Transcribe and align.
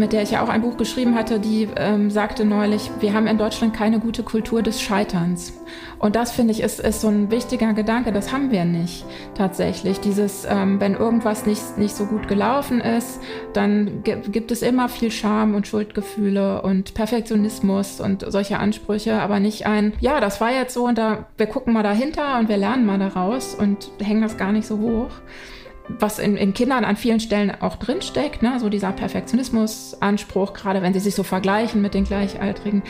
mit 0.00 0.12
der 0.12 0.22
ich 0.22 0.32
ja 0.32 0.42
auch 0.42 0.48
ein 0.48 0.62
Buch 0.62 0.76
geschrieben 0.76 1.14
hatte, 1.14 1.38
die 1.38 1.68
ähm, 1.76 2.10
sagte 2.10 2.44
neulich, 2.44 2.90
wir 3.00 3.12
haben 3.12 3.26
in 3.26 3.38
Deutschland 3.38 3.74
keine 3.74 4.00
gute 4.00 4.22
Kultur 4.22 4.62
des 4.62 4.80
Scheiterns. 4.80 5.52
Und 5.98 6.16
das 6.16 6.32
finde 6.32 6.52
ich 6.52 6.60
ist, 6.60 6.80
ist 6.80 7.02
so 7.02 7.08
ein 7.08 7.30
wichtiger 7.30 7.74
Gedanke, 7.74 8.10
das 8.10 8.32
haben 8.32 8.50
wir 8.50 8.64
nicht 8.64 9.04
tatsächlich. 9.34 10.00
Dieses, 10.00 10.46
ähm, 10.48 10.80
wenn 10.80 10.94
irgendwas 10.94 11.44
nicht, 11.44 11.76
nicht 11.76 11.94
so 11.94 12.06
gut 12.06 12.26
gelaufen 12.26 12.80
ist, 12.80 13.20
dann 13.52 14.02
gibt 14.02 14.50
es 14.50 14.62
immer 14.62 14.88
viel 14.88 15.10
Scham 15.10 15.54
und 15.54 15.66
Schuldgefühle 15.66 16.62
und 16.62 16.94
Perfektionismus 16.94 18.00
und 18.00 18.24
solche 18.26 18.58
Ansprüche, 18.58 19.20
aber 19.20 19.38
nicht 19.38 19.66
ein, 19.66 19.92
ja, 20.00 20.20
das 20.20 20.40
war 20.40 20.50
jetzt 20.50 20.72
so 20.72 20.86
und 20.86 20.96
da, 20.96 21.26
wir 21.36 21.46
gucken 21.46 21.74
mal 21.74 21.82
dahinter 21.82 22.38
und 22.38 22.48
wir 22.48 22.56
lernen 22.56 22.86
mal 22.86 22.98
daraus 22.98 23.54
und 23.54 23.90
hängen 24.00 24.22
das 24.22 24.38
gar 24.38 24.52
nicht 24.52 24.66
so 24.66 24.78
hoch 24.78 25.10
was 25.98 26.18
in, 26.18 26.36
in, 26.36 26.54
Kindern 26.54 26.84
an 26.84 26.96
vielen 26.96 27.20
Stellen 27.20 27.52
auch 27.60 27.76
drinsteckt, 27.76 28.42
ne? 28.42 28.58
so 28.60 28.68
dieser 28.68 28.92
Perfektionismus-Anspruch, 28.92 30.52
gerade 30.52 30.82
wenn 30.82 30.92
sie 30.92 31.00
sich 31.00 31.14
so 31.14 31.22
vergleichen 31.22 31.82
mit 31.82 31.94
den 31.94 32.04
Gleichaltrigen. 32.04 32.82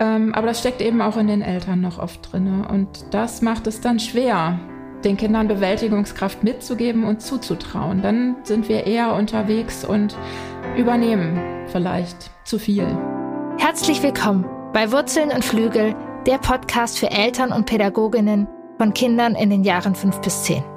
Ähm, 0.00 0.34
aber 0.34 0.48
das 0.48 0.60
steckt 0.60 0.80
eben 0.80 1.00
auch 1.00 1.16
in 1.16 1.26
den 1.28 1.42
Eltern 1.42 1.80
noch 1.80 1.98
oft 1.98 2.32
drin. 2.32 2.64
Und 2.64 3.06
das 3.10 3.42
macht 3.42 3.66
es 3.66 3.80
dann 3.80 4.00
schwer, 4.00 4.58
den 5.04 5.16
Kindern 5.16 5.48
Bewältigungskraft 5.48 6.42
mitzugeben 6.42 7.04
und 7.04 7.22
zuzutrauen. 7.22 8.02
Dann 8.02 8.36
sind 8.44 8.68
wir 8.68 8.86
eher 8.86 9.14
unterwegs 9.14 9.84
und 9.84 10.16
übernehmen 10.76 11.38
vielleicht 11.68 12.30
zu 12.44 12.58
viel. 12.58 12.86
Herzlich 13.58 14.02
willkommen 14.02 14.44
bei 14.72 14.90
Wurzeln 14.90 15.30
und 15.30 15.44
Flügel, 15.44 15.94
der 16.26 16.38
Podcast 16.38 16.98
für 16.98 17.10
Eltern 17.10 17.52
und 17.52 17.66
Pädagoginnen 17.66 18.48
von 18.78 18.94
Kindern 18.94 19.34
in 19.34 19.50
den 19.50 19.64
Jahren 19.64 19.94
5 19.94 20.20
bis 20.20 20.44
10. 20.44 20.71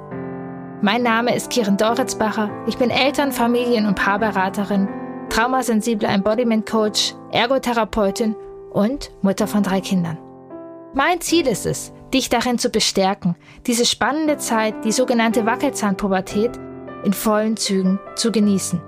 Mein 0.82 1.02
Name 1.02 1.34
ist 1.34 1.48
Kiren 1.50 1.78
Doritzbacher. 1.78 2.50
Ich 2.66 2.76
bin 2.76 2.90
Eltern-, 2.90 3.32
Familien- 3.32 3.86
und 3.86 3.94
Paarberaterin, 3.94 4.86
traumasensible 5.30 6.06
Embodiment 6.06 6.68
Coach, 6.68 7.14
Ergotherapeutin 7.32 8.36
und 8.72 9.10
Mutter 9.22 9.46
von 9.46 9.62
drei 9.62 9.80
Kindern. 9.80 10.18
Mein 10.92 11.22
Ziel 11.22 11.46
ist 11.46 11.64
es, 11.64 11.94
dich 12.12 12.28
darin 12.28 12.58
zu 12.58 12.68
bestärken, 12.68 13.36
diese 13.66 13.86
spannende 13.86 14.36
Zeit, 14.36 14.84
die 14.84 14.92
sogenannte 14.92 15.46
Wackelzahnpubertät, 15.46 16.50
in 17.04 17.14
vollen 17.14 17.56
Zügen 17.56 17.98
zu 18.14 18.30
genießen. 18.30 18.82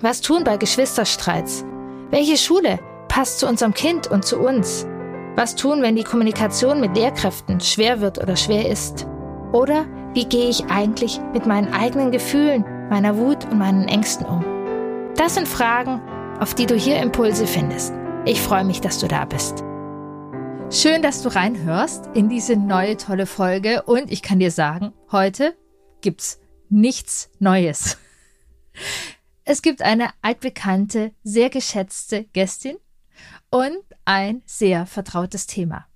Was 0.00 0.22
tun 0.22 0.42
bei 0.42 0.56
Geschwisterstreits? 0.56 1.64
Welche 2.10 2.36
Schule 2.36 2.80
passt 3.06 3.38
zu 3.38 3.46
unserem 3.46 3.74
Kind 3.74 4.10
und 4.10 4.24
zu 4.24 4.40
uns? 4.40 4.88
Was 5.36 5.54
tun, 5.54 5.82
wenn 5.82 5.94
die 5.94 6.04
Kommunikation 6.04 6.80
mit 6.80 6.96
Lehrkräften 6.96 7.60
schwer 7.60 8.00
wird 8.00 8.18
oder 8.18 8.34
schwer 8.34 8.68
ist? 8.68 9.06
Oder 9.52 9.86
wie 10.14 10.26
gehe 10.26 10.50
ich 10.50 10.66
eigentlich 10.66 11.20
mit 11.32 11.46
meinen 11.46 11.72
eigenen 11.72 12.10
Gefühlen, 12.10 12.64
meiner 12.90 13.16
Wut 13.16 13.46
und 13.46 13.58
meinen 13.58 13.88
Ängsten 13.88 14.26
um? 14.26 14.44
Das 15.16 15.34
sind 15.34 15.48
Fragen, 15.48 16.02
auf 16.38 16.54
die 16.54 16.66
du 16.66 16.74
hier 16.74 17.00
Impulse 17.00 17.46
findest. 17.46 17.94
Ich 18.26 18.40
freue 18.40 18.64
mich, 18.64 18.80
dass 18.82 18.98
du 18.98 19.08
da 19.08 19.24
bist. 19.24 19.64
Schön, 20.70 21.02
dass 21.02 21.22
du 21.22 21.28
reinhörst 21.28 22.10
in 22.14 22.28
diese 22.28 22.56
neue 22.56 22.96
tolle 22.96 23.26
Folge 23.26 23.82
und 23.82 24.12
ich 24.12 24.22
kann 24.22 24.38
dir 24.38 24.50
sagen, 24.50 24.92
heute 25.10 25.56
gibt's 26.02 26.40
nichts 26.68 27.30
Neues. 27.38 27.96
Es 29.44 29.62
gibt 29.62 29.82
eine 29.82 30.10
altbekannte, 30.20 31.12
sehr 31.24 31.50
geschätzte 31.50 32.24
Gästin 32.32 32.76
und 33.50 33.78
ein 34.04 34.42
sehr 34.46 34.86
vertrautes 34.86 35.46
Thema. 35.46 35.86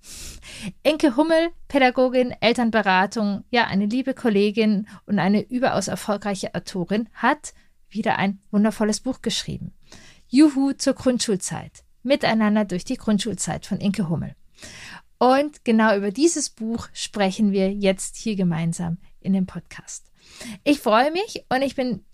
Enke 0.83 1.15
Hummel, 1.15 1.49
Pädagogin, 1.67 2.33
Elternberatung, 2.39 3.43
ja, 3.51 3.65
eine 3.65 3.85
liebe 3.85 4.13
Kollegin 4.13 4.87
und 5.05 5.19
eine 5.19 5.41
überaus 5.41 5.87
erfolgreiche 5.87 6.53
Autorin, 6.55 7.09
hat 7.13 7.53
wieder 7.89 8.17
ein 8.17 8.39
wundervolles 8.51 8.99
Buch 8.99 9.21
geschrieben. 9.21 9.73
Juhu 10.27 10.73
zur 10.73 10.93
Grundschulzeit. 10.93 11.83
Miteinander 12.03 12.65
durch 12.65 12.85
die 12.85 12.97
Grundschulzeit 12.97 13.65
von 13.65 13.79
Inke 13.79 14.09
Hummel. 14.09 14.35
Und 15.19 15.65
genau 15.65 15.95
über 15.95 16.11
dieses 16.11 16.49
Buch 16.49 16.87
sprechen 16.93 17.51
wir 17.51 17.73
jetzt 17.73 18.15
hier 18.17 18.35
gemeinsam 18.35 18.97
in 19.19 19.33
dem 19.33 19.45
Podcast. 19.45 20.11
Ich 20.63 20.79
freue 20.79 21.11
mich 21.11 21.45
und 21.49 21.61
ich 21.61 21.75
bin 21.75 22.05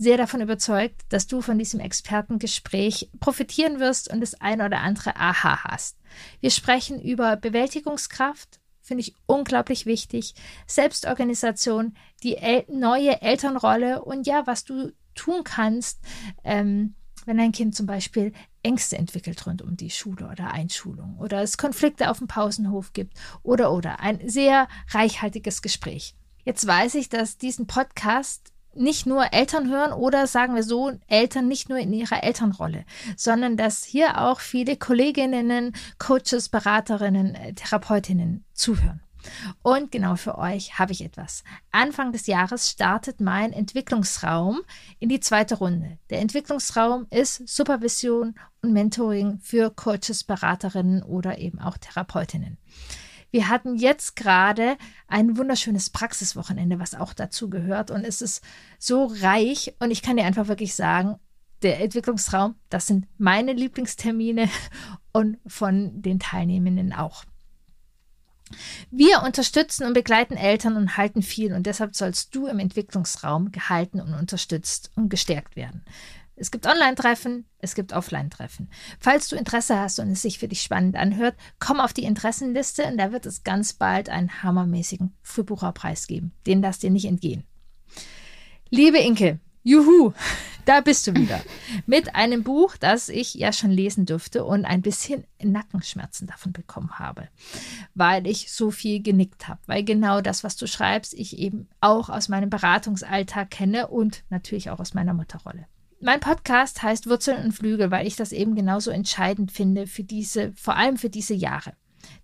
sehr 0.00 0.16
davon 0.16 0.40
überzeugt, 0.40 1.02
dass 1.10 1.26
du 1.26 1.42
von 1.42 1.58
diesem 1.58 1.78
Expertengespräch 1.78 3.10
profitieren 3.20 3.80
wirst 3.80 4.10
und 4.10 4.22
das 4.22 4.40
ein 4.40 4.62
oder 4.62 4.80
andere 4.80 5.16
Aha 5.16 5.64
hast. 5.64 5.98
Wir 6.40 6.50
sprechen 6.50 7.02
über 7.02 7.36
Bewältigungskraft, 7.36 8.60
finde 8.80 9.02
ich 9.02 9.14
unglaublich 9.26 9.84
wichtig, 9.84 10.34
Selbstorganisation, 10.66 11.94
die 12.22 12.38
El 12.38 12.64
neue 12.68 13.20
Elternrolle 13.20 14.02
und 14.02 14.26
ja, 14.26 14.46
was 14.46 14.64
du 14.64 14.90
tun 15.14 15.44
kannst, 15.44 16.00
ähm, 16.44 16.94
wenn 17.26 17.38
ein 17.38 17.52
Kind 17.52 17.76
zum 17.76 17.84
Beispiel 17.84 18.32
Ängste 18.62 18.96
entwickelt 18.96 19.46
rund 19.46 19.60
um 19.60 19.76
die 19.76 19.90
Schule 19.90 20.30
oder 20.30 20.50
Einschulung 20.50 21.18
oder 21.18 21.42
es 21.42 21.58
Konflikte 21.58 22.10
auf 22.10 22.18
dem 22.18 22.26
Pausenhof 22.26 22.94
gibt 22.94 23.18
oder 23.42 23.70
oder 23.70 24.00
ein 24.00 24.26
sehr 24.26 24.66
reichhaltiges 24.88 25.60
Gespräch. 25.60 26.14
Jetzt 26.46 26.66
weiß 26.66 26.94
ich, 26.94 27.10
dass 27.10 27.36
diesen 27.36 27.66
Podcast 27.66 28.54
nicht 28.74 29.06
nur 29.06 29.32
Eltern 29.32 29.70
hören 29.70 29.92
oder 29.92 30.26
sagen 30.26 30.54
wir 30.54 30.62
so, 30.62 30.92
Eltern 31.08 31.48
nicht 31.48 31.68
nur 31.68 31.78
in 31.78 31.92
ihrer 31.92 32.22
Elternrolle, 32.22 32.84
sondern 33.16 33.56
dass 33.56 33.84
hier 33.84 34.20
auch 34.20 34.40
viele 34.40 34.76
Kolleginnen, 34.76 35.74
Coaches, 35.98 36.48
Beraterinnen, 36.48 37.34
äh, 37.34 37.52
Therapeutinnen 37.54 38.44
zuhören. 38.52 39.00
Und 39.62 39.92
genau 39.92 40.16
für 40.16 40.38
euch 40.38 40.78
habe 40.78 40.92
ich 40.92 41.04
etwas. 41.04 41.44
Anfang 41.70 42.12
des 42.12 42.26
Jahres 42.26 42.70
startet 42.70 43.20
mein 43.20 43.52
Entwicklungsraum 43.52 44.60
in 44.98 45.08
die 45.08 45.20
zweite 45.20 45.56
Runde. 45.56 45.98
Der 46.08 46.20
Entwicklungsraum 46.20 47.06
ist 47.10 47.46
Supervision 47.48 48.34
und 48.62 48.72
Mentoring 48.72 49.38
für 49.42 49.70
Coaches, 49.70 50.24
Beraterinnen 50.24 51.02
oder 51.02 51.38
eben 51.38 51.58
auch 51.60 51.76
Therapeutinnen. 51.76 52.58
Wir 53.30 53.48
hatten 53.48 53.76
jetzt 53.76 54.16
gerade 54.16 54.76
ein 55.06 55.36
wunderschönes 55.36 55.90
Praxiswochenende, 55.90 56.78
was 56.78 56.94
auch 56.94 57.12
dazu 57.12 57.48
gehört. 57.48 57.90
Und 57.90 58.04
es 58.04 58.22
ist 58.22 58.42
so 58.78 59.06
reich. 59.20 59.74
Und 59.78 59.90
ich 59.90 60.02
kann 60.02 60.16
dir 60.16 60.24
einfach 60.24 60.48
wirklich 60.48 60.74
sagen, 60.74 61.18
der 61.62 61.80
Entwicklungsraum, 61.80 62.54
das 62.68 62.86
sind 62.86 63.06
meine 63.18 63.52
Lieblingstermine 63.52 64.48
und 65.12 65.38
von 65.46 66.02
den 66.02 66.18
Teilnehmenden 66.18 66.92
auch. 66.92 67.24
Wir 68.90 69.22
unterstützen 69.22 69.86
und 69.86 69.92
begleiten 69.92 70.36
Eltern 70.36 70.76
und 70.76 70.96
halten 70.96 71.22
viel 71.22 71.54
und 71.54 71.66
deshalb 71.66 71.94
sollst 71.94 72.34
du 72.34 72.46
im 72.46 72.58
Entwicklungsraum 72.58 73.52
gehalten 73.52 74.00
und 74.00 74.12
unterstützt 74.12 74.90
und 74.96 75.08
gestärkt 75.08 75.54
werden. 75.54 75.84
Es 76.40 76.50
gibt 76.50 76.66
Online-Treffen, 76.66 77.44
es 77.58 77.74
gibt 77.74 77.92
Offline-Treffen. 77.92 78.70
Falls 78.98 79.28
du 79.28 79.36
Interesse 79.36 79.78
hast 79.78 79.98
und 79.98 80.10
es 80.10 80.22
sich 80.22 80.38
für 80.38 80.48
dich 80.48 80.62
spannend 80.62 80.96
anhört, 80.96 81.36
komm 81.58 81.80
auf 81.80 81.92
die 81.92 82.04
Interessenliste 82.04 82.86
und 82.86 82.96
da 82.96 83.12
wird 83.12 83.26
es 83.26 83.44
ganz 83.44 83.74
bald 83.74 84.08
einen 84.08 84.42
hammermäßigen 84.42 85.12
Frühbucherpreis 85.20 86.06
geben. 86.06 86.32
Den 86.46 86.62
darfst 86.62 86.82
dir 86.82 86.88
nicht 86.88 87.04
entgehen. 87.04 87.44
Liebe 88.70 88.96
Inke, 88.96 89.38
juhu, 89.64 90.14
da 90.64 90.80
bist 90.80 91.06
du 91.06 91.14
wieder. 91.14 91.42
Mit 91.86 92.14
einem 92.14 92.42
Buch, 92.42 92.78
das 92.78 93.10
ich 93.10 93.34
ja 93.34 93.52
schon 93.52 93.70
lesen 93.70 94.06
durfte 94.06 94.42
und 94.42 94.64
ein 94.64 94.80
bisschen 94.80 95.24
Nackenschmerzen 95.42 96.26
davon 96.26 96.52
bekommen 96.52 96.98
habe, 96.98 97.28
weil 97.94 98.26
ich 98.26 98.50
so 98.50 98.70
viel 98.70 99.02
genickt 99.02 99.46
habe. 99.46 99.60
Weil 99.66 99.84
genau 99.84 100.22
das, 100.22 100.42
was 100.42 100.56
du 100.56 100.66
schreibst, 100.66 101.12
ich 101.12 101.36
eben 101.38 101.68
auch 101.82 102.08
aus 102.08 102.30
meinem 102.30 102.48
Beratungsalltag 102.48 103.50
kenne 103.50 103.88
und 103.88 104.24
natürlich 104.30 104.70
auch 104.70 104.80
aus 104.80 104.94
meiner 104.94 105.12
Mutterrolle 105.12 105.66
mein 106.00 106.20
Podcast 106.20 106.82
heißt 106.82 107.08
Wurzeln 107.08 107.44
und 107.44 107.52
Flügel, 107.52 107.90
weil 107.90 108.06
ich 108.06 108.16
das 108.16 108.32
eben 108.32 108.54
genauso 108.54 108.90
entscheidend 108.90 109.52
finde 109.52 109.86
für 109.86 110.02
diese, 110.02 110.52
vor 110.54 110.76
allem 110.76 110.96
für 110.96 111.10
diese 111.10 111.34
Jahre. 111.34 111.74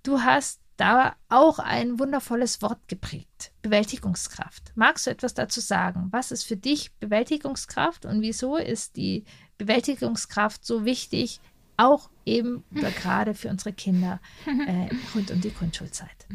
Du 0.02 0.22
hast 0.22 0.60
da 0.76 1.16
auch 1.28 1.58
ein 1.58 1.98
wundervolles 1.98 2.60
Wort 2.62 2.88
geprägt. 2.88 3.52
Bewältigungskraft. 3.62 4.72
Magst 4.74 5.06
du 5.06 5.10
etwas 5.10 5.34
dazu 5.34 5.60
sagen? 5.60 6.08
Was 6.10 6.30
ist 6.30 6.44
für 6.44 6.56
dich 6.56 6.92
Bewältigungskraft 6.96 8.04
und 8.04 8.20
wieso 8.22 8.56
ist 8.56 8.96
die 8.96 9.24
Bewältigungskraft 9.58 10.64
so 10.64 10.84
wichtig, 10.84 11.40
auch 11.76 12.10
eben 12.24 12.64
oder 12.74 12.90
gerade 13.02 13.34
für 13.34 13.48
unsere 13.48 13.72
Kinder 13.72 14.20
äh, 14.46 14.88
rund 15.14 15.30
um 15.30 15.40
die 15.40 15.52
Grundschulzeit? 15.52 16.26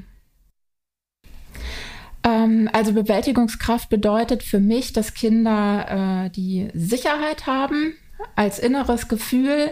Ähm, 2.23 2.69
also 2.73 2.93
Bewältigungskraft 2.93 3.89
bedeutet 3.89 4.43
für 4.43 4.59
mich, 4.59 4.93
dass 4.93 5.13
Kinder 5.13 6.25
äh, 6.25 6.29
die 6.29 6.69
Sicherheit 6.73 7.47
haben 7.47 7.93
als 8.35 8.59
inneres 8.59 9.07
Gefühl, 9.07 9.71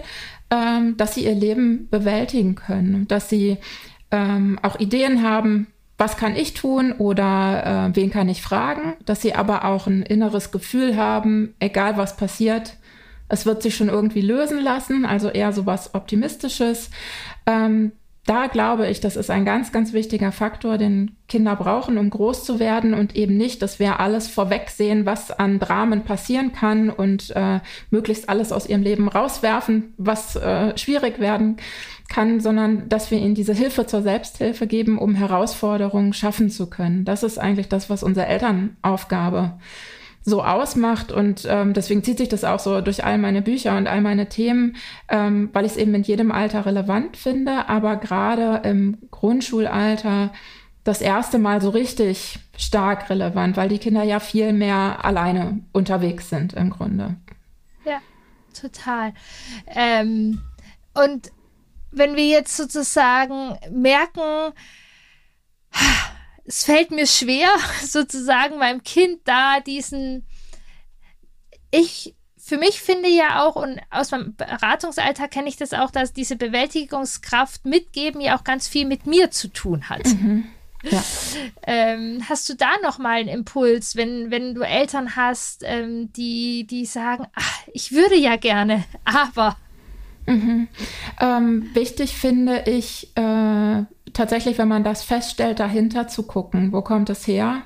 ähm, 0.50 0.98
dass 0.98 1.16
sie 1.16 1.26
ihr 1.26 1.36
Leben 1.36 1.88
bewältigen 1.90 2.56
können, 2.56 3.08
dass 3.08 3.30
sie 3.30 3.58
ähm, 4.12 4.60
auch 4.64 4.80
Ideen 4.80 5.24
haben, 5.24 5.68
was 5.98 6.18
kann 6.18 6.36
ich 6.36 6.54
tun 6.54 6.94
oder 6.94 7.90
äh, 7.92 7.96
wen 7.96 8.10
kann 8.10 8.30
ich 8.30 8.42
fragen, 8.42 8.96
dass 9.06 9.22
sie 9.22 9.36
aber 9.36 9.66
auch 9.66 9.86
ein 9.86 10.02
inneres 10.02 10.52
Gefühl 10.52 10.96
haben, 10.96 11.54
egal 11.60 11.98
was 11.98 12.16
passiert, 12.16 12.78
es 13.28 13.46
wird 13.46 13.62
sich 13.62 13.76
schon 13.76 13.90
irgendwie 13.90 14.22
lösen 14.22 14.60
lassen, 14.60 15.06
also 15.06 15.30
eher 15.30 15.54
so 15.54 15.66
was 15.66 15.94
Optimistisches. 15.94 16.90
Ähm, 17.46 17.92
da 18.30 18.46
glaube 18.46 18.88
ich, 18.88 19.00
das 19.00 19.16
ist 19.16 19.32
ein 19.32 19.44
ganz, 19.44 19.72
ganz 19.72 19.92
wichtiger 19.92 20.32
Faktor, 20.32 20.78
den 20.78 21.16
Kinder 21.28 21.56
brauchen, 21.56 21.98
um 21.98 22.12
groß 22.12 22.44
zu 22.44 22.60
werden 22.60 22.94
und 22.94 23.16
eben 23.16 23.36
nicht, 23.36 23.64
dass 23.64 23.80
wir 23.80 24.00
alles 24.00 24.28
vorwegsehen, 24.28 25.08
was 25.08 25.32
an 25.32 25.58
Dramen 25.58 26.04
passieren 26.04 26.54
kann 26.54 26.92
und 26.92 27.32
äh, 27.36 27.60
möglichst 27.90 28.30
alles 28.30 28.52
aus 28.52 28.70
ihrem 28.70 28.84
Leben 28.84 29.08
rauswerfen, 29.08 29.96
was 29.98 30.36
äh, 30.36 30.78
schwierig 30.78 31.18
werden 31.18 31.58
kann, 32.08 32.40
sondern 32.40 32.88
dass 32.88 33.10
wir 33.10 33.18
ihnen 33.18 33.34
diese 33.34 33.54
Hilfe 33.54 33.88
zur 33.88 34.04
Selbsthilfe 34.04 34.68
geben, 34.68 35.00
um 35.00 35.16
Herausforderungen 35.16 36.14
schaffen 36.14 36.52
zu 36.52 36.70
können. 36.70 37.06
Das 37.06 37.24
ist 37.24 37.40
eigentlich 37.40 37.68
das, 37.68 37.90
was 37.90 38.04
unsere 38.04 38.28
Elternaufgabe 38.28 39.58
so 40.30 40.44
ausmacht. 40.44 41.12
Und 41.12 41.46
ähm, 41.50 41.74
deswegen 41.74 42.04
zieht 42.04 42.20
sich 42.20 42.30
das 42.30 42.44
auch 42.44 42.60
so 42.60 42.82
durch 42.82 43.04
all 43.04 43.18
meine 43.18 43.42
Bücher 43.42 43.76
und 43.78 43.88
all 43.88 44.02
meine 44.02 44.30
Themen, 44.30 44.78
ähm, 45.10 45.50
weil 45.54 45.66
ich 45.66 45.74
es 45.74 45.78
eben 45.78 45.94
in 45.96 46.04
jedem 46.04 46.32
Alter 46.32 46.66
relevant 46.66 47.18
finde, 47.18 47.68
aber 47.68 47.98
gerade 47.98 48.62
im 48.68 48.98
Grundschulalter 49.12 50.32
das 50.84 51.02
erste 51.02 51.38
Mal 51.38 51.62
so 51.62 51.70
richtig 51.70 52.40
stark 52.58 53.10
relevant, 53.10 53.58
weil 53.58 53.70
die 53.70 53.80
Kinder 53.80 54.04
ja 54.04 54.20
viel 54.20 54.54
mehr 54.54 55.04
alleine 55.04 55.60
unterwegs 55.72 56.30
sind 56.30 56.54
im 56.54 56.70
Grunde. 56.70 57.16
Ja, 57.86 58.00
total. 58.60 59.14
Ähm, 59.68 60.42
und 60.94 61.32
wenn 61.92 62.16
wir 62.16 62.28
jetzt 62.28 62.56
sozusagen 62.56 63.58
merken, 63.72 64.54
es 66.50 66.64
fällt 66.64 66.92
mir 66.92 67.06
schwer, 67.06 67.50
sozusagen 67.86 68.58
meinem 68.58 68.84
Kind 68.84 69.22
da 69.26 69.60
diesen, 69.60 70.26
ich, 71.72 72.16
für 72.38 72.58
mich 72.58 72.82
finde 72.82 73.08
ja 73.08 73.44
auch, 73.44 73.56
und 73.56 73.80
aus 73.92 74.12
meinem 74.12 74.36
Beratungsalltag 74.36 75.30
kenne 75.30 75.48
ich 75.48 75.58
das 75.58 75.74
auch, 75.74 75.92
dass 75.92 76.12
diese 76.12 76.36
Bewältigungskraft 76.36 77.66
mitgeben 77.66 78.20
ja 78.20 78.38
auch 78.38 78.44
ganz 78.44 78.68
viel 78.68 78.86
mit 78.86 79.06
mir 79.06 79.30
zu 79.30 79.50
tun 79.50 79.90
hat. 79.90 80.06
Mhm. 80.06 80.46
Ja. 80.82 81.04
Ähm, 81.68 82.24
hast 82.28 82.50
du 82.50 82.56
da 82.56 82.72
noch 82.82 82.98
mal 82.98 83.20
einen 83.20 83.30
Impuls, 83.30 83.96
wenn, 83.96 84.32
wenn 84.32 84.56
du 84.56 84.62
Eltern 84.62 85.16
hast, 85.16 85.64
ähm, 85.66 86.12
die, 86.14 86.66
die 86.66 86.86
sagen, 86.86 87.28
ach, 87.36 87.60
ich 87.74 87.92
würde 87.92 88.16
ja 88.16 88.38
gerne, 88.38 88.86
aber. 89.04 89.58
Mhm. 90.26 90.68
Ähm, 91.20 91.70
wichtig 91.74 92.16
finde 92.16 92.64
ich, 92.66 93.12
äh, 93.16 93.84
tatsächlich, 94.14 94.58
wenn 94.58 94.68
man 94.68 94.84
das 94.84 95.04
feststellt, 95.04 95.60
dahinter 95.60 96.08
zu 96.08 96.24
gucken, 96.24 96.72
wo 96.72 96.82
kommt 96.82 97.10
es 97.10 97.28
her? 97.28 97.64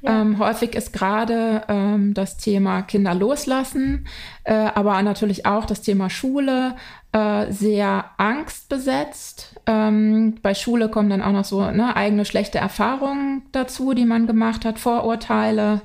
Ja. 0.00 0.20
Ähm, 0.20 0.38
häufig 0.38 0.74
ist 0.76 0.92
gerade 0.92 1.62
ähm, 1.68 2.14
das 2.14 2.36
Thema 2.36 2.82
Kinder 2.82 3.14
loslassen, 3.14 4.06
äh, 4.44 4.54
aber 4.54 5.02
natürlich 5.02 5.44
auch 5.44 5.64
das 5.64 5.82
Thema 5.82 6.08
Schule 6.08 6.76
äh, 7.12 7.50
sehr 7.50 8.04
angstbesetzt. 8.16 9.56
Ähm, 9.66 10.36
bei 10.40 10.54
Schule 10.54 10.88
kommen 10.88 11.10
dann 11.10 11.22
auch 11.22 11.32
noch 11.32 11.44
so 11.44 11.68
ne, 11.70 11.96
eigene 11.96 12.24
schlechte 12.24 12.58
Erfahrungen 12.58 13.42
dazu, 13.50 13.92
die 13.92 14.04
man 14.04 14.28
gemacht 14.28 14.64
hat, 14.64 14.78
Vorurteile, 14.78 15.82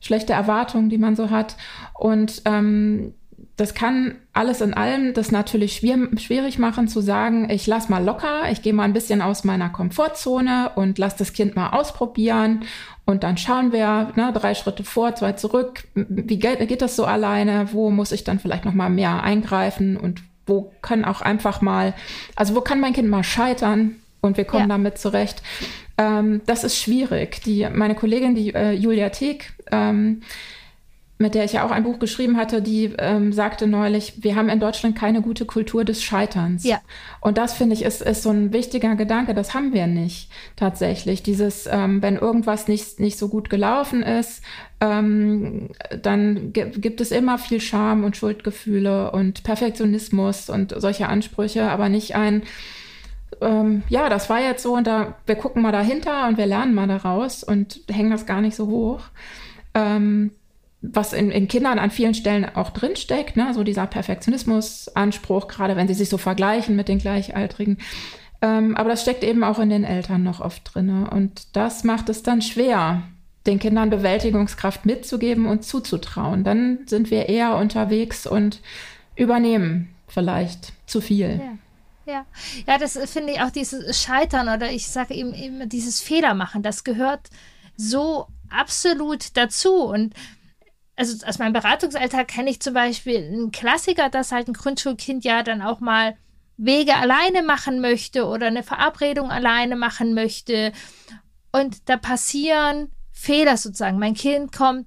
schlechte 0.00 0.32
Erwartungen, 0.32 0.90
die 0.90 0.98
man 0.98 1.14
so 1.14 1.30
hat. 1.30 1.56
Und 1.94 2.42
ähm, 2.44 3.14
das 3.56 3.74
kann 3.74 4.16
alles 4.32 4.60
in 4.60 4.72
allem 4.72 5.12
das 5.12 5.30
natürlich 5.30 5.76
schwierig 5.76 6.58
machen 6.58 6.88
zu 6.88 7.00
sagen, 7.00 7.50
ich 7.50 7.66
lass 7.66 7.88
mal 7.88 8.02
locker, 8.02 8.50
ich 8.50 8.62
gehe 8.62 8.72
mal 8.72 8.84
ein 8.84 8.94
bisschen 8.94 9.20
aus 9.20 9.44
meiner 9.44 9.68
Komfortzone 9.68 10.72
und 10.74 10.98
lass 10.98 11.16
das 11.16 11.34
Kind 11.34 11.54
mal 11.54 11.70
ausprobieren 11.70 12.64
und 13.04 13.24
dann 13.24 13.36
schauen 13.36 13.72
wir 13.72 14.12
ne, 14.16 14.32
drei 14.32 14.54
Schritte 14.54 14.84
vor, 14.84 15.14
zwei 15.16 15.32
zurück. 15.32 15.84
Wie 15.94 16.38
geht, 16.38 16.66
geht 16.66 16.82
das 16.82 16.96
so 16.96 17.04
alleine? 17.04 17.68
Wo 17.72 17.90
muss 17.90 18.12
ich 18.12 18.24
dann 18.24 18.38
vielleicht 18.38 18.64
noch 18.64 18.74
mal 18.74 18.90
mehr 18.90 19.22
eingreifen 19.22 19.96
und 19.96 20.22
wo 20.46 20.72
kann 20.80 21.04
auch 21.04 21.20
einfach 21.20 21.60
mal, 21.60 21.94
also 22.36 22.54
wo 22.54 22.60
kann 22.62 22.80
mein 22.80 22.94
Kind 22.94 23.08
mal 23.08 23.24
scheitern 23.24 23.96
und 24.20 24.36
wir 24.36 24.44
kommen 24.44 24.68
ja. 24.68 24.68
damit 24.68 24.98
zurecht? 24.98 25.42
Ähm, 25.98 26.40
das 26.46 26.64
ist 26.64 26.78
schwierig. 26.78 27.42
Die 27.42 27.68
meine 27.72 27.94
Kollegin, 27.94 28.34
die 28.34 28.54
äh, 28.54 28.72
Julia 28.72 29.10
Teek, 29.10 29.52
ähm, 29.70 30.22
mit 31.22 31.34
der 31.34 31.44
ich 31.44 31.54
ja 31.54 31.64
auch 31.64 31.70
ein 31.70 31.84
Buch 31.84 31.98
geschrieben 31.98 32.36
hatte, 32.36 32.60
die 32.60 32.92
ähm, 32.98 33.32
sagte 33.32 33.66
neulich, 33.66 34.22
wir 34.22 34.36
haben 34.36 34.48
in 34.48 34.60
Deutschland 34.60 34.96
keine 34.96 35.22
gute 35.22 35.46
Kultur 35.46 35.84
des 35.84 36.02
Scheiterns. 36.02 36.64
Ja. 36.64 36.80
Und 37.20 37.38
das 37.38 37.54
finde 37.54 37.74
ich 37.74 37.82
ist, 37.82 38.02
ist 38.02 38.22
so 38.22 38.30
ein 38.30 38.52
wichtiger 38.52 38.96
Gedanke, 38.96 39.32
das 39.32 39.54
haben 39.54 39.72
wir 39.72 39.86
nicht 39.86 40.30
tatsächlich. 40.56 41.22
Dieses, 41.22 41.66
ähm, 41.70 42.02
wenn 42.02 42.16
irgendwas 42.16 42.68
nicht, 42.68 43.00
nicht 43.00 43.18
so 43.18 43.28
gut 43.28 43.48
gelaufen 43.48 44.02
ist, 44.02 44.42
ähm, 44.80 45.70
dann 46.02 46.52
gibt 46.52 47.00
es 47.00 47.12
immer 47.12 47.38
viel 47.38 47.60
Scham 47.60 48.04
und 48.04 48.16
Schuldgefühle 48.16 49.12
und 49.12 49.44
Perfektionismus 49.44 50.50
und 50.50 50.74
solche 50.76 51.08
Ansprüche, 51.08 51.70
aber 51.70 51.88
nicht 51.88 52.16
ein, 52.16 52.42
ähm, 53.40 53.84
ja, 53.88 54.08
das 54.08 54.28
war 54.28 54.40
jetzt 54.40 54.62
so 54.62 54.74
und 54.74 54.86
da, 54.86 55.14
wir 55.24 55.36
gucken 55.36 55.62
mal 55.62 55.72
dahinter 55.72 56.26
und 56.26 56.36
wir 56.36 56.46
lernen 56.46 56.74
mal 56.74 56.88
daraus 56.88 57.44
und 57.44 57.80
hängen 57.88 58.10
das 58.10 58.26
gar 58.26 58.40
nicht 58.40 58.56
so 58.56 58.66
hoch. 58.66 59.02
Ähm, 59.74 60.32
was 60.82 61.12
in, 61.12 61.30
in 61.30 61.48
Kindern 61.48 61.78
an 61.78 61.90
vielen 61.90 62.14
Stellen 62.14 62.44
auch 62.44 62.70
drinsteckt, 62.70 63.36
ne? 63.36 63.54
so 63.54 63.62
dieser 63.62 63.86
Perfektionismus-Anspruch, 63.86 65.48
gerade 65.48 65.76
wenn 65.76 65.88
sie 65.88 65.94
sich 65.94 66.08
so 66.08 66.18
vergleichen 66.18 66.74
mit 66.74 66.88
den 66.88 66.98
Gleichaltrigen. 66.98 67.78
Ähm, 68.42 68.76
aber 68.76 68.90
das 68.90 69.02
steckt 69.02 69.22
eben 69.22 69.44
auch 69.44 69.60
in 69.60 69.70
den 69.70 69.84
Eltern 69.84 70.24
noch 70.24 70.40
oft 70.40 70.74
drin. 70.74 71.06
Und 71.06 71.56
das 71.56 71.84
macht 71.84 72.08
es 72.08 72.24
dann 72.24 72.42
schwer, 72.42 73.04
den 73.46 73.60
Kindern 73.60 73.90
Bewältigungskraft 73.90 74.84
mitzugeben 74.84 75.46
und 75.46 75.64
zuzutrauen. 75.64 76.42
Dann 76.42 76.80
sind 76.86 77.10
wir 77.10 77.28
eher 77.28 77.56
unterwegs 77.56 78.26
und 78.26 78.60
übernehmen 79.14 79.94
vielleicht 80.08 80.72
zu 80.86 81.00
viel. 81.00 81.40
Ja. 81.40 81.58
Ja, 82.04 82.26
ja, 82.66 82.78
das 82.78 82.98
finde 83.08 83.32
ich 83.32 83.40
auch 83.40 83.50
dieses 83.50 84.02
Scheitern 84.02 84.48
oder 84.48 84.72
ich 84.72 84.88
sage 84.88 85.14
eben 85.14 85.32
immer 85.32 85.66
dieses 85.66 86.00
Fehlermachen, 86.00 86.60
das 86.60 86.82
gehört 86.82 87.30
so 87.76 88.26
absolut 88.50 89.36
dazu. 89.36 89.84
Und 89.84 90.12
also 90.96 91.26
aus 91.26 91.38
meinem 91.38 91.52
Beratungsalltag 91.52 92.28
kenne 92.28 92.50
ich 92.50 92.60
zum 92.60 92.74
Beispiel 92.74 93.16
einen 93.16 93.50
Klassiker, 93.50 94.08
dass 94.08 94.32
halt 94.32 94.48
ein 94.48 94.54
Grundschulkind 94.54 95.24
ja 95.24 95.42
dann 95.42 95.62
auch 95.62 95.80
mal 95.80 96.16
Wege 96.56 96.94
alleine 96.94 97.42
machen 97.42 97.80
möchte 97.80 98.26
oder 98.26 98.46
eine 98.46 98.62
Verabredung 98.62 99.30
alleine 99.30 99.76
machen 99.76 100.14
möchte. 100.14 100.72
Und 101.50 101.88
da 101.88 101.96
passieren 101.96 102.90
Fehler 103.10 103.56
sozusagen. 103.56 103.98
Mein 103.98 104.14
Kind 104.14 104.52
kommt 104.52 104.86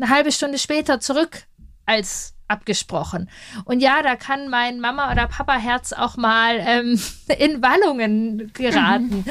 eine 0.00 0.10
halbe 0.10 0.32
Stunde 0.32 0.58
später 0.58 1.00
zurück 1.00 1.44
als 1.86 2.31
abgesprochen. 2.52 3.28
Und 3.64 3.80
ja, 3.80 4.02
da 4.02 4.16
kann 4.16 4.48
mein 4.48 4.78
Mama- 4.78 5.10
oder 5.10 5.26
Papa-Herz 5.26 5.92
auch 5.92 6.16
mal 6.16 6.58
ähm, 6.60 7.00
in 7.38 7.62
Wallungen 7.62 8.52
geraten. 8.52 9.24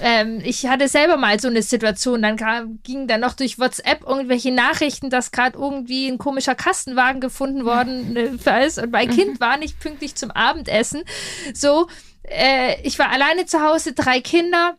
ähm, 0.00 0.40
ich 0.44 0.66
hatte 0.66 0.88
selber 0.88 1.16
mal 1.16 1.40
so 1.40 1.48
eine 1.48 1.62
Situation, 1.62 2.22
dann 2.22 2.36
kam, 2.36 2.78
ging 2.82 3.08
dann 3.08 3.20
noch 3.20 3.34
durch 3.34 3.58
WhatsApp 3.58 4.04
irgendwelche 4.06 4.52
Nachrichten, 4.52 5.10
dass 5.10 5.32
gerade 5.32 5.58
irgendwie 5.58 6.08
ein 6.08 6.18
komischer 6.18 6.54
Kastenwagen 6.54 7.20
gefunden 7.20 7.64
worden 7.64 8.16
ist 8.16 8.78
und 8.78 8.92
mein 8.92 9.10
Kind 9.10 9.40
war 9.40 9.56
nicht 9.56 9.80
pünktlich 9.80 10.14
zum 10.14 10.30
Abendessen. 10.30 11.02
So, 11.54 11.88
äh, 12.24 12.80
ich 12.82 12.98
war 12.98 13.10
alleine 13.10 13.46
zu 13.46 13.62
Hause, 13.62 13.92
drei 13.92 14.20
Kinder, 14.20 14.76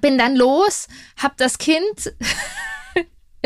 bin 0.00 0.18
dann 0.18 0.36
los, 0.36 0.88
hab 1.16 1.36
das 1.36 1.58
Kind 1.58 2.14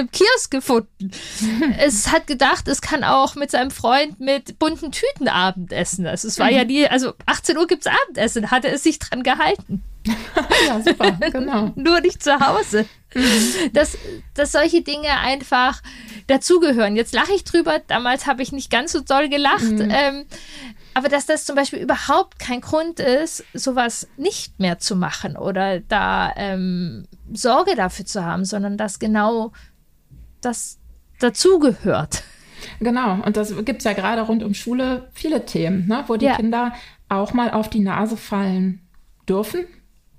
im 0.00 0.10
Kiosk 0.10 0.50
gefunden. 0.50 1.10
es 1.78 2.10
hat 2.10 2.26
gedacht, 2.26 2.68
es 2.68 2.80
kann 2.80 3.04
auch 3.04 3.34
mit 3.34 3.50
seinem 3.50 3.70
Freund 3.70 4.18
mit 4.20 4.58
bunten 4.58 4.92
Tüten 4.92 5.28
Abendessen. 5.28 6.06
Also 6.06 6.28
es 6.28 6.38
war 6.38 6.50
mhm. 6.50 6.56
ja 6.56 6.64
nie, 6.64 6.86
also 6.86 7.14
18 7.26 7.56
Uhr 7.56 7.66
gibt 7.66 7.86
es 7.86 7.92
Abendessen, 7.92 8.50
hatte 8.50 8.68
es 8.68 8.82
sich 8.82 8.98
dran 8.98 9.22
gehalten. 9.22 9.82
ja, 10.66 10.80
super, 10.80 11.12
genau. 11.30 11.72
Nur 11.76 12.00
nicht 12.00 12.22
zu 12.22 12.40
Hause. 12.40 12.86
Mhm. 13.14 13.72
Dass, 13.72 13.98
dass 14.34 14.52
solche 14.52 14.82
Dinge 14.82 15.10
einfach 15.20 15.82
dazugehören. 16.26 16.96
Jetzt 16.96 17.12
lache 17.12 17.32
ich 17.34 17.44
drüber, 17.44 17.80
damals 17.86 18.26
habe 18.26 18.42
ich 18.42 18.52
nicht 18.52 18.70
ganz 18.70 18.92
so 18.92 19.00
doll 19.00 19.28
gelacht. 19.28 19.62
Mhm. 19.62 19.90
Ähm, 19.90 20.26
aber 20.94 21.08
dass 21.08 21.26
das 21.26 21.44
zum 21.44 21.56
Beispiel 21.56 21.78
überhaupt 21.78 22.38
kein 22.38 22.60
Grund 22.60 22.98
ist, 22.98 23.44
sowas 23.54 24.08
nicht 24.16 24.58
mehr 24.58 24.78
zu 24.78 24.96
machen 24.96 25.36
oder 25.36 25.80
da 25.80 26.32
ähm, 26.36 27.06
Sorge 27.32 27.76
dafür 27.76 28.06
zu 28.06 28.24
haben, 28.24 28.44
sondern 28.44 28.76
dass 28.76 28.98
genau 28.98 29.52
das 30.40 30.78
dazugehört. 31.18 32.22
Genau, 32.78 33.22
und 33.24 33.36
das 33.36 33.54
gibt 33.64 33.78
es 33.78 33.84
ja 33.84 33.92
gerade 33.92 34.22
rund 34.22 34.42
um 34.42 34.54
Schule 34.54 35.08
viele 35.12 35.46
Themen, 35.46 35.86
ne, 35.86 36.04
wo 36.06 36.16
die 36.16 36.26
ja. 36.26 36.36
Kinder 36.36 36.72
auch 37.08 37.32
mal 37.32 37.50
auf 37.50 37.68
die 37.68 37.80
Nase 37.80 38.16
fallen 38.16 38.80
dürfen, 39.28 39.64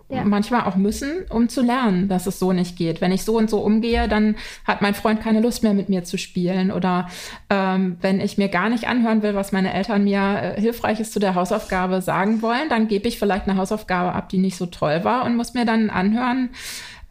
ja. 0.10 0.24
manchmal 0.24 0.64
auch 0.66 0.76
müssen, 0.76 1.26
um 1.30 1.50
zu 1.50 1.62
lernen, 1.62 2.08
dass 2.08 2.28
es 2.28 2.40
so 2.40 2.52
nicht 2.52 2.78
geht. 2.78 3.02
Wenn 3.02 3.12
ich 3.12 3.24
so 3.24 3.38
und 3.38 3.50
so 3.50 3.60
umgehe, 3.60 4.08
dann 4.08 4.36
hat 4.66 4.82
mein 4.82 4.94
Freund 4.94 5.22
keine 5.22 5.42
Lust 5.42 5.64
mehr 5.64 5.74
mit 5.74 5.90
mir 5.90 6.04
zu 6.04 6.18
spielen. 6.18 6.72
Oder 6.72 7.08
ähm, 7.50 7.98
wenn 8.02 8.20
ich 8.20 8.38
mir 8.38 8.50
gar 8.50 8.70
nicht 8.70 8.88
anhören 8.88 9.24
will, 9.24 9.36
was 9.36 9.52
meine 9.52 9.74
Eltern 9.74 10.04
mir 10.04 10.56
äh, 10.58 10.62
Hilfreiches 10.62 11.12
zu 11.12 11.20
der 11.20 11.36
Hausaufgabe 11.36 12.02
sagen 12.02 12.42
wollen, 12.42 12.70
dann 12.70 12.88
gebe 12.88 13.08
ich 13.08 13.20
vielleicht 13.20 13.48
eine 13.48 13.58
Hausaufgabe 13.58 14.14
ab, 14.14 14.30
die 14.30 14.38
nicht 14.38 14.58
so 14.58 14.66
toll 14.66 15.04
war 15.04 15.26
und 15.26 15.36
muss 15.36 15.54
mir 15.54 15.66
dann 15.66 15.90
anhören, 15.90 16.50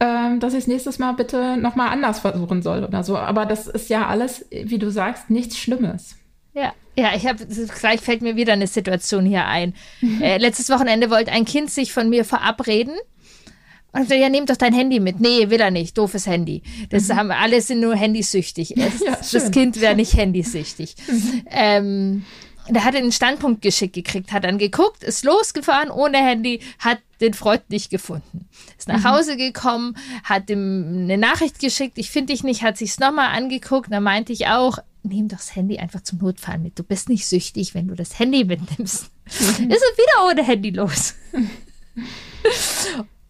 ähm, 0.00 0.40
dass 0.40 0.54
ich 0.54 0.60
es 0.60 0.66
nächstes 0.66 0.98
Mal 0.98 1.12
bitte 1.12 1.56
nochmal 1.58 1.90
anders 1.90 2.20
versuchen 2.20 2.62
soll 2.62 2.84
oder 2.84 3.04
so. 3.04 3.16
Aber 3.16 3.46
das 3.46 3.66
ist 3.66 3.90
ja 3.90 4.06
alles, 4.06 4.46
wie 4.50 4.78
du 4.78 4.90
sagst, 4.90 5.28
nichts 5.30 5.58
Schlimmes. 5.58 6.16
Ja, 6.54 6.72
ja, 6.96 7.14
ich 7.14 7.26
habe 7.26 7.46
gleich 7.46 8.00
fällt 8.00 8.22
mir 8.22 8.34
wieder 8.34 8.54
eine 8.54 8.66
Situation 8.66 9.24
hier 9.24 9.46
ein. 9.46 9.74
Äh, 10.20 10.38
letztes 10.38 10.68
Wochenende 10.70 11.10
wollte 11.10 11.32
ein 11.32 11.44
Kind 11.44 11.70
sich 11.70 11.92
von 11.92 12.10
mir 12.10 12.24
verabreden. 12.24 12.94
Und 13.92 14.10
ich 14.10 14.20
ja, 14.20 14.28
nimm 14.28 14.46
doch 14.46 14.56
dein 14.56 14.74
Handy 14.74 15.00
mit. 15.00 15.20
Nee, 15.20 15.50
will 15.50 15.60
er 15.60 15.70
nicht. 15.70 15.98
Doofes 15.98 16.26
Handy. 16.26 16.62
Das 16.90 17.08
mhm. 17.08 17.16
haben 17.16 17.30
alle 17.30 17.60
sind 17.60 17.80
nur 17.80 17.96
handysüchtig. 17.96 18.74
Das, 18.80 19.00
ja, 19.00 19.18
das 19.32 19.50
Kind 19.50 19.80
wäre 19.80 19.94
nicht 19.94 20.16
handysüchtig. 20.16 20.94
Mhm. 21.10 21.42
Ähm, 21.50 22.24
der 22.70 22.84
hat 22.84 22.94
einen 22.94 23.12
Standpunkt 23.12 23.62
geschickt 23.62 23.94
gekriegt, 23.94 24.32
hat 24.32 24.44
dann 24.44 24.58
geguckt, 24.58 25.02
ist 25.04 25.24
losgefahren 25.24 25.90
ohne 25.90 26.18
Handy, 26.18 26.60
hat 26.78 26.98
den 27.20 27.34
Freund 27.34 27.68
nicht 27.70 27.90
gefunden. 27.90 28.48
Ist 28.78 28.88
nach 28.88 29.00
mhm. 29.00 29.04
Hause 29.04 29.36
gekommen, 29.36 29.96
hat 30.24 30.48
ihm 30.50 31.02
eine 31.04 31.18
Nachricht 31.18 31.58
geschickt, 31.58 31.98
ich 31.98 32.10
finde 32.10 32.32
dich 32.32 32.44
nicht, 32.44 32.62
hat 32.62 32.76
sich's 32.78 32.98
nochmal 32.98 33.36
angeguckt, 33.36 33.92
da 33.92 34.00
meinte 34.00 34.32
ich 34.32 34.46
auch, 34.46 34.78
nimm 35.02 35.28
doch 35.28 35.38
das 35.38 35.54
Handy 35.56 35.78
einfach 35.78 36.02
zum 36.02 36.18
Notfall 36.18 36.58
mit. 36.58 36.78
Du 36.78 36.82
bist 36.82 37.08
nicht 37.08 37.26
süchtig, 37.26 37.74
wenn 37.74 37.88
du 37.88 37.94
das 37.94 38.18
Handy 38.18 38.44
mitnimmst. 38.44 39.10
Mhm. 39.24 39.70
Ist 39.70 39.82
er 39.82 39.98
wieder 39.98 40.26
ohne 40.28 40.42
Handy 40.42 40.70
los. 40.70 41.14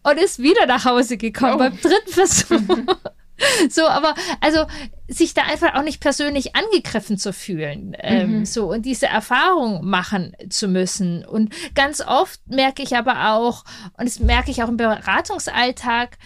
Und 0.03 0.17
ist 0.17 0.39
wieder 0.39 0.65
nach 0.65 0.85
Hause 0.85 1.17
gekommen 1.17 1.53
oh. 1.55 1.57
beim 1.59 1.79
dritten 1.79 2.11
Versuch. 2.11 2.59
So, 3.69 3.87
aber 3.87 4.15
also 4.39 4.65
sich 5.07 5.33
da 5.33 5.43
einfach 5.43 5.75
auch 5.75 5.83
nicht 5.83 5.99
persönlich 5.99 6.55
angegriffen 6.55 7.17
zu 7.17 7.33
fühlen, 7.33 7.95
ähm, 7.99 8.39
mhm. 8.39 8.45
so 8.45 8.71
und 8.71 8.85
diese 8.85 9.07
Erfahrung 9.07 9.85
machen 9.85 10.35
zu 10.49 10.67
müssen. 10.67 11.25
Und 11.25 11.53
ganz 11.75 12.01
oft 12.01 12.39
merke 12.47 12.81
ich 12.81 12.95
aber 12.95 13.33
auch, 13.33 13.63
und 13.97 14.07
das 14.07 14.19
merke 14.19 14.51
ich 14.51 14.63
auch 14.63 14.69
im 14.69 14.77
Beratungsalltag, 14.77 16.17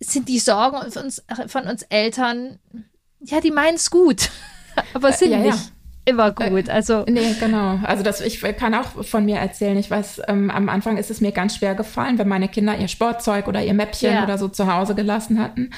sind 0.00 0.28
die 0.28 0.38
Sorgen 0.38 0.90
von 0.90 1.04
uns, 1.04 1.22
von 1.46 1.66
uns 1.66 1.82
Eltern, 1.82 2.58
ja, 3.20 3.40
die 3.40 3.50
meinen 3.50 3.76
es 3.76 3.90
gut, 3.90 4.30
aber 4.94 5.12
sind 5.12 5.32
ja, 5.32 5.38
nicht. 5.38 5.58
Ja 5.58 5.77
immer 6.08 6.34
äh, 6.38 6.50
gut. 6.50 6.68
Also 6.70 7.04
nee, 7.08 7.34
genau. 7.38 7.78
Also 7.82 8.02
das, 8.02 8.20
ich 8.20 8.40
kann 8.56 8.74
auch 8.74 9.04
von 9.04 9.24
mir 9.24 9.36
erzählen. 9.36 9.76
Ich 9.76 9.90
weiß, 9.90 10.22
ähm, 10.28 10.50
am 10.50 10.68
Anfang 10.68 10.96
ist 10.96 11.10
es 11.10 11.20
mir 11.20 11.32
ganz 11.32 11.56
schwer 11.56 11.74
gefallen, 11.74 12.18
wenn 12.18 12.28
meine 12.28 12.48
Kinder 12.48 12.76
ihr 12.76 12.88
Sportzeug 12.88 13.48
oder 13.48 13.62
ihr 13.62 13.74
Mäppchen 13.74 14.14
ja. 14.14 14.24
oder 14.24 14.38
so 14.38 14.48
zu 14.48 14.72
Hause 14.72 14.94
gelassen 14.94 15.38
hatten, 15.38 15.70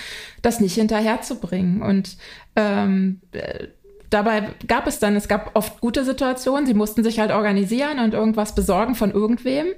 das 0.42 0.60
nicht 0.60 0.74
hinterherzubringen. 0.74 1.82
Und 1.82 2.16
ähm, 2.56 3.20
äh, 3.32 3.68
dabei 4.10 4.50
gab 4.66 4.86
es 4.86 4.98
dann, 4.98 5.16
es 5.16 5.28
gab 5.28 5.52
oft 5.54 5.80
gute 5.80 6.04
Situationen, 6.04 6.66
sie 6.66 6.74
mussten 6.74 7.02
sich 7.02 7.20
halt 7.20 7.30
organisieren 7.30 8.00
und 8.00 8.12
irgendwas 8.12 8.54
besorgen 8.54 8.94
von 8.94 9.12
irgendwem. 9.12 9.68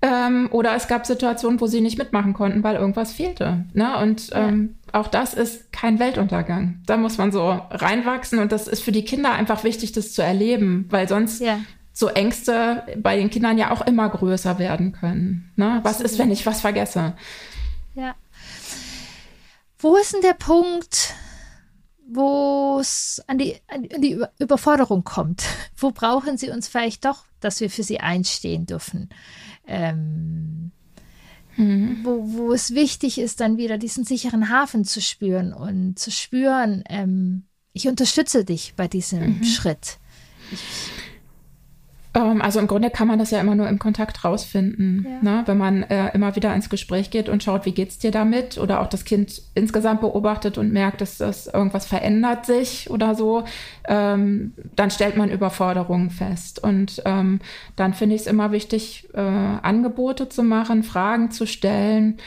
Ähm, 0.00 0.48
oder 0.52 0.74
es 0.74 0.88
gab 0.88 1.04
Situationen, 1.04 1.60
wo 1.60 1.66
sie 1.66 1.80
nicht 1.80 1.98
mitmachen 1.98 2.32
konnten, 2.32 2.62
weil 2.62 2.76
irgendwas 2.76 3.12
fehlte. 3.12 3.64
Ne? 3.74 3.96
Und 3.98 4.30
ähm, 4.32 4.76
ja. 4.86 5.00
auch 5.00 5.08
das 5.08 5.34
ist 5.34 5.72
kein 5.72 5.98
Weltuntergang. 5.98 6.80
Da 6.86 6.96
muss 6.96 7.18
man 7.18 7.32
so 7.32 7.60
reinwachsen 7.70 8.38
und 8.38 8.52
das 8.52 8.68
ist 8.68 8.82
für 8.82 8.92
die 8.92 9.04
Kinder 9.04 9.32
einfach 9.32 9.64
wichtig, 9.64 9.92
das 9.92 10.12
zu 10.12 10.22
erleben, 10.22 10.86
weil 10.90 11.08
sonst 11.08 11.40
ja. 11.40 11.58
so 11.92 12.08
Ängste 12.08 12.84
bei 12.96 13.16
den 13.16 13.30
Kindern 13.30 13.58
ja 13.58 13.70
auch 13.70 13.84
immer 13.86 14.08
größer 14.08 14.58
werden 14.58 14.92
können. 14.92 15.50
Ne? 15.56 15.80
Was 15.82 16.00
ist, 16.00 16.18
wenn 16.18 16.30
ich 16.30 16.46
was 16.46 16.60
vergesse? 16.60 17.14
Ja. 17.94 18.14
Wo 19.78 19.96
ist 19.96 20.14
denn 20.14 20.22
der 20.22 20.34
Punkt, 20.34 21.14
wo 22.14 22.78
es 22.80 23.22
an 23.26 23.38
die, 23.38 23.56
an 23.68 23.88
die 24.00 24.20
Überforderung 24.38 25.04
kommt. 25.04 25.44
Wo 25.76 25.90
brauchen 25.90 26.36
sie 26.38 26.50
uns 26.50 26.68
vielleicht 26.68 27.04
doch, 27.04 27.24
dass 27.40 27.60
wir 27.60 27.68
für 27.68 27.82
sie 27.82 27.98
einstehen 27.98 28.66
dürfen? 28.66 29.08
Ähm, 29.66 30.70
mhm. 31.56 32.00
wo, 32.04 32.20
wo 32.32 32.52
es 32.52 32.74
wichtig 32.74 33.18
ist, 33.18 33.40
dann 33.40 33.56
wieder 33.56 33.78
diesen 33.78 34.04
sicheren 34.04 34.48
Hafen 34.48 34.84
zu 34.84 35.00
spüren 35.00 35.52
und 35.52 35.98
zu 35.98 36.10
spüren, 36.10 36.84
ähm, 36.88 37.44
ich 37.72 37.88
unterstütze 37.88 38.44
dich 38.44 38.74
bei 38.76 38.86
diesem 38.86 39.38
mhm. 39.38 39.44
Schritt. 39.44 39.98
Ich, 40.52 40.91
also 42.14 42.60
im 42.60 42.66
Grunde 42.66 42.90
kann 42.90 43.08
man 43.08 43.18
das 43.18 43.30
ja 43.30 43.40
immer 43.40 43.54
nur 43.54 43.68
im 43.68 43.78
Kontakt 43.78 44.22
rausfinden, 44.22 45.06
ja. 45.08 45.22
ne? 45.22 45.42
wenn 45.46 45.56
man 45.56 45.82
äh, 45.84 46.14
immer 46.14 46.36
wieder 46.36 46.54
ins 46.54 46.68
Gespräch 46.68 47.10
geht 47.10 47.30
und 47.30 47.42
schaut, 47.42 47.64
wie 47.64 47.72
geht's 47.72 47.98
dir 47.98 48.10
damit 48.10 48.58
oder 48.58 48.80
auch 48.80 48.86
das 48.86 49.04
Kind 49.04 49.40
insgesamt 49.54 50.02
beobachtet 50.02 50.58
und 50.58 50.72
merkt, 50.72 51.00
dass 51.00 51.16
das 51.16 51.46
irgendwas 51.46 51.86
verändert 51.86 52.44
sich 52.44 52.90
oder 52.90 53.14
so, 53.14 53.44
ähm, 53.88 54.52
dann 54.76 54.90
stellt 54.90 55.16
man 55.16 55.30
Überforderungen 55.30 56.10
fest. 56.10 56.62
Und 56.62 57.02
ähm, 57.06 57.40
dann 57.76 57.94
finde 57.94 58.14
ich 58.14 58.22
es 58.22 58.26
immer 58.26 58.52
wichtig, 58.52 59.08
äh, 59.14 59.20
Angebote 59.20 60.28
zu 60.28 60.42
machen, 60.42 60.82
Fragen 60.82 61.30
zu 61.30 61.46
stellen, 61.46 62.18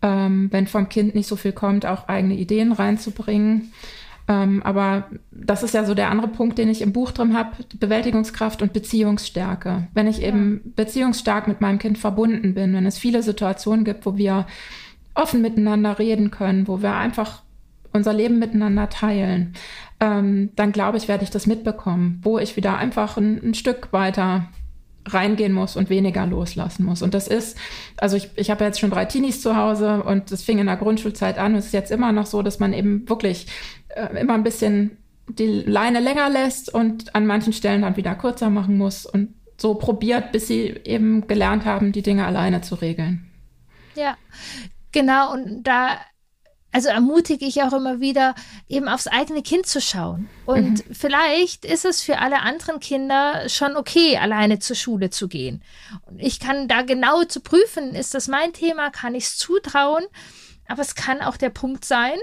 ähm, 0.00 0.48
wenn 0.52 0.66
vom 0.66 0.88
Kind 0.88 1.14
nicht 1.14 1.26
so 1.26 1.36
viel 1.36 1.52
kommt, 1.52 1.84
auch 1.84 2.08
eigene 2.08 2.34
Ideen 2.34 2.72
reinzubringen. 2.72 3.72
Ähm, 4.26 4.62
aber 4.62 5.08
das 5.30 5.62
ist 5.62 5.74
ja 5.74 5.84
so 5.84 5.94
der 5.94 6.10
andere 6.10 6.28
Punkt, 6.28 6.56
den 6.56 6.68
ich 6.68 6.80
im 6.80 6.92
Buch 6.92 7.10
drin 7.10 7.36
habe, 7.36 7.56
Bewältigungskraft 7.78 8.62
und 8.62 8.72
Beziehungsstärke. 8.72 9.88
Wenn 9.92 10.06
ich 10.06 10.18
ja. 10.18 10.28
eben 10.28 10.72
beziehungsstark 10.76 11.46
mit 11.46 11.60
meinem 11.60 11.78
Kind 11.78 11.98
verbunden 11.98 12.54
bin, 12.54 12.74
wenn 12.74 12.86
es 12.86 12.98
viele 12.98 13.22
Situationen 13.22 13.84
gibt, 13.84 14.06
wo 14.06 14.16
wir 14.16 14.46
offen 15.14 15.42
miteinander 15.42 15.98
reden 15.98 16.30
können, 16.30 16.66
wo 16.66 16.80
wir 16.80 16.94
einfach 16.94 17.42
unser 17.92 18.12
Leben 18.12 18.38
miteinander 18.38 18.88
teilen, 18.88 19.54
ähm, 20.00 20.50
dann 20.56 20.72
glaube 20.72 20.96
ich, 20.96 21.06
werde 21.06 21.22
ich 21.22 21.30
das 21.30 21.46
mitbekommen, 21.46 22.20
wo 22.22 22.38
ich 22.38 22.56
wieder 22.56 22.76
einfach 22.78 23.16
ein, 23.16 23.40
ein 23.42 23.54
Stück 23.54 23.92
weiter 23.92 24.48
reingehen 25.06 25.52
muss 25.52 25.76
und 25.76 25.90
weniger 25.90 26.26
loslassen 26.26 26.84
muss. 26.84 27.02
Und 27.02 27.14
das 27.14 27.28
ist, 27.28 27.58
also 27.96 28.16
ich, 28.16 28.30
ich 28.36 28.50
habe 28.50 28.64
jetzt 28.64 28.80
schon 28.80 28.90
drei 28.90 29.04
Teenies 29.04 29.42
zu 29.42 29.56
Hause 29.56 30.02
und 30.02 30.30
das 30.30 30.42
fing 30.42 30.58
in 30.58 30.66
der 30.66 30.76
Grundschulzeit 30.76 31.38
an. 31.38 31.52
Und 31.52 31.58
es 31.58 31.66
ist 31.66 31.72
jetzt 31.72 31.90
immer 31.90 32.12
noch 32.12 32.26
so, 32.26 32.42
dass 32.42 32.58
man 32.58 32.72
eben 32.72 33.08
wirklich 33.08 33.46
äh, 33.88 34.20
immer 34.20 34.34
ein 34.34 34.44
bisschen 34.44 34.98
die 35.28 35.46
Leine 35.46 36.00
länger 36.00 36.28
lässt 36.28 36.72
und 36.72 37.14
an 37.14 37.26
manchen 37.26 37.52
Stellen 37.52 37.82
dann 37.82 37.96
wieder 37.96 38.14
kürzer 38.14 38.50
machen 38.50 38.76
muss 38.76 39.06
und 39.06 39.34
so 39.56 39.74
probiert, 39.74 40.32
bis 40.32 40.48
sie 40.48 40.80
eben 40.84 41.26
gelernt 41.26 41.64
haben, 41.64 41.92
die 41.92 42.02
Dinge 42.02 42.26
alleine 42.26 42.60
zu 42.60 42.74
regeln. 42.74 43.30
Ja, 43.94 44.16
genau. 44.92 45.32
Und 45.32 45.64
da 45.64 45.98
also 46.74 46.88
ermutige 46.88 47.46
ich 47.46 47.62
auch 47.62 47.72
immer 47.72 48.00
wieder, 48.00 48.34
eben 48.68 48.88
aufs 48.88 49.06
eigene 49.06 49.42
Kind 49.42 49.64
zu 49.64 49.80
schauen. 49.80 50.28
Und 50.44 50.88
mhm. 50.88 50.92
vielleicht 50.92 51.64
ist 51.64 51.84
es 51.84 52.02
für 52.02 52.18
alle 52.18 52.40
anderen 52.40 52.80
Kinder 52.80 53.48
schon 53.48 53.76
okay, 53.76 54.18
alleine 54.18 54.58
zur 54.58 54.74
Schule 54.74 55.08
zu 55.08 55.28
gehen. 55.28 55.62
Und 56.02 56.18
ich 56.18 56.40
kann 56.40 56.66
da 56.66 56.82
genau 56.82 57.22
zu 57.22 57.40
prüfen, 57.40 57.94
ist 57.94 58.12
das 58.12 58.26
mein 58.26 58.52
Thema, 58.52 58.90
kann 58.90 59.14
ich 59.14 59.22
es 59.22 59.36
zutrauen? 59.36 60.04
Aber 60.66 60.82
es 60.82 60.96
kann 60.96 61.22
auch 61.22 61.36
der 61.36 61.50
Punkt 61.50 61.84
sein, 61.84 62.18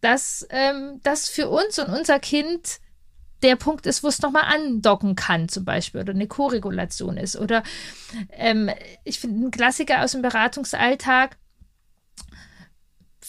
dass 0.00 0.46
ähm, 0.48 1.00
das 1.02 1.28
für 1.28 1.50
uns 1.50 1.78
und 1.78 1.90
unser 1.90 2.20
Kind 2.20 2.78
der 3.42 3.56
Punkt 3.56 3.84
ist, 3.84 4.02
wo 4.02 4.08
es 4.08 4.22
nochmal 4.22 4.44
andocken 4.44 5.14
kann, 5.14 5.50
zum 5.50 5.66
Beispiel, 5.66 6.00
oder 6.00 6.14
eine 6.14 6.26
Koregulation 6.26 7.18
ist. 7.18 7.36
Oder 7.36 7.62
ähm, 8.30 8.70
ich 9.04 9.20
finde 9.20 9.46
ein 9.46 9.50
Klassiker 9.50 10.02
aus 10.02 10.12
dem 10.12 10.22
Beratungsalltag. 10.22 11.36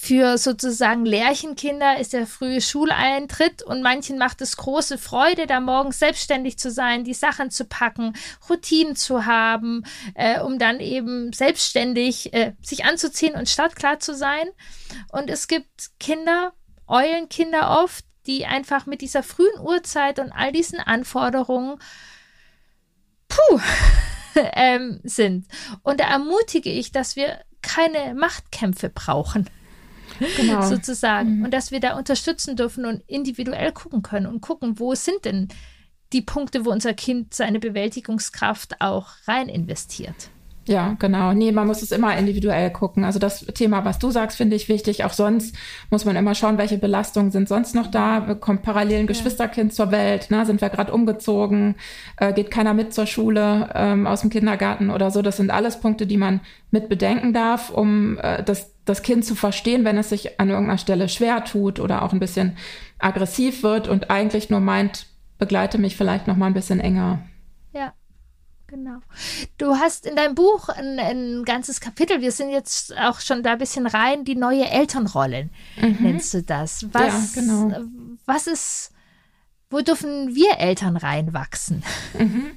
Für 0.01 0.37
sozusagen 0.37 1.05
Lärchenkinder 1.05 1.99
ist 1.99 2.13
der 2.13 2.25
frühe 2.25 2.61
Schuleintritt 2.61 3.61
und 3.61 3.83
manchen 3.83 4.17
macht 4.17 4.41
es 4.41 4.55
große 4.55 4.97
Freude, 4.97 5.45
da 5.45 5.59
morgens 5.59 5.99
selbstständig 5.99 6.57
zu 6.57 6.71
sein, 6.71 7.03
die 7.03 7.13
Sachen 7.13 7.51
zu 7.51 7.65
packen, 7.65 8.13
Routinen 8.49 8.95
zu 8.95 9.25
haben, 9.25 9.83
äh, 10.15 10.39
um 10.39 10.57
dann 10.57 10.79
eben 10.79 11.33
selbstständig 11.33 12.33
äh, 12.33 12.53
sich 12.61 12.85
anzuziehen 12.85 13.35
und 13.35 13.49
startklar 13.49 13.99
zu 13.99 14.15
sein. 14.15 14.47
Und 15.11 15.29
es 15.29 15.49
gibt 15.49 15.91
Kinder, 15.99 16.53
Eulenkinder 16.87 17.83
oft, 17.83 18.05
die 18.25 18.45
einfach 18.45 18.85
mit 18.85 19.01
dieser 19.01 19.21
frühen 19.21 19.59
Uhrzeit 19.59 20.19
und 20.19 20.31
all 20.31 20.53
diesen 20.53 20.79
Anforderungen 20.79 21.77
puh, 23.27 23.59
ähm, 24.53 25.01
sind. 25.03 25.45
Und 25.83 25.99
da 25.99 26.05
ermutige 26.05 26.71
ich, 26.71 26.93
dass 26.93 27.17
wir 27.17 27.41
keine 27.61 28.15
Machtkämpfe 28.15 28.89
brauchen. 28.89 29.49
Genau. 30.37 30.61
sozusagen. 30.61 31.37
Mhm. 31.37 31.45
Und 31.45 31.53
dass 31.53 31.71
wir 31.71 31.79
da 31.79 31.97
unterstützen 31.97 32.55
dürfen 32.55 32.85
und 32.85 33.03
individuell 33.07 33.71
gucken 33.71 34.01
können 34.01 34.25
und 34.25 34.41
gucken, 34.41 34.79
wo 34.79 34.95
sind 34.95 35.25
denn 35.25 35.49
die 36.13 36.21
Punkte, 36.21 36.65
wo 36.65 36.71
unser 36.71 36.93
Kind 36.93 37.33
seine 37.33 37.59
Bewältigungskraft 37.59 38.81
auch 38.81 39.09
rein 39.27 39.47
investiert. 39.47 40.29
Ja, 40.69 40.95
genau. 40.99 41.33
Nee, 41.33 41.51
man 41.51 41.65
muss 41.65 41.81
es 41.81 41.91
immer 41.91 42.15
individuell 42.15 42.69
gucken. 42.69 43.03
Also 43.03 43.17
das 43.17 43.39
Thema, 43.39 43.85
was 43.85 43.97
du 43.97 44.11
sagst, 44.11 44.37
finde 44.37 44.55
ich 44.55 44.69
wichtig. 44.69 45.03
Auch 45.03 45.13
sonst 45.13 45.55
muss 45.89 46.05
man 46.05 46.15
immer 46.15 46.35
schauen, 46.35 46.59
welche 46.59 46.77
Belastungen 46.77 47.31
sind 47.31 47.49
sonst 47.49 47.73
noch 47.73 47.87
da. 47.87 48.35
Kommt 48.39 48.61
parallel 48.61 48.99
ein 48.99 49.07
Geschwisterkind 49.07 49.73
zur 49.73 49.89
Welt? 49.89 50.29
Ne? 50.29 50.45
Sind 50.45 50.61
wir 50.61 50.69
gerade 50.69 50.93
umgezogen? 50.93 51.73
Äh, 52.17 52.33
geht 52.33 52.51
keiner 52.51 52.75
mit 52.75 52.93
zur 52.93 53.07
Schule 53.07 53.71
ähm, 53.73 54.05
aus 54.05 54.21
dem 54.21 54.29
Kindergarten 54.29 54.91
oder 54.91 55.09
so? 55.09 55.23
Das 55.23 55.37
sind 55.37 55.49
alles 55.49 55.79
Punkte, 55.79 56.05
die 56.05 56.17
man 56.17 56.39
mit 56.69 56.87
bedenken 56.87 57.33
darf, 57.33 57.71
um 57.71 58.19
äh, 58.19 58.43
das, 58.43 58.71
das 58.89 59.03
Kind 59.03 59.23
zu 59.23 59.35
verstehen, 59.35 59.85
wenn 59.85 59.97
es 59.97 60.09
sich 60.09 60.39
an 60.39 60.49
irgendeiner 60.49 60.77
Stelle 60.77 61.09
schwer 61.09 61.43
tut 61.45 61.79
oder 61.79 62.01
auch 62.01 62.11
ein 62.11 62.19
bisschen 62.19 62.57
aggressiv 62.97 63.63
wird 63.63 63.87
und 63.87 64.09
eigentlich 64.09 64.49
nur 64.49 64.59
meint, 64.59 65.05
begleite 65.37 65.77
mich 65.77 65.95
vielleicht 65.95 66.27
noch 66.27 66.35
mal 66.35 66.47
ein 66.47 66.53
bisschen 66.53 66.79
enger. 66.79 67.23
Ja. 67.73 67.93
Genau. 68.67 68.99
Du 69.57 69.77
hast 69.77 70.05
in 70.05 70.15
deinem 70.15 70.35
Buch 70.35 70.69
ein, 70.69 70.99
ein, 70.99 71.43
ganzes 71.43 71.81
Kapitel, 71.81 72.21
wir 72.21 72.31
sind 72.31 72.51
jetzt 72.51 72.95
auch 72.99 73.19
schon 73.19 73.41
da 73.41 73.53
ein 73.53 73.57
bisschen 73.57 73.87
rein, 73.87 74.25
die 74.25 74.35
neue 74.35 74.69
Elternrollen, 74.69 75.49
mhm. 75.81 75.97
nennst 75.99 76.35
du 76.35 76.43
das. 76.43 76.85
Was, 76.91 77.35
ja, 77.35 77.41
genau. 77.41 77.71
Was 78.27 78.45
ist 78.45 78.91
wo 79.69 79.81
dürfen 79.81 80.33
wir 80.35 80.59
Eltern 80.59 80.97
reinwachsen? 80.97 81.83
Mhm. 82.17 82.51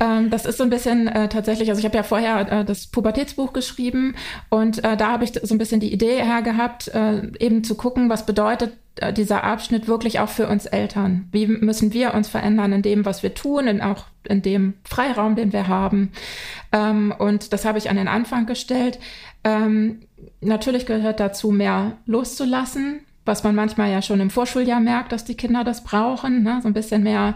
Ähm, 0.00 0.30
das 0.30 0.46
ist 0.46 0.56
so 0.56 0.64
ein 0.64 0.70
bisschen 0.70 1.08
äh, 1.08 1.28
tatsächlich, 1.28 1.68
also 1.68 1.78
ich 1.78 1.84
habe 1.84 1.96
ja 1.96 2.02
vorher 2.02 2.50
äh, 2.50 2.64
das 2.64 2.86
Pubertätsbuch 2.86 3.52
geschrieben 3.52 4.14
und 4.48 4.82
äh, 4.82 4.96
da 4.96 5.12
habe 5.12 5.24
ich 5.24 5.32
so 5.42 5.54
ein 5.54 5.58
bisschen 5.58 5.80
die 5.80 5.92
Idee 5.92 6.22
hergehabt, 6.22 6.88
äh, 6.88 7.30
eben 7.38 7.64
zu 7.64 7.74
gucken, 7.74 8.08
was 8.08 8.24
bedeutet 8.24 8.72
äh, 8.96 9.12
dieser 9.12 9.44
Abschnitt 9.44 9.88
wirklich 9.88 10.20
auch 10.20 10.28
für 10.28 10.48
uns 10.48 10.66
Eltern? 10.66 11.28
Wie 11.32 11.46
müssen 11.46 11.92
wir 11.92 12.14
uns 12.14 12.28
verändern 12.28 12.72
in 12.72 12.82
dem, 12.82 13.04
was 13.04 13.22
wir 13.22 13.34
tun, 13.34 13.66
in 13.66 13.80
auch 13.82 14.06
in 14.26 14.40
dem 14.40 14.74
Freiraum, 14.84 15.36
den 15.36 15.52
wir 15.52 15.68
haben? 15.68 16.12
Ähm, 16.72 17.12
und 17.18 17.52
das 17.52 17.64
habe 17.64 17.78
ich 17.78 17.90
an 17.90 17.96
den 17.96 18.08
Anfang 18.08 18.46
gestellt. 18.46 18.98
Ähm, 19.42 20.00
natürlich 20.40 20.86
gehört 20.86 21.20
dazu, 21.20 21.50
mehr 21.50 21.98
loszulassen, 22.06 23.00
was 23.24 23.42
man 23.42 23.54
manchmal 23.54 23.90
ja 23.90 24.02
schon 24.02 24.20
im 24.20 24.30
Vorschuljahr 24.30 24.80
merkt, 24.80 25.12
dass 25.12 25.24
die 25.24 25.36
Kinder 25.36 25.64
das 25.64 25.84
brauchen, 25.84 26.42
ne? 26.42 26.60
so 26.62 26.68
ein 26.68 26.74
bisschen 26.74 27.02
mehr 27.02 27.34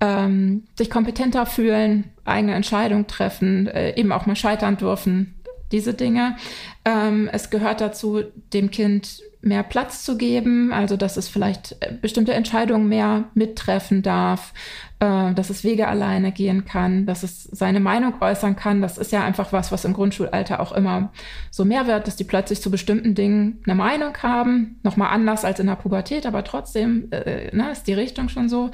ähm, 0.00 0.64
sich 0.76 0.90
kompetenter 0.90 1.46
fühlen, 1.46 2.10
eigene 2.24 2.54
Entscheidungen 2.54 3.06
treffen, 3.06 3.66
äh, 3.66 3.98
eben 3.98 4.12
auch 4.12 4.26
mal 4.26 4.36
scheitern 4.36 4.76
dürfen, 4.76 5.34
diese 5.72 5.94
Dinge. 5.94 6.36
Ähm, 6.84 7.28
es 7.32 7.50
gehört 7.50 7.80
dazu, 7.80 8.22
dem 8.52 8.70
Kind 8.70 9.22
mehr 9.44 9.62
Platz 9.62 10.04
zu 10.04 10.16
geben, 10.16 10.72
also 10.72 10.96
dass 10.96 11.16
es 11.16 11.28
vielleicht 11.28 11.76
äh, 11.80 11.92
bestimmte 12.00 12.34
Entscheidungen 12.34 12.88
mehr 12.88 13.24
mittreffen 13.34 14.02
darf, 14.02 14.52
äh, 15.00 15.32
dass 15.34 15.50
es 15.50 15.64
Wege 15.64 15.86
alleine 15.86 16.32
gehen 16.32 16.64
kann, 16.64 17.06
dass 17.06 17.22
es 17.22 17.44
seine 17.44 17.80
Meinung 17.80 18.20
äußern 18.20 18.56
kann. 18.56 18.80
Das 18.80 18.98
ist 18.98 19.12
ja 19.12 19.22
einfach 19.22 19.52
was, 19.52 19.70
was 19.70 19.84
im 19.84 19.92
Grundschulalter 19.92 20.60
auch 20.60 20.72
immer 20.72 21.12
so 21.50 21.64
mehr 21.64 21.86
wird, 21.86 22.06
dass 22.06 22.16
die 22.16 22.24
plötzlich 22.24 22.60
zu 22.60 22.70
bestimmten 22.70 23.14
Dingen 23.14 23.60
eine 23.64 23.74
Meinung 23.74 24.16
haben, 24.22 24.80
nochmal 24.82 25.10
anders 25.12 25.44
als 25.44 25.60
in 25.60 25.66
der 25.66 25.76
Pubertät, 25.76 26.26
aber 26.26 26.42
trotzdem 26.44 27.08
äh, 27.10 27.54
ne, 27.54 27.70
ist 27.70 27.86
die 27.86 27.94
Richtung 27.94 28.28
schon 28.28 28.48
so. 28.48 28.70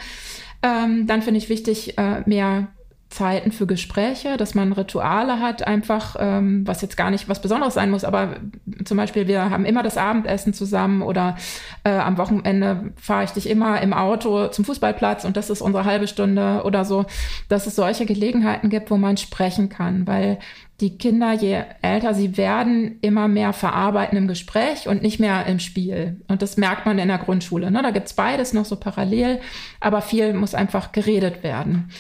Ähm, 0.62 1.06
dann 1.06 1.22
finde 1.22 1.38
ich 1.38 1.48
wichtig, 1.48 1.98
äh, 1.98 2.22
mehr 2.26 2.68
Zeiten 3.11 3.50
für 3.50 3.67
Gespräche, 3.67 4.37
dass 4.37 4.55
man 4.55 4.73
Rituale 4.73 5.40
hat, 5.40 5.67
einfach, 5.67 6.14
ähm, 6.19 6.67
was 6.67 6.81
jetzt 6.81 6.97
gar 6.97 7.11
nicht 7.11 7.29
was 7.29 7.43
Besonderes 7.43 7.75
sein 7.75 7.90
muss, 7.90 8.05
aber 8.05 8.37
zum 8.85 8.97
Beispiel, 8.97 9.26
wir 9.26 9.50
haben 9.50 9.64
immer 9.64 9.83
das 9.83 9.97
Abendessen 9.97 10.55
zusammen 10.55 11.02
oder 11.02 11.37
äh, 11.83 11.90
am 11.90 12.19
Wochenende 12.19 12.93
fahre 12.97 13.25
ich 13.25 13.31
dich 13.31 13.50
immer 13.50 13.83
im 13.83 13.93
Auto 13.93 14.47
zum 14.49 14.64
Fußballplatz 14.64 15.25
und 15.25 15.37
das 15.37 15.50
ist 15.50 15.61
unsere 15.61 15.85
halbe 15.85 16.07
Stunde 16.07 16.62
oder 16.64 16.85
so, 16.85 17.05
dass 17.49 17.67
es 17.67 17.75
solche 17.75 18.07
Gelegenheiten 18.07 18.71
gibt, 18.71 18.93
wo 18.93 18.97
man 18.97 19.17
sprechen 19.17 19.69
kann, 19.69 20.07
weil 20.07 20.38
die 20.81 20.97
Kinder, 20.97 21.33
je 21.33 21.62
älter 21.83 22.14
sie 22.14 22.37
werden, 22.37 22.99
immer 23.02 23.29
mehr 23.29 23.52
verarbeiten 23.52 24.17
im 24.17 24.29
Gespräch 24.29 24.88
und 24.88 25.02
nicht 25.02 25.21
mehr 25.21 25.45
im 25.47 25.59
Spiel. 25.59 26.23
Und 26.29 26.43
das 26.43 26.57
merkt 26.57 26.87
man 26.87 26.99
in 26.99 27.09
der 27.09 27.19
Grundschule. 27.19 27.71
Ne? 27.71 27.83
Da 27.83 27.90
gibt's 27.90 28.14
beides 28.14 28.55
noch 28.55 28.64
so 28.64 28.76
parallel, 28.76 29.40
aber 29.79 30.00
viel 30.00 30.33
muss 30.33 30.55
einfach 30.55 30.93
geredet 30.93 31.43
werden. 31.43 31.90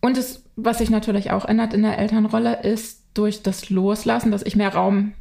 Und 0.00 0.16
es, 0.16 0.44
was 0.56 0.78
sich 0.78 0.90
natürlich 0.90 1.30
auch 1.30 1.44
ändert 1.44 1.74
in 1.74 1.82
der 1.82 1.98
Elternrolle, 1.98 2.62
ist 2.62 3.02
durch 3.14 3.42
das 3.42 3.70
Loslassen, 3.70 4.30
dass 4.30 4.42
ich 4.42 4.56
mehr 4.56 4.74
Raum 4.74 5.12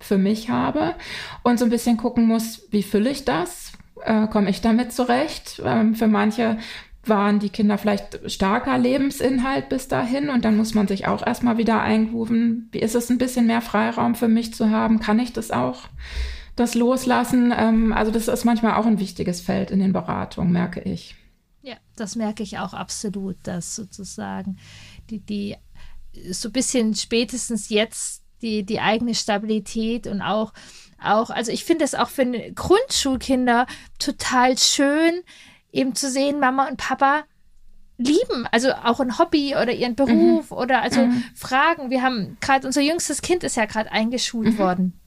für 0.00 0.18
mich 0.18 0.48
habe 0.48 0.94
und 1.42 1.58
so 1.58 1.64
ein 1.64 1.70
bisschen 1.70 1.96
gucken 1.96 2.26
muss, 2.26 2.66
wie 2.70 2.82
fülle 2.82 3.10
ich 3.10 3.24
das? 3.24 3.72
Äh, 4.04 4.26
Komme 4.28 4.50
ich 4.50 4.60
damit 4.60 4.92
zurecht? 4.92 5.62
Ähm, 5.64 5.94
für 5.94 6.08
manche 6.08 6.58
waren 7.04 7.40
die 7.40 7.50
Kinder 7.50 7.78
vielleicht 7.78 8.30
starker 8.30 8.78
Lebensinhalt 8.78 9.68
bis 9.68 9.88
dahin 9.88 10.30
und 10.30 10.44
dann 10.44 10.56
muss 10.56 10.74
man 10.74 10.86
sich 10.86 11.08
auch 11.08 11.26
erstmal 11.26 11.58
wieder 11.58 11.80
eingrooven. 11.80 12.68
Wie 12.72 12.78
ist 12.78 12.94
es 12.94 13.10
ein 13.10 13.18
bisschen 13.18 13.46
mehr 13.46 13.60
Freiraum 13.60 14.14
für 14.14 14.28
mich 14.28 14.54
zu 14.54 14.70
haben? 14.70 15.00
Kann 15.00 15.18
ich 15.18 15.32
das 15.32 15.50
auch? 15.50 15.88
Das 16.54 16.74
loslassen? 16.74 17.52
Ähm, 17.56 17.92
also 17.92 18.12
das 18.12 18.28
ist 18.28 18.44
manchmal 18.44 18.74
auch 18.74 18.86
ein 18.86 19.00
wichtiges 19.00 19.40
Feld 19.40 19.70
in 19.70 19.80
den 19.80 19.92
Beratungen, 19.92 20.52
merke 20.52 20.80
ich. 20.80 21.16
Ja, 21.62 21.76
das 21.96 22.16
merke 22.16 22.42
ich 22.42 22.58
auch 22.58 22.74
absolut, 22.74 23.36
dass 23.44 23.76
sozusagen 23.76 24.58
die, 25.10 25.20
die 25.20 25.56
so 26.30 26.48
ein 26.48 26.52
bisschen 26.52 26.94
spätestens 26.94 27.68
jetzt 27.68 28.22
die, 28.42 28.64
die 28.64 28.80
eigene 28.80 29.14
Stabilität 29.14 30.08
und 30.08 30.20
auch, 30.20 30.52
auch, 31.00 31.30
also 31.30 31.52
ich 31.52 31.64
finde 31.64 31.84
es 31.84 31.94
auch 31.94 32.08
für 32.08 32.26
Grundschulkinder 32.26 33.66
total 34.00 34.58
schön, 34.58 35.22
eben 35.70 35.94
zu 35.94 36.10
sehen, 36.10 36.40
Mama 36.40 36.68
und 36.68 36.76
Papa 36.76 37.22
lieben, 37.96 38.48
also 38.50 38.72
auch 38.72 38.98
ein 38.98 39.18
Hobby 39.18 39.54
oder 39.54 39.72
ihren 39.72 39.94
Beruf 39.94 40.50
mhm. 40.50 40.56
oder 40.56 40.82
also 40.82 41.06
mhm. 41.06 41.22
Fragen. 41.36 41.90
Wir 41.90 42.02
haben 42.02 42.36
gerade 42.40 42.66
unser 42.66 42.80
jüngstes 42.80 43.22
Kind 43.22 43.44
ist 43.44 43.56
ja 43.56 43.66
gerade 43.66 43.92
eingeschult 43.92 44.54
mhm. 44.54 44.58
worden 44.58 45.01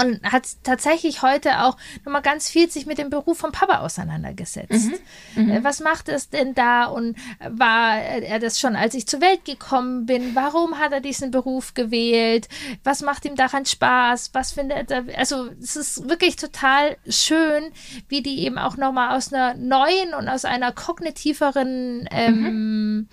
und 0.00 0.22
hat 0.22 0.46
tatsächlich 0.62 1.22
heute 1.22 1.62
auch 1.62 1.76
nochmal 2.04 2.22
ganz 2.22 2.48
viel 2.48 2.70
sich 2.70 2.86
mit 2.86 2.98
dem 2.98 3.10
Beruf 3.10 3.38
vom 3.38 3.52
Papa 3.52 3.80
auseinandergesetzt. 3.80 4.90
Mhm, 5.34 5.46
mhm. 5.46 5.64
Was 5.64 5.80
macht 5.80 6.08
es 6.08 6.30
denn 6.30 6.54
da 6.54 6.84
und 6.84 7.16
war 7.48 7.98
er 7.98 8.38
das 8.38 8.58
schon, 8.58 8.76
als 8.76 8.94
ich 8.94 9.06
zur 9.06 9.20
Welt 9.20 9.44
gekommen 9.44 10.06
bin? 10.06 10.34
Warum 10.34 10.78
hat 10.78 10.92
er 10.92 11.00
diesen 11.00 11.30
Beruf 11.30 11.74
gewählt? 11.74 12.48
Was 12.84 13.02
macht 13.02 13.24
ihm 13.24 13.36
daran 13.36 13.66
Spaß? 13.66 14.30
Was 14.32 14.52
findet 14.52 14.90
er? 14.90 15.04
Also 15.16 15.48
es 15.60 15.76
ist 15.76 16.08
wirklich 16.08 16.36
total 16.36 16.96
schön, 17.08 17.64
wie 18.08 18.22
die 18.22 18.40
eben 18.40 18.58
auch 18.58 18.76
nochmal 18.76 19.16
aus 19.16 19.32
einer 19.32 19.54
neuen 19.54 20.14
und 20.18 20.28
aus 20.28 20.44
einer 20.44 20.72
kognitiveren 20.72 22.08
ähm, 22.10 22.40
mhm. 22.40 23.08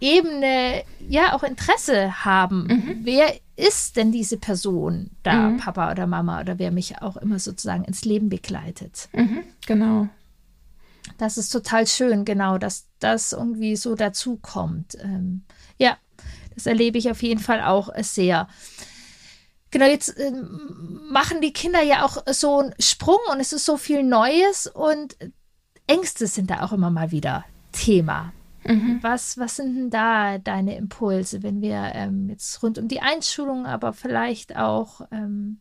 Ebene 0.00 0.84
ja 1.08 1.34
auch 1.34 1.42
Interesse 1.42 2.24
haben. 2.24 2.66
Mhm. 2.66 2.98
Wer 3.04 3.34
ist 3.56 3.96
denn 3.96 4.12
diese 4.12 4.36
Person 4.36 5.10
da, 5.22 5.50
mhm. 5.50 5.56
Papa 5.58 5.90
oder 5.90 6.06
Mama 6.06 6.40
oder 6.40 6.58
wer 6.58 6.70
mich 6.70 7.00
auch 7.02 7.16
immer 7.16 7.38
sozusagen 7.38 7.84
ins 7.84 8.04
Leben 8.04 8.28
begleitet? 8.28 9.08
Mhm. 9.12 9.44
Genau. 9.66 10.08
Das 11.18 11.38
ist 11.38 11.50
total 11.50 11.86
schön, 11.86 12.24
genau, 12.24 12.58
dass 12.58 12.86
das 12.98 13.32
irgendwie 13.32 13.76
so 13.76 13.94
dazu 13.94 14.36
kommt. 14.36 14.96
Ähm, 15.00 15.42
ja, 15.78 15.96
das 16.54 16.66
erlebe 16.66 16.98
ich 16.98 17.10
auf 17.10 17.22
jeden 17.22 17.40
Fall 17.40 17.62
auch 17.62 17.90
sehr. 17.98 18.48
Genau, 19.70 19.86
jetzt 19.86 20.16
äh, 20.18 20.32
machen 21.10 21.40
die 21.40 21.52
Kinder 21.52 21.82
ja 21.82 22.04
auch 22.04 22.22
so 22.32 22.60
einen 22.60 22.74
Sprung 22.78 23.18
und 23.32 23.40
es 23.40 23.52
ist 23.52 23.64
so 23.64 23.76
viel 23.76 24.02
Neues 24.02 24.66
und 24.66 25.16
Ängste 25.86 26.26
sind 26.26 26.50
da 26.50 26.62
auch 26.62 26.72
immer 26.72 26.90
mal 26.90 27.10
wieder 27.10 27.44
Thema. 27.72 28.32
Mhm. 28.66 28.98
Was, 29.02 29.38
was 29.38 29.56
sind 29.56 29.76
denn 29.76 29.90
da 29.90 30.38
deine 30.38 30.76
Impulse, 30.76 31.42
wenn 31.42 31.60
wir 31.60 31.92
ähm, 31.94 32.28
jetzt 32.28 32.62
rund 32.62 32.78
um 32.78 32.88
die 32.88 33.00
Einschulung, 33.00 33.66
aber 33.66 33.92
vielleicht 33.92 34.56
auch 34.56 35.02
ähm, 35.10 35.60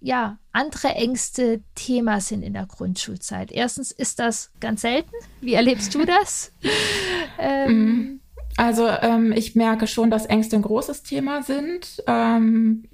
ja, 0.00 0.38
andere 0.52 0.88
Ängste 0.88 1.62
Thema 1.74 2.20
sind 2.20 2.42
in 2.42 2.52
der 2.52 2.66
Grundschulzeit? 2.66 3.50
Erstens 3.52 3.90
ist 3.90 4.18
das 4.18 4.52
ganz 4.60 4.82
selten. 4.82 5.14
Wie 5.40 5.54
erlebst 5.54 5.94
du 5.94 6.04
das? 6.04 6.52
ähm, 7.38 7.72
mhm. 7.72 8.20
also 8.56 8.86
ähm, 8.88 9.32
ich 9.32 9.54
merke 9.54 9.86
schon, 9.86 10.10
dass 10.10 10.26
Ängste 10.26 10.56
ein 10.56 10.62
großes 10.62 11.04
Thema 11.04 11.42
sind. 11.42 12.02
Ähm, 12.06 12.88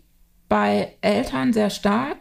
bei 0.48 0.96
Eltern 1.00 1.53
sehr 1.53 1.70
stark. 1.70 2.18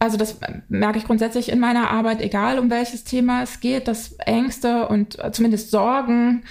Also 0.00 0.16
das 0.16 0.38
merke 0.68 0.98
ich 0.98 1.04
grundsätzlich 1.04 1.50
in 1.50 1.60
meiner 1.60 1.90
Arbeit, 1.90 2.22
egal 2.22 2.58
um 2.58 2.70
welches 2.70 3.04
Thema 3.04 3.42
es 3.42 3.60
geht, 3.60 3.86
dass 3.86 4.12
Ängste 4.18 4.88
und 4.88 5.18
zumindest 5.32 5.70
Sorgen, 5.70 6.42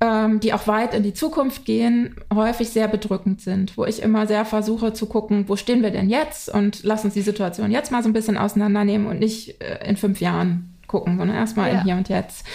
ähm, 0.00 0.40
die 0.40 0.54
auch 0.54 0.66
weit 0.66 0.94
in 0.94 1.02
die 1.02 1.12
Zukunft 1.12 1.66
gehen, 1.66 2.16
häufig 2.34 2.70
sehr 2.70 2.88
bedrückend 2.88 3.42
sind, 3.42 3.76
wo 3.76 3.84
ich 3.84 4.02
immer 4.02 4.26
sehr 4.26 4.46
versuche 4.46 4.94
zu 4.94 5.06
gucken, 5.06 5.44
wo 5.46 5.56
stehen 5.56 5.82
wir 5.82 5.90
denn 5.90 6.08
jetzt 6.08 6.48
und 6.48 6.84
lass 6.84 7.04
uns 7.04 7.12
die 7.12 7.20
Situation 7.20 7.70
jetzt 7.70 7.92
mal 7.92 8.02
so 8.02 8.08
ein 8.08 8.14
bisschen 8.14 8.38
auseinandernehmen 8.38 9.06
und 9.06 9.18
nicht 9.18 9.60
äh, 9.62 9.86
in 9.86 9.98
fünf 9.98 10.20
Jahren 10.20 10.74
gucken, 10.86 11.18
sondern 11.18 11.36
erstmal 11.36 11.72
ja. 11.72 11.78
im 11.78 11.84
Hier 11.84 11.96
und 11.96 12.08
Jetzt. 12.08 12.46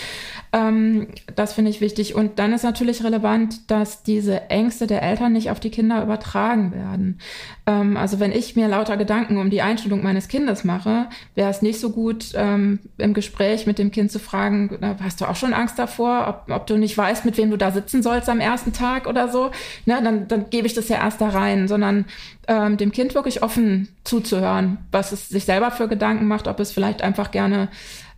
Ähm, 0.53 1.07
das 1.35 1.53
finde 1.53 1.71
ich 1.71 1.79
wichtig. 1.79 2.13
Und 2.13 2.37
dann 2.37 2.51
ist 2.51 2.63
natürlich 2.63 3.03
relevant, 3.03 3.71
dass 3.71 4.03
diese 4.03 4.49
Ängste 4.49 4.85
der 4.85 5.01
Eltern 5.01 5.31
nicht 5.31 5.49
auf 5.49 5.61
die 5.61 5.69
Kinder 5.69 6.03
übertragen 6.03 6.73
werden. 6.73 7.19
Ähm, 7.65 7.95
also 7.95 8.19
wenn 8.19 8.33
ich 8.33 8.57
mir 8.57 8.67
lauter 8.67 8.97
Gedanken 8.97 9.37
um 9.37 9.49
die 9.49 9.61
Einstellung 9.61 10.03
meines 10.03 10.27
Kindes 10.27 10.65
mache, 10.65 11.07
wäre 11.35 11.49
es 11.49 11.61
nicht 11.61 11.79
so 11.79 11.91
gut, 11.91 12.33
ähm, 12.35 12.79
im 12.97 13.13
Gespräch 13.13 13.65
mit 13.65 13.79
dem 13.79 13.91
Kind 13.91 14.11
zu 14.11 14.19
fragen, 14.19 14.77
hast 15.01 15.21
du 15.21 15.25
auch 15.25 15.37
schon 15.37 15.53
Angst 15.53 15.79
davor, 15.79 16.27
ob, 16.27 16.53
ob, 16.53 16.67
du 16.67 16.77
nicht 16.77 16.97
weißt, 16.97 17.23
mit 17.23 17.37
wem 17.37 17.49
du 17.49 17.57
da 17.57 17.71
sitzen 17.71 18.03
sollst 18.03 18.27
am 18.27 18.41
ersten 18.41 18.73
Tag 18.73 19.07
oder 19.07 19.29
so? 19.29 19.51
Ne, 19.85 20.01
dann, 20.03 20.27
dann 20.27 20.49
gebe 20.49 20.67
ich 20.67 20.73
das 20.73 20.89
ja 20.89 20.97
erst 20.97 21.21
da 21.21 21.29
rein, 21.29 21.69
sondern 21.69 22.05
ähm, 22.49 22.75
dem 22.75 22.91
Kind 22.91 23.15
wirklich 23.15 23.41
offen 23.41 23.87
zuzuhören, 24.03 24.79
was 24.91 25.13
es 25.13 25.29
sich 25.29 25.45
selber 25.45 25.71
für 25.71 25.87
Gedanken 25.87 26.27
macht, 26.27 26.47
ob 26.47 26.59
es 26.59 26.73
vielleicht 26.73 27.01
einfach 27.01 27.31
gerne 27.31 27.69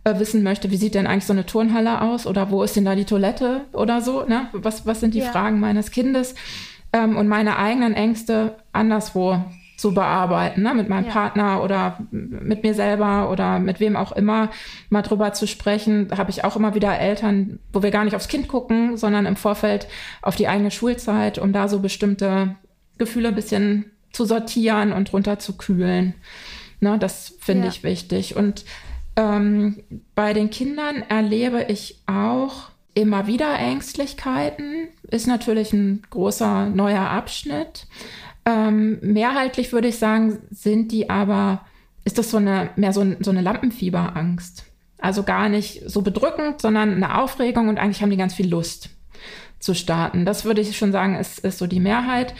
äh, 0.04 0.18
wissen 0.18 0.42
möchte, 0.42 0.70
wie 0.70 0.76
sieht 0.76 0.94
denn 0.94 1.06
eigentlich 1.06 1.26
so 1.26 1.32
eine 1.32 1.46
Turnhalle 1.46 2.00
aus 2.02 2.26
oder 2.26 2.50
wo 2.50 2.62
ist 2.62 2.76
denn 2.76 2.84
da 2.84 2.94
die 2.94 3.04
Toilette 3.06 3.62
oder 3.72 4.00
so, 4.00 4.24
ne? 4.24 4.48
Was, 4.52 4.86
was 4.86 5.00
sind 5.00 5.14
die 5.14 5.20
ja. 5.20 5.30
Fragen 5.30 5.60
meines 5.60 5.90
Kindes 5.90 6.34
ähm, 6.92 7.16
und 7.16 7.26
meine 7.26 7.58
eigenen 7.58 7.94
Ängste 7.94 8.54
anderswo 8.72 9.42
zu 9.76 9.92
bearbeiten, 9.92 10.62
ne? 10.62 10.72
mit 10.72 10.88
meinem 10.88 11.06
ja. 11.06 11.12
Partner 11.12 11.62
oder 11.62 11.98
mit 12.10 12.62
mir 12.62 12.74
selber 12.74 13.30
oder 13.30 13.58
mit 13.58 13.80
wem 13.80 13.96
auch 13.96 14.12
immer, 14.12 14.50
mal 14.88 15.02
drüber 15.02 15.32
zu 15.32 15.46
sprechen. 15.46 16.08
Da 16.08 16.18
habe 16.18 16.30
ich 16.30 16.44
auch 16.44 16.56
immer 16.56 16.74
wieder 16.74 16.98
Eltern, 16.98 17.58
wo 17.72 17.82
wir 17.82 17.90
gar 17.90 18.04
nicht 18.04 18.14
aufs 18.14 18.28
Kind 18.28 18.46
gucken, 18.46 18.96
sondern 18.96 19.26
im 19.26 19.36
Vorfeld 19.36 19.88
auf 20.22 20.36
die 20.36 20.48
eigene 20.48 20.70
Schulzeit, 20.70 21.38
um 21.38 21.52
da 21.52 21.68
so 21.68 21.80
bestimmte 21.80 22.54
Gefühle 22.98 23.28
ein 23.28 23.34
bisschen 23.34 23.90
zu 24.12 24.24
sortieren 24.24 24.92
und 24.92 25.12
runterzukühlen. 25.12 26.14
Ne? 26.80 26.98
Das 26.98 27.34
finde 27.40 27.64
ja. 27.64 27.70
ich 27.70 27.82
wichtig. 27.82 28.36
Und 28.36 28.64
Ähm, 29.16 29.82
bei 30.14 30.32
den 30.32 30.50
Kindern 30.50 31.02
erlebe 31.08 31.64
ich 31.68 32.00
auch 32.06 32.70
immer 32.94 33.26
wieder 33.26 33.58
Ängstlichkeiten. 33.58 34.88
Ist 35.10 35.26
natürlich 35.26 35.72
ein 35.72 36.02
großer 36.10 36.66
neuer 36.70 37.08
Abschnitt. 37.10 37.86
Ähm, 38.44 38.98
mehrheitlich 39.02 39.72
würde 39.72 39.88
ich 39.88 39.98
sagen, 39.98 40.38
sind 40.50 40.92
die 40.92 41.10
aber, 41.10 41.64
ist 42.04 42.18
das 42.18 42.30
so 42.30 42.36
eine, 42.36 42.70
mehr 42.76 42.92
so, 42.92 43.04
so 43.20 43.30
eine 43.30 43.40
Lampenfieberangst. 43.40 44.64
Also 44.98 45.22
gar 45.22 45.48
nicht 45.48 45.82
so 45.86 46.02
bedrückend, 46.02 46.60
sondern 46.60 46.94
eine 46.94 47.18
Aufregung 47.18 47.68
und 47.68 47.78
eigentlich 47.78 48.02
haben 48.02 48.10
die 48.10 48.16
ganz 48.16 48.34
viel 48.34 48.48
Lust 48.48 48.90
zu 49.58 49.74
starten. 49.74 50.24
Das 50.24 50.44
würde 50.44 50.60
ich 50.60 50.76
schon 50.76 50.92
sagen, 50.92 51.16
ist, 51.16 51.38
ist 51.40 51.58
so 51.58 51.66
die 51.66 51.80
Mehrheit. 51.80 52.34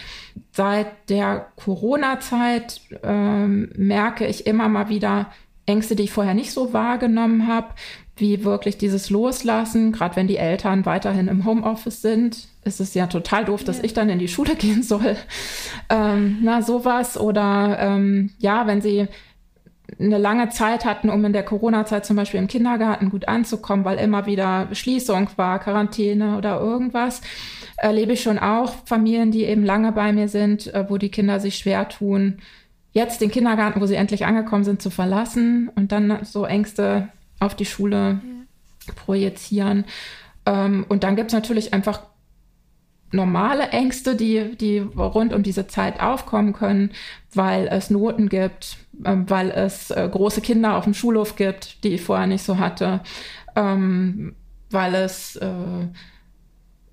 Seit 0.52 1.08
der 1.08 1.46
Corona-Zeit 1.56 2.80
ähm, 3.02 3.70
merke 3.76 4.26
ich 4.26 4.46
immer 4.46 4.68
mal 4.68 4.88
wieder 4.88 5.32
Ängste, 5.66 5.96
die 5.96 6.04
ich 6.04 6.12
vorher 6.12 6.34
nicht 6.34 6.52
so 6.52 6.72
wahrgenommen 6.72 7.46
habe, 7.46 7.68
wie 8.16 8.44
wirklich 8.44 8.78
dieses 8.78 9.10
Loslassen, 9.10 9.92
gerade 9.92 10.16
wenn 10.16 10.28
die 10.28 10.36
Eltern 10.36 10.86
weiterhin 10.86 11.28
im 11.28 11.44
Homeoffice 11.44 12.00
sind, 12.00 12.48
ist 12.64 12.80
es 12.80 12.94
ja 12.94 13.06
total 13.06 13.44
doof, 13.44 13.64
dass 13.64 13.78
ja. 13.78 13.84
ich 13.84 13.94
dann 13.94 14.08
in 14.08 14.18
die 14.18 14.28
Schule 14.28 14.54
gehen 14.58 14.82
soll. 14.82 15.16
Ähm, 15.88 16.38
na, 16.42 16.62
sowas. 16.62 17.18
Oder 17.18 17.76
ähm, 17.80 18.30
ja, 18.38 18.66
wenn 18.66 18.80
sie 18.80 19.08
eine 19.98 20.18
lange 20.18 20.48
Zeit 20.48 20.84
hatten, 20.84 21.10
um 21.10 21.24
in 21.24 21.32
der 21.32 21.44
Corona-Zeit 21.44 22.06
zum 22.06 22.16
Beispiel 22.16 22.40
im 22.40 22.48
Kindergarten 22.48 23.10
gut 23.10 23.28
anzukommen, 23.28 23.84
weil 23.84 23.98
immer 23.98 24.26
wieder 24.26 24.68
Schließung 24.72 25.28
war, 25.36 25.58
Quarantäne 25.58 26.38
oder 26.38 26.60
irgendwas, 26.60 27.20
erlebe 27.76 28.12
ich 28.12 28.22
schon 28.22 28.38
auch 28.38 28.74
Familien, 28.86 29.30
die 29.30 29.44
eben 29.44 29.64
lange 29.64 29.92
bei 29.92 30.12
mir 30.12 30.28
sind, 30.28 30.72
äh, 30.72 30.88
wo 30.88 30.98
die 30.98 31.10
Kinder 31.10 31.40
sich 31.40 31.56
schwer 31.56 31.88
tun, 31.88 32.38
jetzt 32.94 33.20
den 33.20 33.30
Kindergarten, 33.30 33.80
wo 33.80 33.86
sie 33.86 33.96
endlich 33.96 34.24
angekommen 34.24 34.64
sind, 34.64 34.80
zu 34.80 34.88
verlassen 34.88 35.70
und 35.74 35.92
dann 35.92 36.24
so 36.24 36.46
Ängste 36.46 37.08
auf 37.40 37.54
die 37.54 37.66
Schule 37.66 38.20
ja. 38.86 38.92
projizieren. 38.94 39.84
Ähm, 40.46 40.86
und 40.88 41.04
dann 41.04 41.16
gibt 41.16 41.30
es 41.30 41.34
natürlich 41.34 41.74
einfach 41.74 42.04
normale 43.10 43.68
Ängste, 43.68 44.16
die, 44.16 44.56
die 44.56 44.78
rund 44.78 45.32
um 45.32 45.42
diese 45.42 45.66
Zeit 45.66 46.00
aufkommen 46.00 46.52
können, 46.52 46.90
weil 47.32 47.68
es 47.68 47.90
Noten 47.90 48.28
gibt, 48.28 48.78
ähm, 49.04 49.28
weil 49.28 49.50
es 49.50 49.90
äh, 49.90 50.08
große 50.10 50.40
Kinder 50.40 50.76
auf 50.76 50.84
dem 50.84 50.94
Schulhof 50.94 51.36
gibt, 51.36 51.84
die 51.84 51.94
ich 51.94 52.02
vorher 52.02 52.26
nicht 52.26 52.44
so 52.44 52.58
hatte, 52.58 53.00
ähm, 53.56 54.34
weil 54.70 54.94
es 54.94 55.36
äh, 55.36 55.88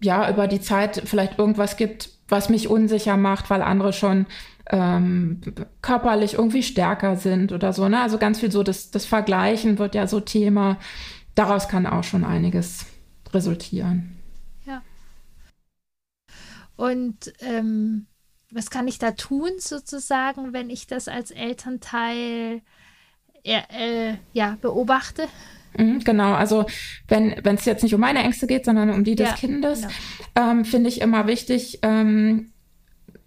ja 0.01 0.29
über 0.29 0.47
die 0.47 0.61
Zeit 0.61 1.01
vielleicht 1.05 1.37
irgendwas 1.37 1.77
gibt, 1.77 2.09
was 2.27 2.49
mich 2.49 2.69
unsicher 2.69 3.17
macht, 3.17 3.49
weil 3.49 3.61
andere 3.61 3.93
schon 3.93 4.25
ähm, 4.71 5.41
körperlich 5.81 6.35
irgendwie 6.35 6.63
stärker 6.63 7.17
sind 7.17 7.51
oder 7.51 7.73
so. 7.73 7.89
Ne? 7.89 8.01
Also 8.01 8.17
ganz 8.17 8.39
viel 8.39 8.51
so, 8.51 8.63
das, 8.63 8.89
das 8.89 9.05
Vergleichen 9.05 9.77
wird 9.77 9.95
ja 9.95 10.07
so 10.07 10.19
Thema. 10.21 10.79
Daraus 11.35 11.67
kann 11.67 11.85
auch 11.85 12.03
schon 12.03 12.23
einiges 12.23 12.85
resultieren. 13.33 14.17
Ja. 14.65 14.81
Und 16.77 17.33
ähm, 17.41 18.07
was 18.49 18.69
kann 18.69 18.87
ich 18.87 18.97
da 18.97 19.11
tun, 19.11 19.51
sozusagen, 19.57 20.53
wenn 20.53 20.69
ich 20.69 20.87
das 20.87 21.07
als 21.07 21.31
Elternteil 21.31 22.61
äh, 23.43 24.15
ja, 24.33 24.57
beobachte? 24.61 25.27
Mhm, 25.77 25.99
genau, 26.03 26.33
also 26.33 26.65
wenn 27.07 27.33
es 27.43 27.65
jetzt 27.65 27.83
nicht 27.83 27.95
um 27.95 28.01
meine 28.01 28.23
Ängste 28.23 28.47
geht, 28.47 28.65
sondern 28.65 28.89
um 28.89 29.03
die 29.03 29.15
des 29.15 29.29
ja, 29.29 29.35
Kindes, 29.35 29.81
genau. 29.81 30.51
ähm, 30.51 30.65
finde 30.65 30.89
ich 30.89 30.99
immer 30.99 31.27
wichtig, 31.27 31.79
ähm, 31.81 32.51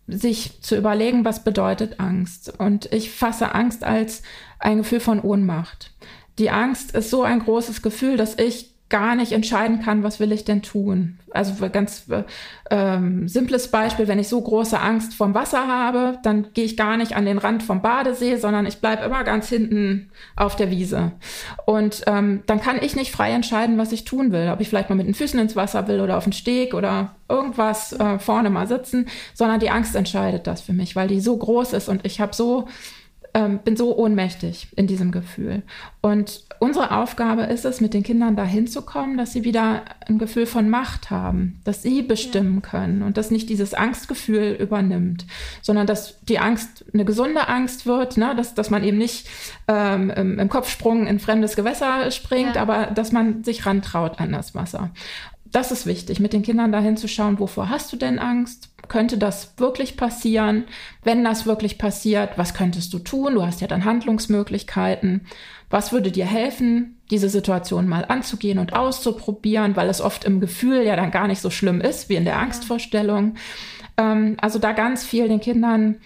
sich 0.06 0.60
zu 0.60 0.76
überlegen, 0.76 1.24
was 1.24 1.44
bedeutet 1.44 2.00
Angst. 2.00 2.52
Und 2.58 2.92
ich 2.92 3.10
fasse 3.10 3.54
Angst 3.54 3.84
als 3.84 4.22
ein 4.58 4.78
Gefühl 4.78 5.00
von 5.00 5.20
Ohnmacht. 5.20 5.92
Die 6.38 6.50
Angst 6.50 6.92
ist 6.92 7.10
so 7.10 7.22
ein 7.22 7.40
großes 7.40 7.82
Gefühl, 7.82 8.16
dass 8.16 8.38
ich 8.38 8.73
gar 8.90 9.16
nicht 9.16 9.32
entscheiden 9.32 9.80
kann, 9.80 10.02
was 10.02 10.20
will 10.20 10.30
ich 10.30 10.44
denn 10.44 10.62
tun. 10.62 11.18
Also 11.30 11.54
ganz 11.70 12.04
äh, 12.10 12.22
ähm, 12.70 13.26
simples 13.28 13.68
Beispiel, 13.68 14.08
wenn 14.08 14.18
ich 14.18 14.28
so 14.28 14.40
große 14.40 14.78
Angst 14.78 15.14
vom 15.14 15.34
Wasser 15.34 15.66
habe, 15.66 16.18
dann 16.22 16.48
gehe 16.52 16.64
ich 16.64 16.76
gar 16.76 16.96
nicht 16.96 17.16
an 17.16 17.24
den 17.24 17.38
Rand 17.38 17.62
vom 17.62 17.82
Badesee, 17.82 18.36
sondern 18.36 18.66
ich 18.66 18.78
bleibe 18.78 19.02
immer 19.04 19.24
ganz 19.24 19.48
hinten 19.48 20.10
auf 20.36 20.54
der 20.54 20.70
Wiese. 20.70 21.12
Und 21.64 22.02
ähm, 22.06 22.42
dann 22.46 22.60
kann 22.60 22.78
ich 22.80 22.94
nicht 22.94 23.10
frei 23.10 23.32
entscheiden, 23.32 23.78
was 23.78 23.90
ich 23.90 24.04
tun 24.04 24.32
will. 24.32 24.50
Ob 24.52 24.60
ich 24.60 24.68
vielleicht 24.68 24.90
mal 24.90 24.96
mit 24.96 25.06
den 25.06 25.14
Füßen 25.14 25.40
ins 25.40 25.56
Wasser 25.56 25.88
will 25.88 26.00
oder 26.00 26.18
auf 26.18 26.24
den 26.24 26.32
Steg 26.32 26.74
oder 26.74 27.16
irgendwas 27.28 27.94
äh, 27.94 28.18
vorne 28.18 28.50
mal 28.50 28.68
sitzen, 28.68 29.06
sondern 29.32 29.60
die 29.60 29.70
Angst 29.70 29.96
entscheidet 29.96 30.46
das 30.46 30.60
für 30.60 30.74
mich, 30.74 30.94
weil 30.94 31.08
die 31.08 31.20
so 31.20 31.36
groß 31.36 31.72
ist 31.72 31.88
und 31.88 32.04
ich 32.04 32.20
habe 32.20 32.34
so 32.34 32.68
ähm, 33.34 33.58
bin 33.58 33.76
so 33.76 33.96
ohnmächtig 33.96 34.68
in 34.76 34.86
diesem 34.86 35.10
Gefühl. 35.10 35.62
Und 36.00 36.44
unsere 36.60 36.92
Aufgabe 36.92 37.42
ist 37.42 37.64
es, 37.64 37.80
mit 37.80 37.92
den 37.92 38.04
Kindern 38.04 38.36
dahin 38.36 38.68
zu 38.68 38.82
kommen, 38.82 39.18
dass 39.18 39.32
sie 39.32 39.42
wieder 39.42 39.82
ein 40.06 40.18
Gefühl 40.18 40.46
von 40.46 40.70
Macht 40.70 41.10
haben, 41.10 41.60
dass 41.64 41.82
sie 41.82 42.02
bestimmen 42.02 42.62
ja. 42.62 42.70
können 42.70 43.02
und 43.02 43.16
dass 43.16 43.32
nicht 43.32 43.48
dieses 43.48 43.74
Angstgefühl 43.74 44.52
übernimmt, 44.52 45.26
sondern 45.62 45.88
dass 45.88 46.20
die 46.20 46.38
Angst 46.38 46.84
eine 46.94 47.04
gesunde 47.04 47.48
Angst 47.48 47.86
wird, 47.86 48.16
ne? 48.16 48.34
dass, 48.36 48.54
dass 48.54 48.70
man 48.70 48.84
eben 48.84 48.98
nicht 48.98 49.28
ähm, 49.66 50.10
im, 50.10 50.38
im, 50.38 50.48
Kopfsprung 50.48 51.08
in 51.08 51.18
fremdes 51.18 51.56
Gewässer 51.56 52.10
springt, 52.12 52.54
ja. 52.54 52.62
aber 52.62 52.86
dass 52.86 53.10
man 53.10 53.42
sich 53.42 53.66
rantraut 53.66 54.20
an 54.20 54.30
das 54.30 54.54
Wasser. 54.54 54.90
Das 55.44 55.72
ist 55.72 55.86
wichtig, 55.86 56.20
mit 56.20 56.32
den 56.32 56.42
Kindern 56.42 56.70
dahin 56.70 56.96
zu 56.96 57.08
schauen, 57.08 57.38
wovor 57.40 57.68
hast 57.68 57.92
du 57.92 57.96
denn 57.96 58.18
Angst? 58.18 58.73
Könnte 58.88 59.18
das 59.18 59.54
wirklich 59.58 59.96
passieren? 59.96 60.64
Wenn 61.02 61.24
das 61.24 61.46
wirklich 61.46 61.78
passiert, 61.78 62.36
was 62.36 62.54
könntest 62.54 62.92
du 62.92 62.98
tun? 62.98 63.34
Du 63.34 63.42
hast 63.42 63.60
ja 63.60 63.66
dann 63.66 63.84
Handlungsmöglichkeiten. 63.84 65.26
Was 65.70 65.92
würde 65.92 66.10
dir 66.10 66.26
helfen, 66.26 67.00
diese 67.10 67.28
Situation 67.28 67.88
mal 67.88 68.04
anzugehen 68.04 68.58
und 68.58 68.74
auszuprobieren, 68.74 69.76
weil 69.76 69.88
es 69.88 70.00
oft 70.00 70.24
im 70.24 70.40
Gefühl 70.40 70.82
ja 70.82 70.96
dann 70.96 71.10
gar 71.10 71.26
nicht 71.26 71.40
so 71.40 71.50
schlimm 71.50 71.80
ist 71.80 72.08
wie 72.08 72.16
in 72.16 72.24
der 72.24 72.38
Angstvorstellung. 72.38 73.34
Ähm, 73.96 74.36
also 74.40 74.58
da 74.58 74.72
ganz 74.72 75.04
viel 75.04 75.28
den 75.28 75.40
Kindern 75.40 75.96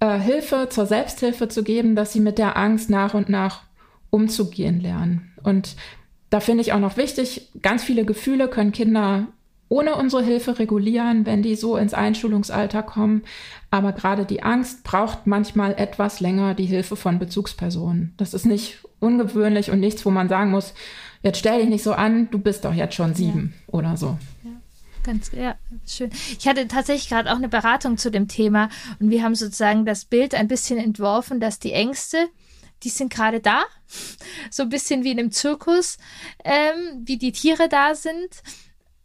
äh, 0.00 0.18
Hilfe 0.18 0.68
zur 0.70 0.86
Selbsthilfe 0.86 1.48
zu 1.48 1.62
geben, 1.62 1.96
dass 1.96 2.12
sie 2.12 2.20
mit 2.20 2.38
der 2.38 2.56
Angst 2.56 2.90
nach 2.90 3.14
und 3.14 3.28
nach 3.28 3.62
umzugehen 4.10 4.80
lernen. 4.80 5.32
Und 5.42 5.76
da 6.30 6.40
finde 6.40 6.62
ich 6.62 6.72
auch 6.72 6.80
noch 6.80 6.96
wichtig, 6.96 7.48
ganz 7.62 7.82
viele 7.82 8.04
Gefühle 8.04 8.48
können 8.48 8.72
Kinder 8.72 9.28
ohne 9.68 9.96
unsere 9.96 10.22
Hilfe 10.22 10.58
regulieren, 10.58 11.26
wenn 11.26 11.42
die 11.42 11.54
so 11.54 11.76
ins 11.76 11.94
Einschulungsalter 11.94 12.82
kommen. 12.82 13.22
Aber 13.70 13.92
gerade 13.92 14.24
die 14.24 14.42
Angst 14.42 14.82
braucht 14.82 15.26
manchmal 15.26 15.74
etwas 15.74 16.20
länger 16.20 16.54
die 16.54 16.66
Hilfe 16.66 16.96
von 16.96 17.18
Bezugspersonen. 17.18 18.14
Das 18.16 18.34
ist 18.34 18.46
nicht 18.46 18.78
ungewöhnlich 19.00 19.70
und 19.70 19.80
nichts, 19.80 20.04
wo 20.06 20.10
man 20.10 20.28
sagen 20.28 20.50
muss, 20.50 20.74
jetzt 21.22 21.38
stell 21.38 21.60
dich 21.60 21.68
nicht 21.68 21.84
so 21.84 21.92
an, 21.92 22.30
du 22.30 22.38
bist 22.38 22.64
doch 22.64 22.74
jetzt 22.74 22.94
schon 22.94 23.14
sieben 23.14 23.54
ja. 23.66 23.74
oder 23.74 23.96
so. 23.96 24.18
Ja. 24.42 24.50
Ganz, 25.04 25.30
ja, 25.32 25.56
schön. 25.86 26.10
Ich 26.38 26.46
hatte 26.48 26.66
tatsächlich 26.68 27.08
gerade 27.08 27.30
auch 27.30 27.36
eine 27.36 27.48
Beratung 27.48 27.96
zu 27.96 28.10
dem 28.10 28.28
Thema 28.28 28.68
und 28.98 29.10
wir 29.10 29.22
haben 29.22 29.34
sozusagen 29.34 29.86
das 29.86 30.04
Bild 30.04 30.34
ein 30.34 30.48
bisschen 30.48 30.78
entworfen, 30.78 31.40
dass 31.40 31.58
die 31.58 31.72
Ängste, 31.72 32.28
die 32.82 32.88
sind 32.88 33.12
gerade 33.12 33.40
da, 33.40 33.62
so 34.50 34.64
ein 34.64 34.68
bisschen 34.68 35.04
wie 35.04 35.12
in 35.12 35.18
einem 35.18 35.30
Zirkus, 35.30 35.98
ähm, 36.44 37.04
wie 37.04 37.16
die 37.16 37.32
Tiere 37.32 37.68
da 37.68 37.94
sind 37.94 38.42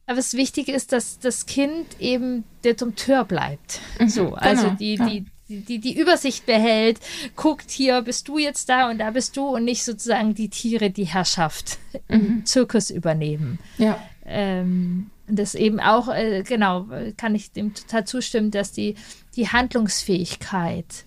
aber 0.05 0.17
das 0.17 0.33
Wichtige 0.33 0.71
ist, 0.71 0.91
dass 0.91 1.19
das 1.19 1.45
Kind 1.45 1.99
eben 1.99 2.43
der 2.63 2.73
Dompteur 2.73 3.23
bleibt. 3.23 3.79
Mhm, 3.99 4.09
so, 4.09 4.33
also 4.33 4.63
genau, 4.63 4.75
die, 4.75 4.95
ja. 4.95 5.07
die, 5.07 5.25
die, 5.61 5.79
die 5.79 5.97
Übersicht 5.97 6.45
behält, 6.45 6.99
guckt 7.35 7.71
hier, 7.71 8.01
bist 8.01 8.27
du 8.27 8.37
jetzt 8.37 8.69
da 8.69 8.89
und 8.89 8.97
da 8.99 9.11
bist 9.11 9.37
du 9.37 9.47
und 9.47 9.63
nicht 9.63 9.83
sozusagen 9.83 10.33
die 10.33 10.49
Tiere 10.49 10.89
die 10.89 11.05
Herrschaft 11.05 11.77
mhm. 12.09 12.15
im 12.15 12.45
Zirkus 12.45 12.89
übernehmen. 12.89 13.59
Ja. 13.77 14.01
Ähm, 14.25 15.09
das 15.27 15.55
eben 15.55 15.79
auch, 15.79 16.09
äh, 16.09 16.43
genau, 16.43 16.87
kann 17.17 17.35
ich 17.35 17.51
dem 17.51 17.73
total 17.73 18.05
zustimmen, 18.05 18.51
dass 18.51 18.71
die, 18.71 18.95
die 19.35 19.49
Handlungsfähigkeit, 19.49 21.05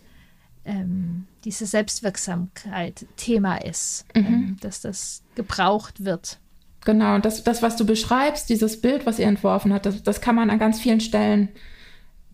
ähm, 0.65 1.27
diese 1.45 1.67
Selbstwirksamkeit 1.67 3.07
Thema 3.17 3.59
ist, 3.59 4.05
mhm. 4.15 4.27
ähm, 4.27 4.57
dass 4.61 4.81
das 4.81 5.23
gebraucht 5.35 6.05
wird. 6.05 6.39
Genau, 6.87 7.19
das, 7.19 7.43
das, 7.43 7.63
was 7.63 7.77
du 7.77 7.85
beschreibst, 7.85 8.49
dieses 8.49 8.81
Bild, 8.81 9.07
was 9.07 9.19
ihr 9.19 9.27
entworfen 9.27 9.75
habt, 9.75 9.87
das, 9.87 10.05
das 10.05 10.21
kann 10.21 10.37
man 10.37 10.51
an 10.51 10.61
ganz 10.61 10.81
vielen 10.81 11.01
Stellen 11.01 11.49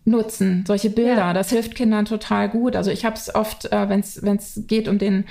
nutzen. 0.05 0.63
Solche 0.67 0.91
Bilder, 0.91 1.15
ja. 1.15 1.33
das 1.33 1.49
hilft 1.49 1.73
Kindern 1.73 2.05
total 2.05 2.49
gut. 2.49 2.75
Also 2.75 2.91
ich 2.91 3.03
habe 3.03 3.15
es 3.15 3.33
oft, 3.33 3.71
äh, 3.71 3.89
wenn 3.89 3.99
es 3.99 4.63
geht 4.67 4.87
um 4.87 4.99
den 4.99 5.25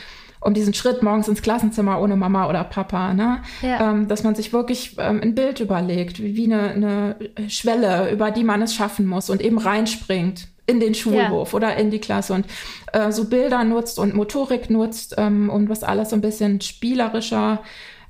um 0.45 0.55
diesen 0.55 0.75
Schritt 0.75 1.05
morgens 1.05 1.29
ins 1.29 1.41
Klassenzimmer 1.41 2.01
ohne 2.01 2.17
Mama 2.17 2.49
oder 2.49 2.65
Papa, 2.65 3.15
ne? 3.15 3.43
Ja. 3.63 3.93
Ähm, 3.93 4.09
dass 4.09 4.25
man 4.25 4.35
sich 4.35 4.53
wirklich 4.53 4.97
ähm, 4.99 5.21
ein 5.23 5.37
Bild 5.37 5.61
überlegt, 5.61 6.21
wie, 6.21 6.35
wie 6.35 6.53
eine, 6.53 6.71
eine, 6.71 7.17
Schwelle, 7.49 8.11
über 8.11 8.33
die 8.33 8.43
man 8.43 8.61
es 8.61 8.75
schaffen 8.75 9.07
muss 9.07 9.31
und 9.31 9.41
eben 9.41 9.59
reinspringt 9.59 10.49
in 10.67 10.81
den 10.81 10.97
Schulhof 10.97 11.53
ja. 11.53 11.57
oder 11.57 11.77
in 11.77 11.93
die 11.93 12.01
Klasse 12.01 12.33
und 12.33 12.47
äh, 12.93 13.13
so 13.13 13.27
Bilder 13.27 13.63
nutzt 13.63 14.01
und 14.01 14.15
Motorik 14.15 14.69
nutzt 14.69 15.15
ähm, 15.17 15.49
und 15.49 15.69
was 15.69 15.85
alles 15.85 16.11
so 16.11 16.17
ein 16.17 16.23
bisschen 16.23 16.61
spielerischer 16.61 17.63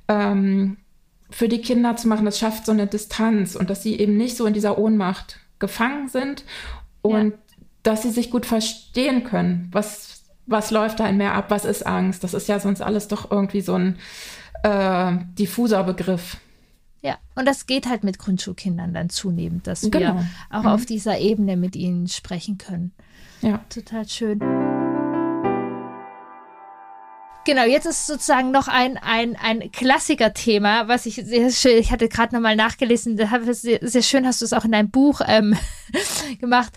ähm, 0.07 0.77
für 1.33 1.49
die 1.49 1.61
Kinder 1.61 1.95
zu 1.95 2.07
machen, 2.07 2.25
das 2.25 2.39
schafft 2.39 2.65
so 2.65 2.71
eine 2.71 2.87
Distanz 2.87 3.55
und 3.55 3.69
dass 3.69 3.83
sie 3.83 3.99
eben 3.99 4.17
nicht 4.17 4.37
so 4.37 4.45
in 4.45 4.53
dieser 4.53 4.77
Ohnmacht 4.77 5.39
gefangen 5.59 6.07
sind 6.07 6.45
und 7.01 7.31
ja. 7.31 7.37
dass 7.83 8.03
sie 8.03 8.11
sich 8.11 8.29
gut 8.29 8.45
verstehen 8.45 9.23
können, 9.23 9.69
was 9.71 10.23
Was 10.45 10.71
läuft 10.71 10.99
da 10.99 11.07
in 11.07 11.15
mir 11.15 11.31
ab? 11.31 11.45
Was 11.49 11.63
ist 11.63 11.87
Angst? 11.87 12.21
Das 12.23 12.33
ist 12.33 12.49
ja 12.49 12.59
sonst 12.59 12.81
alles 12.81 13.07
doch 13.07 13.31
irgendwie 13.31 13.61
so 13.61 13.75
ein 13.75 13.97
äh, 14.63 15.13
diffuser 15.39 15.83
Begriff. 15.85 16.35
Ja, 17.01 17.17
und 17.35 17.47
das 17.47 17.65
geht 17.65 17.87
halt 17.87 18.03
mit 18.03 18.19
Grundschulkindern 18.19 18.93
dann 18.93 19.09
zunehmend, 19.09 19.67
dass 19.67 19.81
genau. 19.81 19.99
wir 19.99 20.25
auch 20.49 20.63
mhm. 20.63 20.67
auf 20.67 20.85
dieser 20.85 21.17
Ebene 21.17 21.55
mit 21.55 21.77
ihnen 21.77 22.09
sprechen 22.09 22.57
können. 22.57 22.91
Ja. 23.41 23.61
Total 23.69 24.07
schön. 24.07 24.39
Genau, 27.45 27.63
jetzt 27.63 27.85
ist 27.85 28.07
sozusagen 28.07 28.51
noch 28.51 28.69
ein, 28.69 28.97
ein, 28.97 29.35
ein 29.35 29.69
Klassiker-Thema, 29.69 30.87
was 30.87 31.05
ich 31.05 31.15
sehr 31.15 31.51
schön, 31.51 31.77
ich 31.77 31.91
hatte 31.91 32.07
gerade 32.07 32.33
nochmal 32.33 32.55
nachgelesen, 32.55 33.17
da 33.17 33.27
sehr, 33.53 33.79
sehr 33.81 34.01
schön 34.01 34.25
hast 34.25 34.41
du 34.41 34.45
es 34.45 34.53
auch 34.53 34.63
in 34.63 34.71
deinem 34.71 34.91
Buch 34.91 35.19
ähm, 35.27 35.57
gemacht. 36.39 36.71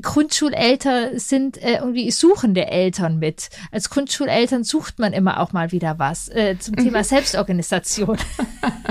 Grundschuleltern 0.00 1.18
sind 1.18 1.60
äh, 1.60 1.78
irgendwie 1.78 2.10
suchende 2.12 2.68
Eltern 2.68 3.18
mit. 3.18 3.50
Als 3.72 3.90
Grundschuleltern 3.90 4.62
sucht 4.62 5.00
man 5.00 5.12
immer 5.12 5.40
auch 5.40 5.52
mal 5.52 5.72
wieder 5.72 5.98
was 5.98 6.28
äh, 6.28 6.56
zum 6.56 6.76
Thema 6.76 6.98
mhm. 6.98 7.04
Selbstorganisation. 7.04 8.16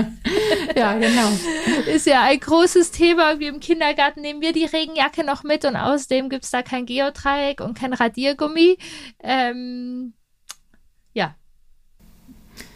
ja, 0.76 0.92
genau. 0.98 1.28
Ist 1.86 2.06
ja 2.06 2.22
ein 2.24 2.40
großes 2.40 2.90
Thema. 2.90 3.40
Wie 3.40 3.46
im 3.46 3.60
Kindergarten 3.60 4.20
nehmen 4.20 4.42
wir 4.42 4.52
die 4.52 4.66
Regenjacke 4.66 5.24
noch 5.24 5.44
mit 5.44 5.64
und 5.64 5.76
außerdem 5.76 6.28
gibt's 6.28 6.50
da 6.50 6.60
kein 6.62 6.84
Geodreieck 6.84 7.62
und 7.62 7.78
kein 7.78 7.94
Radiergummi. 7.94 8.76
Ähm. 9.22 10.12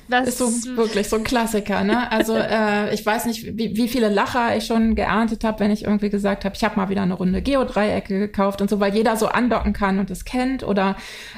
Was 0.09 0.29
ist 0.29 0.38
so 0.38 0.77
wirklich 0.77 1.09
so 1.09 1.16
ein 1.16 1.25
Klassiker, 1.25 1.85
ne? 1.85 2.11
Also 2.11 2.37
äh, 2.37 2.95
ich 2.95 3.05
weiß 3.05 3.27
nicht, 3.27 3.57
wie, 3.57 3.77
wie 3.77 3.88
viele 3.88 4.09
Lacher 4.09 4.57
ich 4.57 4.66
schon 4.66 4.95
geerntet 4.95 5.45
habe, 5.45 5.61
wenn 5.61 5.71
ich 5.71 5.85
irgendwie 5.85 6.11
gesagt 6.11 6.45
habe, 6.45 6.55
ich 6.55 6.64
habe 6.64 6.77
mal 6.77 6.88
wieder 6.88 7.03
eine 7.03 7.14
Runde 7.14 7.42
Geodreiecke 7.42 8.19
gekauft 8.19 8.61
und 8.61 8.71
so, 8.71 8.81
weil 8.81 8.95
jeder 8.95 9.16
so 9.16 9.27
andocken 9.27 9.73
kann 9.73 9.99
und 9.99 10.11
es 10.11 10.25
kennt. 10.25 10.62
Oder 10.62 10.97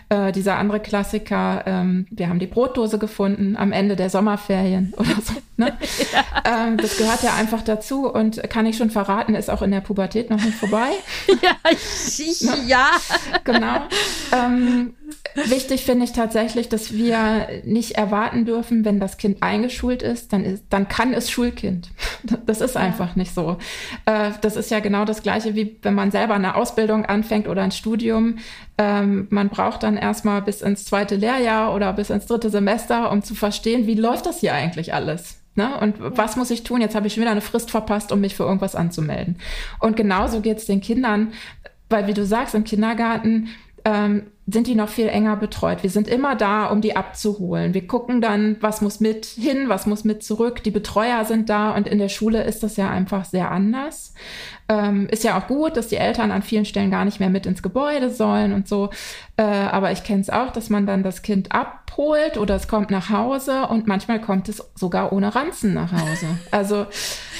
äh, 0.08 0.32
dieser 0.32 0.56
andere 0.56 0.80
Klassiker, 0.80 1.64
ähm, 1.66 2.06
wir 2.10 2.28
haben 2.28 2.38
die 2.38 2.46
Brotdose 2.46 2.98
gefunden 2.98 3.56
am 3.56 3.72
Ende 3.72 3.96
der 3.96 4.10
Sommerferien 4.10 4.94
oder 4.96 5.16
so. 5.22 5.34
Ne? 5.58 5.76
ja. 6.12 6.66
ähm, 6.66 6.76
das 6.76 6.96
gehört 6.96 7.22
ja 7.24 7.34
einfach 7.34 7.62
dazu 7.62 8.08
und 8.08 8.40
kann 8.48 8.64
ich 8.64 8.76
schon 8.76 8.90
verraten, 8.90 9.34
ist 9.34 9.50
auch 9.50 9.60
in 9.60 9.72
der 9.72 9.80
Pubertät 9.80 10.30
noch 10.30 10.42
nicht 10.42 10.56
vorbei. 10.56 10.90
ja, 11.42 11.56
ich, 11.70 12.42
ne? 12.42 12.54
ja. 12.66 12.90
Genau. 13.42 13.82
Ähm, 14.32 14.94
wichtig 15.34 15.84
finde 15.84 16.04
ich 16.04 16.12
tatsächlich, 16.12 16.68
dass 16.68 16.92
wir 16.92 17.48
nicht 17.64 17.96
erwarten 17.96 18.44
dürfen, 18.44 18.84
wenn 18.84 19.00
das 19.00 19.16
Kind 19.16 19.42
eingeschult 19.42 20.02
ist, 20.02 20.32
dann, 20.32 20.44
ist, 20.44 20.64
dann 20.70 20.86
kann 20.88 21.12
es 21.12 21.30
Schulkind. 21.30 21.90
Das 22.46 22.60
ist 22.60 22.76
einfach 22.76 23.14
nicht 23.14 23.34
so. 23.34 23.58
Äh, 24.06 24.32
das 24.40 24.56
ist 24.56 24.70
ja 24.70 24.80
genau 24.80 25.04
das 25.04 25.22
Gleiche, 25.22 25.54
wie 25.54 25.76
wenn 25.82 25.94
man 25.94 26.10
selber 26.10 26.34
eine 26.34 26.56
Ausbildung 26.56 27.04
anfängt 27.04 27.46
oder 27.46 27.62
ein 27.62 27.72
Studium. 27.72 28.38
Ähm, 28.78 29.26
man 29.30 29.50
braucht 29.50 29.82
dann 29.82 29.96
erstmal 29.96 30.42
bis 30.42 30.62
ins 30.62 30.84
zweite 30.84 31.16
Lehrjahr 31.16 31.74
oder 31.74 31.92
bis 31.92 32.10
ins 32.10 32.26
dritte 32.26 32.50
Semester, 32.50 33.12
um 33.12 33.22
zu 33.22 33.34
verstehen, 33.34 33.86
wie 33.86 33.94
läuft 33.94 34.26
das 34.26 34.40
hier 34.40 34.54
eigentlich 34.54 34.94
alles. 34.94 35.37
Ne? 35.58 35.76
Und 35.80 35.96
was 35.98 36.36
muss 36.36 36.52
ich 36.52 36.62
tun? 36.62 36.80
Jetzt 36.80 36.94
habe 36.94 37.08
ich 37.08 37.18
wieder 37.18 37.32
eine 37.32 37.40
Frist 37.40 37.72
verpasst, 37.72 38.12
um 38.12 38.20
mich 38.20 38.36
für 38.36 38.44
irgendwas 38.44 38.76
anzumelden. 38.76 39.38
Und 39.80 39.96
genauso 39.96 40.40
geht 40.40 40.58
es 40.58 40.66
den 40.66 40.80
Kindern, 40.80 41.32
weil 41.90 42.06
wie 42.06 42.14
du 42.14 42.24
sagst, 42.24 42.54
im 42.54 42.62
Kindergarten 42.62 43.48
ähm, 43.88 44.26
sind 44.46 44.66
die 44.66 44.74
noch 44.74 44.88
viel 44.88 45.08
enger 45.08 45.36
betreut. 45.36 45.82
Wir 45.82 45.88
sind 45.90 46.08
immer 46.08 46.34
da, 46.34 46.66
um 46.66 46.80
die 46.80 46.94
abzuholen. 46.94 47.72
Wir 47.72 47.86
gucken 47.86 48.20
dann, 48.20 48.56
was 48.60 48.80
muss 48.80 49.00
mit 49.00 49.24
hin, 49.24 49.68
was 49.68 49.86
muss 49.86 50.04
mit 50.04 50.22
zurück. 50.22 50.62
Die 50.62 50.70
Betreuer 50.70 51.24
sind 51.24 51.48
da 51.48 51.70
und 51.72 51.88
in 51.88 51.98
der 51.98 52.08
Schule 52.08 52.42
ist 52.44 52.62
das 52.62 52.76
ja 52.76 52.90
einfach 52.90 53.24
sehr 53.24 53.50
anders. 53.50 54.14
Ähm, 54.68 55.06
ist 55.10 55.24
ja 55.24 55.38
auch 55.38 55.46
gut, 55.46 55.76
dass 55.78 55.88
die 55.88 55.96
Eltern 55.96 56.30
an 56.30 56.42
vielen 56.42 56.66
Stellen 56.66 56.90
gar 56.90 57.06
nicht 57.06 57.20
mehr 57.20 57.30
mit 57.30 57.46
ins 57.46 57.62
Gebäude 57.62 58.10
sollen 58.10 58.52
und 58.52 58.68
so. 58.68 58.90
Äh, 59.36 59.42
aber 59.42 59.92
ich 59.92 60.04
kenne 60.04 60.20
es 60.20 60.28
auch, 60.28 60.50
dass 60.50 60.68
man 60.68 60.86
dann 60.86 61.02
das 61.02 61.22
Kind 61.22 61.52
abholt 61.52 62.36
oder 62.36 62.54
es 62.54 62.68
kommt 62.68 62.90
nach 62.90 63.08
Hause 63.08 63.68
und 63.68 63.86
manchmal 63.86 64.20
kommt 64.20 64.48
es 64.50 64.62
sogar 64.74 65.12
ohne 65.12 65.34
Ranzen 65.34 65.72
nach 65.72 65.92
Hause. 65.92 66.26
Also 66.50 66.86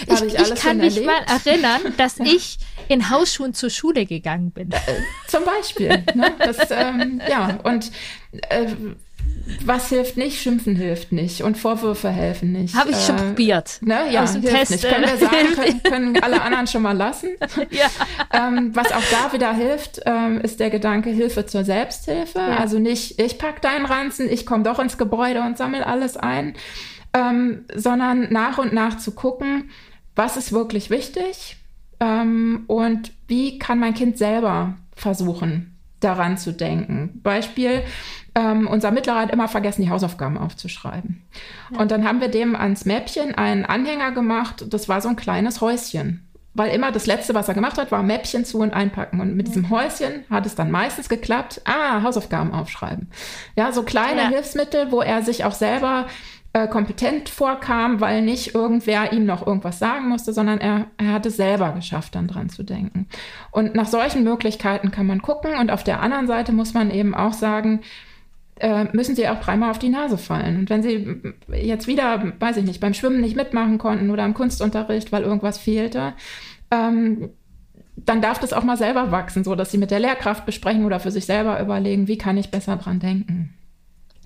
ich, 0.07 0.23
ich, 0.23 0.39
ich 0.39 0.55
kann 0.55 0.79
mich 0.79 0.97
erlebt. 0.97 1.07
mal 1.07 1.39
erinnern, 1.47 1.95
dass 1.99 2.19
ja. 2.19 2.25
ich 2.27 2.59
in 2.89 3.11
Hausschuhen 3.11 3.55
zur 3.55 3.71
Schule 3.71 4.07
gegangen 4.07 4.51
bin. 4.51 4.71
Äh, 4.73 4.79
zum 5.27 5.45
Beispiel. 5.45 6.05
Ne? 6.15 6.33
Das, 6.39 6.71
ähm, 6.71 7.21
ja, 7.29 7.59
und 7.63 7.91
äh, 8.49 8.67
was 9.65 9.89
hilft 9.89 10.17
nicht? 10.17 10.41
Schimpfen 10.41 10.77
hilft 10.77 11.13
nicht 11.13 11.43
und 11.43 11.57
Vorwürfe 11.57 12.11
helfen 12.11 12.53
nicht. 12.53 12.75
Habe 12.75 12.91
ich 12.91 12.97
äh, 12.97 13.01
schon 13.01 13.17
probiert. 13.17 13.79
Ne? 13.81 14.11
Ja, 14.11 14.31
hilft 14.31 14.47
Test, 14.47 14.71
nicht. 14.71 14.89
Können 14.89 15.05
wir 15.05 15.17
sagen, 15.17 15.55
können, 15.55 15.83
können 15.83 16.23
alle 16.23 16.43
anderen 16.43 16.67
schon 16.67 16.83
mal 16.83 16.97
lassen. 16.97 17.31
ja. 17.71 17.87
ähm, 18.33 18.75
was 18.75 18.93
auch 18.93 19.03
da 19.11 19.33
wieder 19.33 19.53
hilft, 19.53 20.01
ähm, 20.05 20.41
ist 20.41 20.61
der 20.61 20.71
Gedanke 20.71 21.11
Hilfe 21.11 21.47
zur 21.47 21.65
Selbsthilfe. 21.65 22.39
Ja. 22.39 22.59
Also 22.59 22.79
nicht, 22.79 23.21
ich 23.21 23.39
pack 23.39 23.63
deinen 23.63 23.87
Ranzen, 23.87 24.31
ich 24.31 24.45
komme 24.45 24.65
doch 24.65 24.79
ins 24.79 24.99
Gebäude 24.99 25.43
und 25.43 25.57
sammle 25.57 25.87
alles 25.87 26.17
ein, 26.17 26.55
ähm, 27.15 27.65
sondern 27.75 28.33
nach 28.33 28.59
und 28.59 28.73
nach 28.73 28.99
zu 28.99 29.13
gucken, 29.13 29.71
was 30.15 30.37
ist 30.37 30.53
wirklich 30.53 30.91
wichtig 30.91 31.57
ähm, 32.01 32.65
und 32.67 33.13
wie 33.27 33.59
kann 33.59 33.79
mein 33.79 33.95
Kind 33.95 34.19
selber 34.19 34.75
versuchen, 34.95 35.79
daran 36.01 36.39
zu 36.39 36.53
denken. 36.53 37.21
Beispiel, 37.23 37.83
ähm, 38.35 38.69
unser 38.69 38.91
Mittlerer 38.91 39.21
hat 39.21 39.33
immer 39.33 39.49
vergessen, 39.49 39.83
die 39.83 39.91
Hausaufgaben 39.91 40.39
aufzuschreiben. 40.39 41.23
Ja. 41.73 41.81
Und 41.81 41.91
dann 41.91 42.07
haben 42.07 42.21
wir 42.21 42.29
dem 42.29 42.55
ans 42.55 42.85
Mäppchen 42.85 43.35
einen 43.35 43.65
Anhänger 43.65 44.13
gemacht. 44.13 44.67
Das 44.69 44.89
war 44.89 45.01
so 45.01 45.09
ein 45.09 45.17
kleines 45.17 45.61
Häuschen. 45.61 46.25
Weil 46.55 46.75
immer 46.75 46.91
das 46.91 47.07
Letzte, 47.07 47.35
was 47.35 47.47
er 47.47 47.55
gemacht 47.55 47.79
hat, 47.79 47.93
war 47.93 48.03
Mäppchen 48.03 48.45
zu 48.45 48.59
und 48.59 48.73
einpacken. 48.73 49.21
Und 49.21 49.37
mit 49.37 49.47
ja. 49.47 49.55
diesem 49.55 49.71
Häuschen 49.71 50.25
hat 50.31 50.47
es 50.47 50.55
dann 50.55 50.71
meistens 50.71 51.09
geklappt. 51.09 51.61
Ah, 51.65 52.03
Hausaufgaben 52.03 52.53
aufschreiben. 52.53 53.11
Ja, 53.55 53.71
so 53.71 53.83
kleine 53.83 54.23
ja. 54.23 54.29
Hilfsmittel, 54.29 54.91
wo 54.91 55.01
er 55.01 55.23
sich 55.23 55.45
auch 55.45 55.53
selber 55.53 56.07
äh, 56.65 56.69
kompetent 56.69 57.29
vorkam, 57.29 58.01
weil 58.01 58.23
nicht 58.23 58.55
irgendwer 58.55 59.13
ihm 59.13 59.27
noch 59.27 59.47
irgendwas 59.47 59.79
sagen 59.79 60.09
musste, 60.09 60.33
sondern 60.33 60.59
er, 60.59 60.87
er 60.97 61.13
hat 61.13 61.27
es 61.27 61.37
selber 61.37 61.73
geschafft, 61.73 62.15
dann 62.15 62.29
dran 62.29 62.49
zu 62.49 62.63
denken. 62.63 63.07
Und 63.51 63.75
nach 63.75 63.87
solchen 63.87 64.25
Möglichkeiten 64.25 64.91
kann 64.91 65.07
man 65.07 65.23
gucken. 65.23 65.57
Und 65.59 65.71
auf 65.71 65.85
der 65.85 66.01
anderen 66.01 66.27
Seite 66.27 66.53
muss 66.53 66.75
man 66.75 66.91
eben 66.91 67.15
auch 67.15 67.33
sagen, 67.33 67.81
äh, 68.57 68.85
müssen 68.93 69.15
sie 69.15 69.29
auch 69.29 69.41
dreimal 69.41 69.71
auf 69.71 69.79
die 69.79 69.89
Nase 69.89 70.19
fallen. 70.19 70.57
Und 70.59 70.71
wenn 70.71 70.83
sie 70.83 71.21
jetzt 71.53 71.87
wieder, 71.87 72.33
weiß 72.39 72.57
ich 72.57 72.65
nicht, 72.65 72.81
beim 72.81 72.95
Schwimmen 72.95 73.21
nicht 73.21 73.37
mitmachen 73.37 73.79
konnten 73.79 74.11
oder 74.11 74.25
im 74.25 74.35
Kunstunterricht, 74.35 75.13
weil 75.13 75.23
irgendwas 75.23 75.59
fehlte, 75.59 76.15
ähm, 76.71 77.31
dann 77.97 78.23
darf 78.23 78.39
das 78.39 78.53
auch 78.53 78.65
mal 78.65 78.77
selber 78.77 79.11
wachsen, 79.11 79.45
so 79.45 79.55
dass 79.55 79.71
sie 79.71 79.79
mit 79.79 79.91
der 79.91 80.01
Lehrkraft 80.01 80.47
besprechen 80.47 80.85
oder 80.85 81.01
für 81.01 81.11
sich 81.11 81.27
selber 81.27 81.61
überlegen, 81.61 82.09
wie 82.09 82.19
kann 82.19 82.37
ich 82.37 82.51
besser 82.51 82.77
dran 82.77 83.01
denken. 83.01 83.55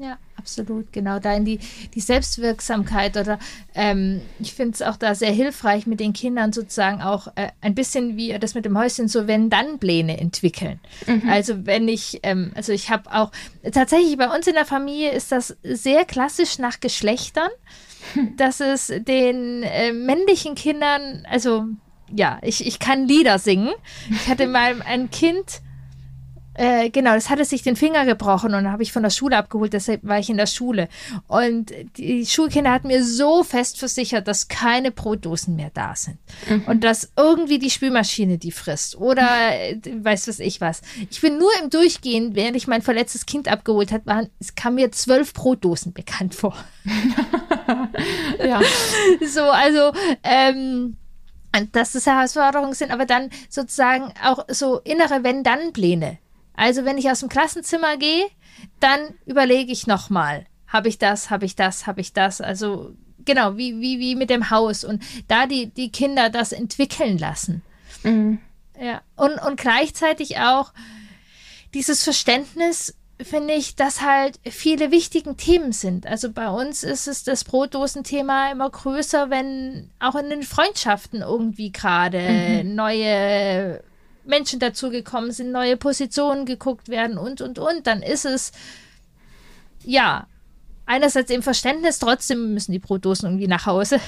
Ja, 0.03 0.19
absolut, 0.37 0.93
genau. 0.93 1.21
Da 1.21 1.33
in 1.37 1.45
die, 1.45 1.61
die 1.95 2.01
Selbstwirksamkeit 2.01 3.17
oder 3.17 3.39
ähm, 3.73 4.21
ich 4.41 4.53
finde 4.53 4.73
es 4.73 4.83
auch 4.83 4.97
da 4.97 5.15
sehr 5.15 5.31
hilfreich, 5.31 5.87
mit 5.87 6.01
den 6.01 6.13
Kindern 6.13 6.53
sozusagen 6.53 7.01
auch 7.01 7.29
äh, 7.37 7.51
ein 7.61 7.77
bisschen 7.77 8.17
wie 8.17 8.37
das 8.41 8.57
mit 8.57 8.65
dem 8.65 8.77
Häuschen 8.77 9.07
so 9.07 9.29
Wenn-Dann-Pläne 9.29 10.19
entwickeln. 10.19 10.81
Mhm. 11.07 11.29
Also 11.29 11.67
wenn 11.67 11.87
ich, 11.87 12.19
ähm, 12.25 12.51
also 12.57 12.73
ich 12.73 12.91
habe 12.91 13.13
auch, 13.13 13.31
tatsächlich 13.71 14.17
bei 14.19 14.29
uns 14.29 14.49
in 14.49 14.55
der 14.55 14.67
Familie 14.67 15.13
ist 15.13 15.31
das 15.31 15.57
sehr 15.63 16.05
klassisch 16.05 16.59
nach 16.59 16.81
Geschlechtern, 16.81 17.51
dass 18.37 18.59
es 18.59 18.89
den 18.89 19.63
äh, 19.63 19.93
männlichen 19.93 20.57
Kindern, 20.57 21.25
also 21.31 21.67
ja, 22.13 22.41
ich, 22.43 22.67
ich 22.67 22.81
kann 22.81 23.07
Lieder 23.07 23.39
singen. 23.39 23.73
Ich 24.11 24.29
hatte 24.29 24.49
mal 24.49 24.83
ein 24.83 25.11
Kind, 25.11 25.63
äh, 26.55 26.91
genau, 26.91 27.15
das 27.15 27.31
hatte 27.31 27.45
sich 27.45 27.63
den 27.63 27.77
Finger 27.77 28.05
gebrochen 28.05 28.55
und 28.55 28.71
habe 28.71 28.83
ich 28.83 28.93
von 28.93 29.03
der 29.03 29.11
Schule 29.11 29.37
abgeholt, 29.37 29.73
deshalb 29.73 30.05
war 30.05 30.19
ich 30.19 30.29
in 30.29 30.37
der 30.37 30.47
Schule. 30.47 30.89
Und 31.27 31.73
die 31.97 32.27
Schulkinder 32.27 32.73
hatten 32.73 32.89
mir 32.89 33.05
so 33.05 33.43
fest 33.43 33.79
versichert, 33.79 34.29
dass 34.29 34.49
keine 34.49 34.91
Brotdosen 34.91 35.57
mehr 35.57 35.71
da 35.73 35.95
sind. 35.97 36.19
Mhm. 36.49 36.65
Und 36.67 36.85
dass 36.85 37.13
irgendwie 37.17 37.59
die 37.59 37.71
Spülmaschine 37.71 38.37
die 38.37 38.53
frisst. 38.53 38.97
Oder 38.97 39.29
äh, 39.53 39.81
weiß 39.85 40.29
was 40.29 40.41
ich 40.41 40.61
was. 40.61 40.83
Ich 41.11 41.21
bin 41.21 41.39
nur 41.39 41.51
im 41.63 41.71
Durchgehen, 41.71 42.35
während 42.35 42.57
ich 42.57 42.67
mein 42.67 42.83
verletztes 42.83 43.25
Kind 43.25 43.49
abgeholt 43.49 43.91
habe, 43.93 44.07
waren, 44.07 44.29
es 44.39 44.55
kam 44.55 44.75
mir 44.75 44.93
zwölf 44.93 45.33
Brotdosen 45.33 45.95
bekannt 45.95 46.35
vor. 46.35 46.57
ja. 48.45 48.61
So, 49.27 49.43
also, 49.43 49.93
ähm, 50.23 50.97
dass 51.73 51.93
das 51.93 52.07
Herausforderungen 52.07 52.75
sind, 52.75 52.91
aber 52.91 53.07
dann 53.07 53.31
sozusagen 53.49 54.13
auch 54.23 54.45
so 54.49 54.81
innere 54.81 55.23
Wenn-Dann-Pläne 55.23 56.19
also 56.55 56.85
wenn 56.85 56.99
ich 56.99 57.11
aus 57.11 57.21
dem 57.21 57.29
Klassenzimmer 57.29 57.97
gehe, 57.97 58.27
dann 58.81 59.01
überlege 59.27 59.73
ich 59.73 59.87
nochmal, 59.87 60.47
habe 60.67 60.89
ich 60.89 60.99
das, 60.99 61.31
habe 61.31 61.45
ich 61.45 61.57
das, 61.57 61.87
habe 61.87 62.01
ich 62.01 62.13
das. 62.13 62.41
Also 62.41 62.95
genau, 63.25 63.57
wie, 63.57 63.81
wie, 63.81 63.99
wie 63.99 64.15
mit 64.15 64.31
dem 64.31 64.51
Haus 64.51 64.85
und 64.85 65.03
da 65.29 65.47
die, 65.47 65.67
die 65.67 65.91
Kinder 65.91 66.31
das 66.31 66.53
entwickeln 66.53 67.19
lassen. 67.19 67.63
Mhm. 68.03 68.39
Ja, 68.81 69.03
und, 69.17 69.39
und 69.39 69.61
gleichzeitig 69.61 70.39
auch 70.39 70.73
dieses 71.75 72.03
Verständnis, 72.03 72.95
finde 73.25 73.55
ich, 73.55 73.77
dass 73.77 74.03
halt 74.03 74.41
viele 74.51 74.91
wichtigen 74.91 75.37
Themen 75.37 75.73
sind. 75.73 76.07
Also 76.07 76.33
bei 76.33 76.49
uns 76.49 76.83
ist 76.83 77.07
es 77.07 77.25
das 77.25 77.45
Brotdosenthema 77.45 78.51
immer 78.51 78.69
größer, 78.71 79.31
wenn 79.31 79.91
auch 80.01 80.15
in 80.17 80.31
den 80.31 80.43
Freundschaften 80.43 81.23
irgendwie 81.23 81.71
gerade 81.71 82.63
mhm. 82.65 82.75
neue 82.75 83.83
Menschen 84.25 84.61
dazugekommen 84.61 85.33
sind, 85.33 85.53
neue 85.53 85.77
Positionen 85.77 86.47
geguckt 86.47 86.89
werden 86.89 87.19
und, 87.19 87.41
und, 87.41 87.59
und, 87.59 87.87
dann 87.87 88.03
ist 88.03 88.25
es, 88.25 88.53
ja, 89.85 90.27
einerseits 90.87 91.31
im 91.31 91.43
Verständnis, 91.43 91.99
trotzdem 91.99 92.55
müssen 92.55 92.73
die 92.73 92.79
Brotdosen 92.79 93.29
irgendwie 93.29 93.49
nach 93.49 93.67
Hause. 93.67 94.01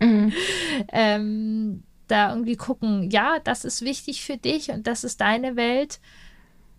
Mhm. 0.00 0.32
ähm, 0.92 1.82
da 2.06 2.30
irgendwie 2.30 2.56
gucken, 2.56 3.10
ja, 3.10 3.38
das 3.44 3.64
ist 3.64 3.82
wichtig 3.82 4.24
für 4.24 4.36
dich 4.36 4.70
und 4.70 4.86
das 4.86 5.04
ist 5.04 5.20
deine 5.20 5.56
Welt. 5.56 6.00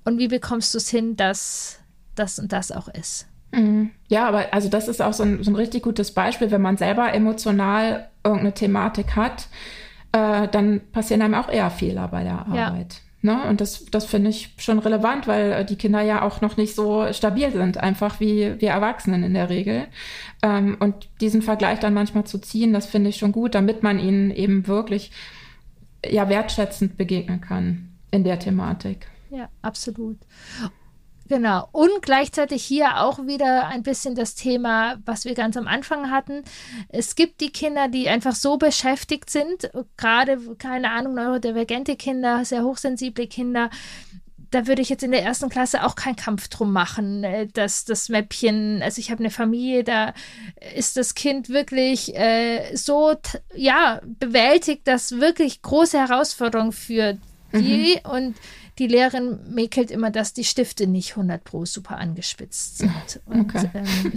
Und 0.05 0.17
wie 0.17 0.27
bekommst 0.27 0.73
du 0.73 0.77
es 0.77 0.89
hin, 0.89 1.15
dass 1.15 1.79
das 2.15 2.39
und 2.39 2.51
das 2.51 2.71
auch 2.71 2.87
ist? 2.87 3.27
Mhm. 3.51 3.91
Ja, 4.07 4.27
aber 4.27 4.53
also 4.53 4.69
das 4.69 4.87
ist 4.87 5.01
auch 5.01 5.13
so 5.13 5.23
ein, 5.23 5.43
so 5.43 5.51
ein 5.51 5.55
richtig 5.55 5.83
gutes 5.83 6.11
Beispiel, 6.11 6.51
wenn 6.51 6.61
man 6.61 6.77
selber 6.77 7.13
emotional 7.13 8.09
irgendeine 8.23 8.53
Thematik 8.53 9.15
hat, 9.15 9.47
äh, 10.11 10.47
dann 10.47 10.81
passieren 10.91 11.21
einem 11.21 11.35
auch 11.35 11.49
eher 11.49 11.69
Fehler 11.69 12.07
bei 12.07 12.23
der 12.23 12.47
Arbeit. 12.47 12.93
Ja. 12.93 13.09
Ne? 13.21 13.49
Und 13.49 13.59
das, 13.59 13.85
das 13.85 14.05
finde 14.05 14.29
ich 14.29 14.53
schon 14.57 14.79
relevant, 14.79 15.27
weil 15.27 15.51
äh, 15.51 15.65
die 15.65 15.75
Kinder 15.75 16.01
ja 16.01 16.21
auch 16.21 16.39
noch 16.39 16.55
nicht 16.55 16.73
so 16.73 17.11
stabil 17.11 17.51
sind, 17.51 17.77
einfach 17.77 18.19
wie 18.21 18.55
wir 18.59 18.69
Erwachsenen 18.69 19.23
in 19.23 19.33
der 19.33 19.49
Regel. 19.49 19.87
Ähm, 20.41 20.77
und 20.79 21.09
diesen 21.19 21.41
Vergleich 21.41 21.79
dann 21.79 21.93
manchmal 21.93 22.23
zu 22.23 22.39
ziehen, 22.39 22.71
das 22.71 22.85
finde 22.85 23.09
ich 23.09 23.17
schon 23.17 23.33
gut, 23.33 23.55
damit 23.55 23.83
man 23.83 23.99
ihnen 23.99 24.31
eben 24.31 24.67
wirklich 24.67 25.11
ja 26.05 26.29
wertschätzend 26.29 26.97
begegnen 26.97 27.41
kann 27.41 27.89
in 28.11 28.23
der 28.23 28.39
Thematik. 28.39 29.07
Ja, 29.31 29.49
absolut. 29.61 30.17
Genau. 31.29 31.69
Und 31.71 32.01
gleichzeitig 32.01 32.65
hier 32.65 33.01
auch 33.01 33.19
wieder 33.27 33.67
ein 33.67 33.83
bisschen 33.83 34.15
das 34.15 34.33
Thema, 34.33 34.97
was 35.05 35.25
wir 35.25 35.35
ganz 35.35 35.55
am 35.57 35.67
Anfang 35.67 36.09
hatten. 36.09 36.43
Es 36.89 37.15
gibt 37.15 37.39
die 37.39 37.51
Kinder, 37.51 37.87
die 37.87 38.09
einfach 38.09 38.33
so 38.33 38.57
beschäftigt 38.57 39.29
sind, 39.29 39.69
gerade, 39.95 40.39
keine 40.57 40.89
Ahnung, 40.89 41.13
neurodivergente 41.13 41.95
Kinder, 41.97 42.43
sehr 42.45 42.63
hochsensible 42.63 43.27
Kinder. 43.27 43.69
Da 44.49 44.65
würde 44.65 44.81
ich 44.81 44.89
jetzt 44.89 45.03
in 45.03 45.11
der 45.11 45.21
ersten 45.21 45.49
Klasse 45.49 45.85
auch 45.85 45.93
keinen 45.93 46.15
Kampf 46.15 46.47
drum 46.47 46.73
machen, 46.73 47.23
äh, 47.23 47.45
dass 47.45 47.85
das 47.85 48.09
Mäppchen, 48.09 48.81
also 48.81 48.97
ich 48.97 49.11
habe 49.11 49.19
eine 49.19 49.29
Familie, 49.29 49.83
da 49.83 50.15
ist 50.75 50.97
das 50.97 51.13
Kind 51.13 51.49
wirklich 51.49 52.15
äh, 52.15 52.75
so, 52.75 53.13
ja, 53.53 54.01
bewältigt, 54.03 54.87
dass 54.87 55.19
wirklich 55.19 55.61
große 55.61 55.99
Herausforderungen 55.99 56.71
für 56.71 57.19
die 57.53 57.99
mhm. 58.03 58.11
und 58.11 58.35
die 58.79 58.87
Lehrerin 58.87 59.39
mäkelt 59.49 59.91
immer, 59.91 60.09
dass 60.09 60.33
die 60.33 60.45
Stifte 60.45 60.87
nicht 60.87 61.11
100 61.11 61.43
pro 61.43 61.65
super 61.65 61.97
angespitzt 61.97 62.77
sind. 62.77 63.21
Und, 63.25 63.53
okay. 63.53 63.69
ähm, 63.73 64.13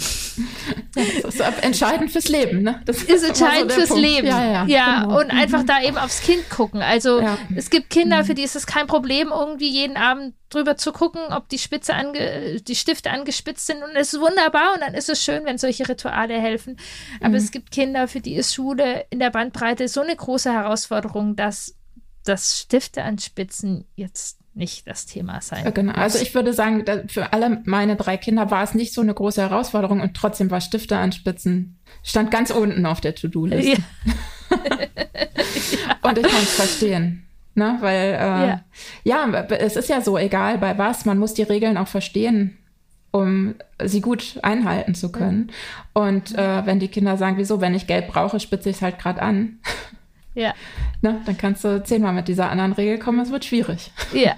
das 1.23 1.35
ist 1.35 1.41
entscheidend 1.63 2.13
fürs 2.13 2.29
Leben, 2.29 2.63
ne? 2.63 2.81
Das 2.85 3.03
ist 3.03 3.25
entscheidend 3.25 3.73
so 3.73 3.79
fürs 3.79 3.89
Punkt. 3.89 4.05
Leben. 4.05 4.29
Ja, 4.29 4.45
ja, 4.45 4.67
ja 4.67 5.03
genau. 5.03 5.21
und 5.21 5.31
einfach 5.31 5.65
da 5.65 5.83
eben 5.83 5.99
aufs 5.99 6.21
Kind 6.21 6.49
gucken. 6.49 6.81
Also 6.81 7.21
ja. 7.21 7.37
es 7.57 7.71
gibt 7.71 7.91
Kinder, 7.91 8.19
mhm. 8.19 8.25
für 8.25 8.35
die 8.35 8.43
ist 8.43 8.55
es 8.55 8.67
kein 8.67 8.87
Problem, 8.87 9.29
irgendwie 9.29 9.69
jeden 9.69 9.97
Abend 9.97 10.35
drüber 10.49 10.77
zu 10.77 10.93
gucken, 10.93 11.21
ob 11.31 11.49
die 11.49 11.59
Spitze 11.59 11.95
ange 11.95 12.61
die 12.61 12.77
Stifte 12.77 13.11
angespitzt 13.11 13.67
sind 13.67 13.83
und 13.83 13.97
es 13.97 14.13
ist 14.13 14.21
wunderbar 14.21 14.75
und 14.75 14.81
dann 14.83 14.95
ist 14.95 15.09
es 15.09 15.25
schön, 15.25 15.45
wenn 15.45 15.59
solche 15.59 15.89
Rituale 15.89 16.41
helfen. 16.41 16.77
Aber 17.21 17.31
mhm. 17.31 17.35
es 17.37 17.51
gibt 17.51 17.73
Kinder, 17.73 18.07
für 18.07 18.21
die 18.21 18.37
ist 18.37 18.55
Schule 18.55 19.07
in 19.11 19.19
der 19.19 19.31
Bandbreite 19.31 19.89
so 19.89 20.03
eine 20.03 20.15
große 20.15 20.53
Herausforderung, 20.53 21.35
dass 21.35 21.75
das 22.25 22.61
Stifte 22.61 23.03
anspitzen 23.03 23.87
jetzt 23.97 24.42
nicht 24.55 24.87
das 24.87 25.07
Thema 25.07 25.41
sein. 25.41 25.73
Genau. 25.73 25.95
Also 25.95 26.19
ich 26.19 26.35
würde 26.35 26.53
sagen, 26.53 26.85
für 27.09 27.33
alle 27.33 27.63
meine 27.65 27.97
drei 27.97 28.17
Kinder 28.17 28.51
war 28.51 28.63
es 28.63 28.75
nicht 28.75 28.93
so 28.93 29.01
eine 29.01 29.15
große 29.15 29.41
Herausforderung 29.41 30.01
und 30.01 30.15
trotzdem 30.15 30.51
war 30.51 30.61
Stifte 30.61 30.97
anspitzen 30.99 31.79
stand 32.03 32.31
ganz 32.31 32.51
unten 32.51 32.87
auf 32.87 33.01
der 33.01 33.15
To-Do-Liste. 33.15 33.83
Ja. 34.53 36.09
und 36.11 36.19
ich 36.19 36.25
kann 36.25 36.43
es 36.43 36.55
verstehen. 36.55 37.27
Ne? 37.55 37.79
Weil 37.81 38.13
äh, 38.13 38.49
ja. 38.49 38.65
ja, 39.05 39.47
es 39.59 39.77
ist 39.77 39.89
ja 39.89 40.03
so, 40.03 40.19
egal 40.19 40.59
bei 40.59 40.77
was, 40.77 41.07
man 41.07 41.19
muss 41.19 41.33
die 41.33 41.43
Regeln 41.43 41.79
auch 41.79 41.89
verstehen, 41.89 42.59
um 43.13 43.55
sie 43.83 44.03
gut 44.03 44.39
einhalten 44.43 44.95
zu 44.95 45.11
können. 45.11 45.51
Und 45.95 46.37
äh, 46.37 46.67
wenn 46.67 46.81
die 46.81 46.89
Kinder 46.89 47.17
sagen, 47.17 47.39
wieso, 47.39 47.63
wenn 47.63 47.75
ich 47.75 47.87
Geld 47.87 48.09
brauche, 48.09 48.41
spitze 48.41 48.69
ich 48.69 48.77
es 48.77 48.83
halt 48.83 48.99
gerade 48.99 49.23
an. 49.23 49.59
Ja. 50.35 50.55
Ne, 51.01 51.21
dann 51.25 51.37
kannst 51.37 51.65
du 51.65 51.83
zehnmal 51.83 52.13
mit 52.13 52.29
dieser 52.29 52.51
anderen 52.51 52.73
Regel 52.73 52.99
kommen, 52.99 53.21
es 53.21 53.31
wird 53.31 53.45
schwierig. 53.45 53.91
Ja, 54.13 54.35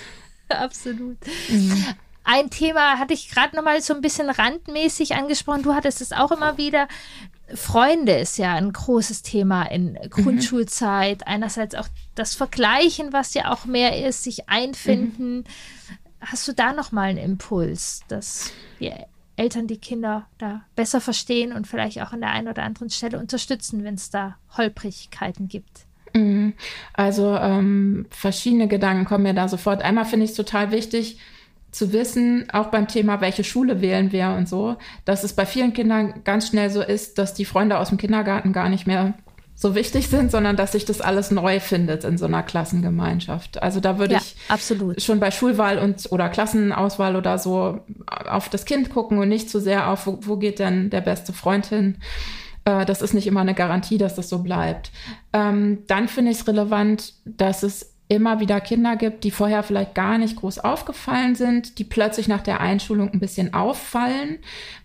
absolut. 0.48 1.18
Mhm. 1.48 1.84
Ein 2.24 2.50
Thema 2.50 2.98
hatte 2.98 3.14
ich 3.14 3.30
gerade 3.30 3.54
noch 3.54 3.62
mal 3.62 3.80
so 3.80 3.94
ein 3.94 4.00
bisschen 4.00 4.28
randmäßig 4.30 5.14
angesprochen. 5.14 5.62
Du 5.62 5.74
hattest 5.74 6.00
es 6.00 6.12
auch 6.12 6.32
immer 6.32 6.58
wieder. 6.58 6.88
Freunde 7.54 8.16
ist 8.16 8.36
ja 8.36 8.54
ein 8.54 8.72
großes 8.72 9.22
Thema 9.22 9.62
in 9.62 9.96
Grundschulzeit. 10.10 11.18
Mhm. 11.18 11.24
Einerseits 11.26 11.76
auch 11.76 11.86
das 12.16 12.34
Vergleichen, 12.34 13.12
was 13.12 13.34
ja 13.34 13.52
auch 13.52 13.64
mehr 13.64 14.04
ist, 14.04 14.24
sich 14.24 14.48
einfinden. 14.48 15.36
Mhm. 15.36 15.44
Hast 16.20 16.48
du 16.48 16.52
da 16.52 16.72
noch 16.72 16.90
mal 16.90 17.10
einen 17.10 17.18
Impuls, 17.18 18.00
dass 18.08 18.50
wir 18.80 19.06
Eltern 19.36 19.66
die 19.66 19.78
Kinder 19.78 20.26
da 20.38 20.62
besser 20.74 21.00
verstehen 21.00 21.52
und 21.52 21.66
vielleicht 21.66 22.00
auch 22.00 22.12
an 22.12 22.20
der 22.20 22.30
einen 22.30 22.48
oder 22.48 22.62
anderen 22.62 22.90
Stelle 22.90 23.18
unterstützen, 23.18 23.84
wenn 23.84 23.94
es 23.94 24.10
da 24.10 24.36
Holprigkeiten 24.56 25.48
gibt. 25.48 25.86
Mhm. 26.14 26.54
Also 26.94 27.36
ähm, 27.36 28.06
verschiedene 28.10 28.68
Gedanken 28.68 29.04
kommen 29.04 29.24
mir 29.24 29.34
da 29.34 29.48
sofort. 29.48 29.82
Einmal 29.82 30.06
finde 30.06 30.24
ich 30.24 30.30
es 30.30 30.36
total 30.36 30.70
wichtig 30.70 31.18
zu 31.70 31.92
wissen, 31.92 32.48
auch 32.52 32.68
beim 32.68 32.88
Thema, 32.88 33.20
welche 33.20 33.44
Schule 33.44 33.82
wählen 33.82 34.10
wir 34.10 34.30
und 34.30 34.48
so, 34.48 34.76
dass 35.04 35.24
es 35.24 35.34
bei 35.34 35.44
vielen 35.44 35.74
Kindern 35.74 36.22
ganz 36.24 36.48
schnell 36.48 36.70
so 36.70 36.80
ist, 36.80 37.18
dass 37.18 37.34
die 37.34 37.44
Freunde 37.44 37.78
aus 37.78 37.90
dem 37.90 37.98
Kindergarten 37.98 38.54
gar 38.54 38.70
nicht 38.70 38.86
mehr 38.86 39.14
so 39.58 39.74
wichtig 39.74 40.08
sind, 40.08 40.30
sondern 40.30 40.54
dass 40.54 40.72
sich 40.72 40.84
das 40.84 41.00
alles 41.00 41.30
neu 41.30 41.60
findet 41.60 42.04
in 42.04 42.18
so 42.18 42.26
einer 42.26 42.42
Klassengemeinschaft. 42.42 43.62
Also 43.62 43.80
da 43.80 43.98
würde 43.98 44.14
ja, 44.14 44.20
ich 44.20 44.36
absolut. 44.48 45.00
schon 45.00 45.18
bei 45.18 45.30
Schulwahl 45.30 45.78
und 45.78 46.12
oder 46.12 46.28
Klassenauswahl 46.28 47.16
oder 47.16 47.38
so 47.38 47.80
auf 48.06 48.50
das 48.50 48.66
Kind 48.66 48.90
gucken 48.90 49.18
und 49.18 49.30
nicht 49.30 49.48
zu 49.48 49.58
sehr 49.58 49.88
auf, 49.90 50.06
wo, 50.06 50.18
wo 50.20 50.36
geht 50.36 50.58
denn 50.58 50.90
der 50.90 51.00
beste 51.00 51.32
Freund 51.32 51.64
hin. 51.64 51.96
Äh, 52.66 52.84
das 52.84 53.00
ist 53.00 53.14
nicht 53.14 53.26
immer 53.26 53.40
eine 53.40 53.54
Garantie, 53.54 53.96
dass 53.96 54.14
das 54.14 54.28
so 54.28 54.40
bleibt. 54.40 54.90
Ähm, 55.32 55.78
dann 55.86 56.08
finde 56.08 56.32
ich 56.32 56.40
es 56.40 56.46
relevant, 56.46 57.14
dass 57.24 57.62
es 57.62 57.95
immer 58.08 58.38
wieder 58.38 58.60
Kinder 58.60 58.96
gibt, 58.96 59.24
die 59.24 59.30
vorher 59.30 59.62
vielleicht 59.62 59.94
gar 59.94 60.18
nicht 60.18 60.36
groß 60.36 60.60
aufgefallen 60.60 61.34
sind, 61.34 61.78
die 61.78 61.84
plötzlich 61.84 62.28
nach 62.28 62.40
der 62.40 62.60
Einschulung 62.60 63.10
ein 63.12 63.20
bisschen 63.20 63.52
auffallen, 63.52 64.38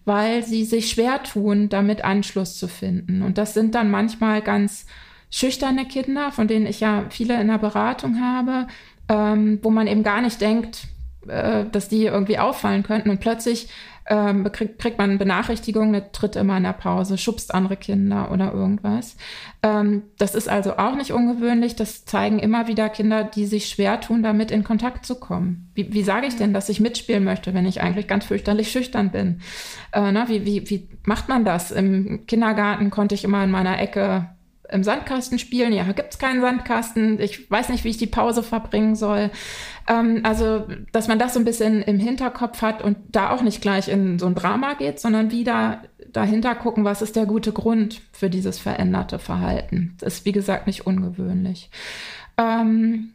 weil 0.06 0.44
sie 0.44 0.66
sich 0.66 0.90
schwer 0.90 1.22
tun, 1.22 1.70
damit 1.70 2.04
Anschluss 2.04 2.58
zu 2.58 2.68
finden. 2.68 3.22
Und 3.22 3.38
das 3.38 3.54
sind 3.54 3.76
dann 3.76 3.92
manchmal 3.92 4.42
ganz 4.42 4.88
schüchterne 5.30 5.86
Kinder, 5.86 6.32
von 6.32 6.48
denen 6.48 6.66
ich 6.66 6.80
ja 6.80 7.06
viele 7.10 7.40
in 7.40 7.48
der 7.48 7.60
Beratung 7.60 8.20
habe, 8.22 8.68
ähm, 9.08 9.60
wo 9.62 9.70
man 9.70 9.88
eben 9.88 10.04
gar 10.04 10.22
nicht 10.22 10.42
denkt, 10.42 10.88
äh, 11.28 11.66
dass 11.72 11.90
die 11.90 12.06
irgendwie 12.06 12.40
auffallen 12.40 12.82
könnten. 12.82 13.12
Und 13.12 13.20
plötzlich 13.20 13.70
ähm, 14.12 14.52
kriegt, 14.52 14.78
kriegt 14.78 14.98
man 14.98 15.18
Benachrichtigungen, 15.18 16.04
tritt 16.12 16.36
immer 16.36 16.58
in 16.58 16.64
der 16.64 16.74
Pause, 16.74 17.18
schubst 17.18 17.54
andere 17.54 17.78
Kinder 17.78 18.30
oder 18.30 18.52
irgendwas. 18.52 19.16
Ähm, 19.64 20.04
das 20.18 20.36
ist 20.36 20.50
also 20.50 20.76
auch 20.76 20.96
nicht 20.96 21.14
ungewöhnlich. 21.14 21.78
Das 21.78 22.04
zeigen 22.04 22.38
immer 22.38 22.68
wieder 22.68 22.90
Kinder, 22.90 23.24
die 23.24 23.46
sich 23.46 23.70
schwer 23.70 24.02
tun, 24.02 24.22
damit 24.22 24.52
in 24.52 24.66
Kontakt 24.66 25.06
zu 25.06 25.16
kommen. 25.16 25.72
Wie, 25.76 25.94
wie 25.94 26.04
sage 26.04 26.28
ich 26.28 26.36
denn, 26.36 26.54
dass 26.54 26.68
ich 26.68 26.82
mitspielen 26.82 27.24
möchte, 27.24 27.54
wenn 27.54 27.66
ich 27.66 27.82
eigentlich 27.82 28.08
ganz 28.08 28.26
fürchterlich 28.26 28.70
schüchtern 28.70 29.12
bin? 29.12 29.40
Äh, 29.94 30.12
na, 30.12 30.28
wie, 30.28 30.46
wie, 30.46 30.70
wie 30.70 30.90
macht 31.06 31.30
man 31.30 31.46
das? 31.46 31.72
Im 31.72 32.26
Kindergarten 32.26 32.90
konnte 32.90 33.16
ich 33.16 33.24
immer 33.24 33.42
in 33.46 33.52
meiner 33.52 33.80
Ecke 33.80 34.28
im 34.72 34.84
Sandkasten 34.84 35.40
spielen. 35.40 35.74
Ja, 35.74 35.84
gibt's 35.92 36.20
keinen 36.20 36.42
Sandkasten. 36.42 37.20
Ich 37.20 37.50
weiß 37.50 37.70
nicht, 37.70 37.84
wie 37.84 37.90
ich 37.90 37.98
die 37.98 38.08
Pause 38.08 38.44
verbringen 38.44 38.96
soll. 38.96 39.30
Ähm, 39.88 40.22
also, 40.24 40.68
dass 40.92 41.08
man 41.08 41.20
das 41.20 41.34
so 41.34 41.40
ein 41.40 41.46
bisschen 41.46 41.82
im 41.82 42.00
Hinterkopf 42.00 42.62
hat 42.62 42.82
und 42.82 42.98
da 43.10 43.32
auch 43.32 43.42
nicht 43.42 43.62
gleich 43.62 43.88
in 43.88 44.20
so 44.20 44.28
ein 44.28 44.36
Drama 44.36 44.74
geht, 44.74 45.00
sondern 45.00 45.32
wieder 45.32 45.84
dahinter 46.12 46.56
gucken, 46.56 46.84
was 46.84 47.02
ist 47.02 47.16
der 47.16 47.26
gute 47.26 47.52
Grund 47.52 48.02
für 48.12 48.30
dieses 48.30 48.60
veränderte 48.60 49.20
Verhalten. 49.20 49.96
Das 50.00 50.16
ist, 50.16 50.26
wie 50.26 50.32
gesagt, 50.32 50.68
nicht 50.68 50.86
ungewöhnlich. 50.86 51.70
Ähm, 52.38 53.12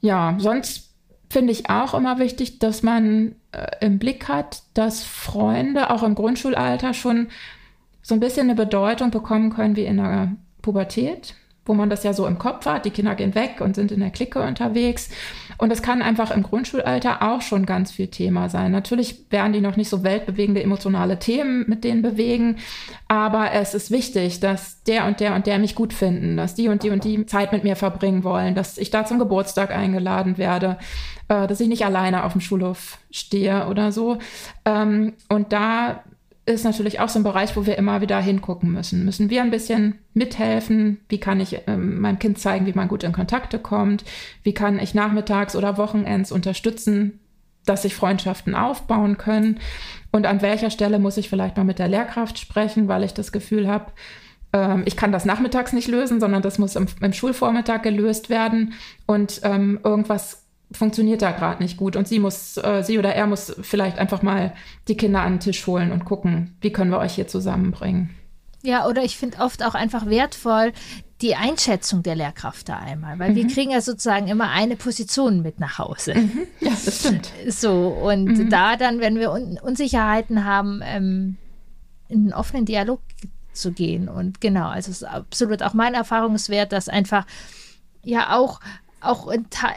ja, 0.00 0.36
sonst 0.38 0.90
finde 1.30 1.52
ich 1.52 1.70
auch 1.70 1.94
immer 1.94 2.18
wichtig, 2.18 2.58
dass 2.58 2.82
man 2.82 3.34
äh, 3.52 3.66
im 3.80 3.98
Blick 3.98 4.28
hat, 4.28 4.62
dass 4.74 5.02
Freunde 5.02 5.90
auch 5.90 6.02
im 6.02 6.14
Grundschulalter 6.14 6.94
schon 6.94 7.28
so 8.02 8.14
ein 8.14 8.20
bisschen 8.20 8.48
eine 8.48 8.54
Bedeutung 8.54 9.10
bekommen 9.10 9.50
können 9.50 9.76
wie 9.76 9.86
in 9.86 9.96
der 9.96 10.32
Pubertät, 10.64 11.34
wo 11.66 11.74
man 11.74 11.90
das 11.90 12.04
ja 12.04 12.14
so 12.14 12.26
im 12.26 12.38
Kopf 12.38 12.64
hat. 12.64 12.86
Die 12.86 12.90
Kinder 12.90 13.14
gehen 13.14 13.34
weg 13.34 13.60
und 13.60 13.76
sind 13.76 13.92
in 13.92 14.00
der 14.00 14.10
Clique 14.10 14.40
unterwegs. 14.40 15.10
Und 15.58 15.70
es 15.70 15.82
kann 15.82 16.00
einfach 16.00 16.30
im 16.30 16.42
Grundschulalter 16.42 17.22
auch 17.22 17.42
schon 17.42 17.66
ganz 17.66 17.92
viel 17.92 18.08
Thema 18.08 18.48
sein. 18.48 18.72
Natürlich 18.72 19.30
werden 19.30 19.52
die 19.52 19.60
noch 19.60 19.76
nicht 19.76 19.90
so 19.90 20.02
weltbewegende 20.02 20.62
emotionale 20.62 21.18
Themen 21.18 21.64
mit 21.68 21.84
denen 21.84 22.00
bewegen, 22.00 22.56
aber 23.08 23.52
es 23.52 23.74
ist 23.74 23.90
wichtig, 23.90 24.40
dass 24.40 24.82
der 24.84 25.06
und 25.06 25.20
der 25.20 25.34
und 25.34 25.46
der 25.46 25.58
mich 25.58 25.74
gut 25.74 25.92
finden, 25.92 26.38
dass 26.38 26.54
die 26.54 26.68
und 26.68 26.82
die 26.82 26.90
und 26.90 27.04
die 27.04 27.26
Zeit 27.26 27.52
mit 27.52 27.62
mir 27.62 27.76
verbringen 27.76 28.24
wollen, 28.24 28.54
dass 28.54 28.78
ich 28.78 28.90
da 28.90 29.04
zum 29.04 29.18
Geburtstag 29.18 29.70
eingeladen 29.70 30.38
werde, 30.38 30.78
äh, 31.28 31.46
dass 31.46 31.60
ich 31.60 31.68
nicht 31.68 31.84
alleine 31.84 32.24
auf 32.24 32.32
dem 32.32 32.40
Schulhof 32.40 32.98
stehe 33.10 33.68
oder 33.68 33.92
so. 33.92 34.18
Ähm, 34.64 35.12
und 35.28 35.52
da 35.52 36.02
ist 36.46 36.64
natürlich 36.64 37.00
auch 37.00 37.08
so 37.08 37.18
ein 37.18 37.24
Bereich, 37.24 37.56
wo 37.56 37.64
wir 37.64 37.78
immer 37.78 38.00
wieder 38.00 38.20
hingucken 38.20 38.72
müssen. 38.72 39.04
Müssen 39.04 39.30
wir 39.30 39.42
ein 39.42 39.50
bisschen 39.50 39.98
mithelfen? 40.12 41.00
Wie 41.08 41.18
kann 41.18 41.40
ich 41.40 41.60
ähm, 41.66 42.00
meinem 42.00 42.18
Kind 42.18 42.38
zeigen, 42.38 42.66
wie 42.66 42.74
man 42.74 42.88
gut 42.88 43.02
in 43.02 43.12
Kontakte 43.12 43.58
kommt? 43.58 44.04
Wie 44.42 44.52
kann 44.52 44.78
ich 44.78 44.94
nachmittags 44.94 45.56
oder 45.56 45.78
Wochenends 45.78 46.30
unterstützen, 46.30 47.20
dass 47.64 47.82
sich 47.82 47.94
Freundschaften 47.94 48.54
aufbauen 48.54 49.16
können? 49.16 49.58
Und 50.12 50.26
an 50.26 50.42
welcher 50.42 50.70
Stelle 50.70 50.98
muss 50.98 51.16
ich 51.16 51.30
vielleicht 51.30 51.56
mal 51.56 51.64
mit 51.64 51.78
der 51.78 51.88
Lehrkraft 51.88 52.38
sprechen, 52.38 52.88
weil 52.88 53.04
ich 53.04 53.14
das 53.14 53.32
Gefühl 53.32 53.66
habe, 53.66 53.92
ähm, 54.52 54.82
ich 54.84 54.96
kann 54.96 55.12
das 55.12 55.24
nachmittags 55.24 55.72
nicht 55.72 55.88
lösen, 55.88 56.20
sondern 56.20 56.42
das 56.42 56.58
muss 56.58 56.76
im, 56.76 56.86
im 57.00 57.12
Schulvormittag 57.14 57.82
gelöst 57.82 58.28
werden. 58.28 58.74
Und 59.06 59.40
ähm, 59.44 59.80
irgendwas 59.82 60.43
funktioniert 60.72 61.22
da 61.22 61.32
gerade 61.32 61.62
nicht 61.62 61.76
gut 61.76 61.96
und 61.96 62.08
sie 62.08 62.18
muss, 62.18 62.56
äh, 62.56 62.82
sie 62.82 62.98
oder 62.98 63.14
er 63.14 63.26
muss 63.26 63.54
vielleicht 63.62 63.98
einfach 63.98 64.22
mal 64.22 64.54
die 64.88 64.96
Kinder 64.96 65.20
an 65.20 65.34
den 65.34 65.40
Tisch 65.40 65.66
holen 65.66 65.92
und 65.92 66.04
gucken, 66.04 66.56
wie 66.60 66.72
können 66.72 66.90
wir 66.90 66.98
euch 66.98 67.14
hier 67.14 67.28
zusammenbringen. 67.28 68.10
Ja, 68.62 68.86
oder 68.86 69.04
ich 69.04 69.18
finde 69.18 69.38
oft 69.38 69.62
auch 69.62 69.74
einfach 69.74 70.06
wertvoll 70.06 70.72
die 71.20 71.36
Einschätzung 71.36 72.02
der 72.02 72.16
Lehrkraft 72.16 72.68
da 72.68 72.78
einmal, 72.78 73.18
weil 73.18 73.30
mhm. 73.30 73.36
wir 73.36 73.46
kriegen 73.46 73.70
ja 73.70 73.80
sozusagen 73.80 74.26
immer 74.26 74.50
eine 74.50 74.76
Position 74.76 75.42
mit 75.42 75.60
nach 75.60 75.78
Hause. 75.78 76.14
Mhm. 76.14 76.46
Ja, 76.60 76.70
das 76.84 77.00
stimmt. 77.00 77.30
So, 77.48 77.88
und 77.88 78.24
mhm. 78.24 78.50
da 78.50 78.76
dann, 78.76 79.00
wenn 79.00 79.16
wir 79.18 79.30
Un 79.30 79.58
Unsicherheiten 79.62 80.44
haben, 80.44 80.80
ähm, 80.82 81.36
in 82.08 82.20
einen 82.20 82.32
offenen 82.32 82.64
Dialog 82.64 83.00
zu 83.52 83.72
gehen. 83.72 84.08
Und 84.08 84.40
genau, 84.40 84.68
also 84.68 84.90
es 84.90 85.02
ist 85.02 85.08
absolut 85.08 85.62
auch 85.62 85.74
mein 85.74 85.94
Erfahrungswert, 85.94 86.72
dass 86.72 86.88
einfach 86.88 87.26
ja 88.02 88.36
auch 88.36 88.60
auch 89.04 89.30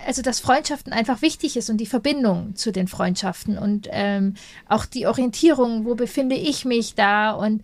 also 0.06 0.22
dass 0.22 0.40
Freundschaften 0.40 0.94
einfach 0.94 1.22
wichtig 1.22 1.58
ist 1.58 1.70
und 1.70 1.78
die 1.78 1.86
Verbindung 1.86 2.56
zu 2.56 2.72
den 2.72 2.88
Freundschaften 2.88 3.58
und 3.58 3.88
ähm, 3.92 4.36
auch 4.68 4.86
die 4.86 5.08
Orientierung, 5.08 5.86
wo 5.86 5.96
befinde 5.96 6.36
ich 6.36 6.66
mich 6.66 6.96
da 6.96 7.32
und 7.32 7.64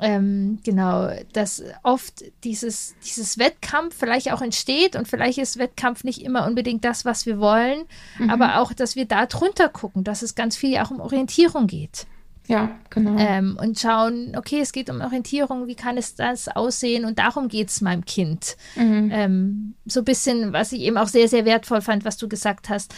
ähm, 0.00 0.58
genau, 0.64 1.10
dass 1.32 1.62
oft 1.82 2.24
dieses, 2.42 2.94
dieses 3.06 3.38
Wettkampf 3.38 3.96
vielleicht 3.96 4.32
auch 4.32 4.42
entsteht 4.42 4.96
und 4.96 5.06
vielleicht 5.06 5.38
ist 5.38 5.56
Wettkampf 5.56 6.04
nicht 6.04 6.22
immer 6.22 6.46
unbedingt 6.46 6.84
das, 6.84 7.04
was 7.04 7.26
wir 7.26 7.38
wollen, 7.38 7.84
mhm. 8.18 8.28
aber 8.28 8.58
auch, 8.60 8.72
dass 8.72 8.96
wir 8.96 9.06
da 9.06 9.26
drunter 9.26 9.68
gucken, 9.68 10.04
dass 10.04 10.22
es 10.22 10.34
ganz 10.34 10.56
viel 10.56 10.78
auch 10.78 10.90
um 10.90 11.00
Orientierung 11.00 11.68
geht. 11.68 12.06
Ja, 12.46 12.78
genau. 12.90 13.16
Ähm, 13.18 13.58
und 13.60 13.78
schauen, 13.78 14.34
okay, 14.36 14.60
es 14.60 14.72
geht 14.72 14.90
um 14.90 15.00
Orientierung, 15.00 15.66
wie 15.66 15.74
kann 15.74 15.96
es 15.96 16.14
das 16.14 16.48
aussehen? 16.48 17.06
Und 17.06 17.18
darum 17.18 17.48
geht 17.48 17.70
es 17.70 17.80
meinem 17.80 18.04
Kind. 18.04 18.56
Mhm. 18.76 19.10
Ähm, 19.12 19.74
so 19.86 20.00
ein 20.00 20.04
bisschen, 20.04 20.52
was 20.52 20.72
ich 20.72 20.80
eben 20.80 20.98
auch 20.98 21.08
sehr, 21.08 21.28
sehr 21.28 21.46
wertvoll 21.46 21.80
fand, 21.80 22.04
was 22.04 22.18
du 22.18 22.28
gesagt 22.28 22.68
hast, 22.68 22.94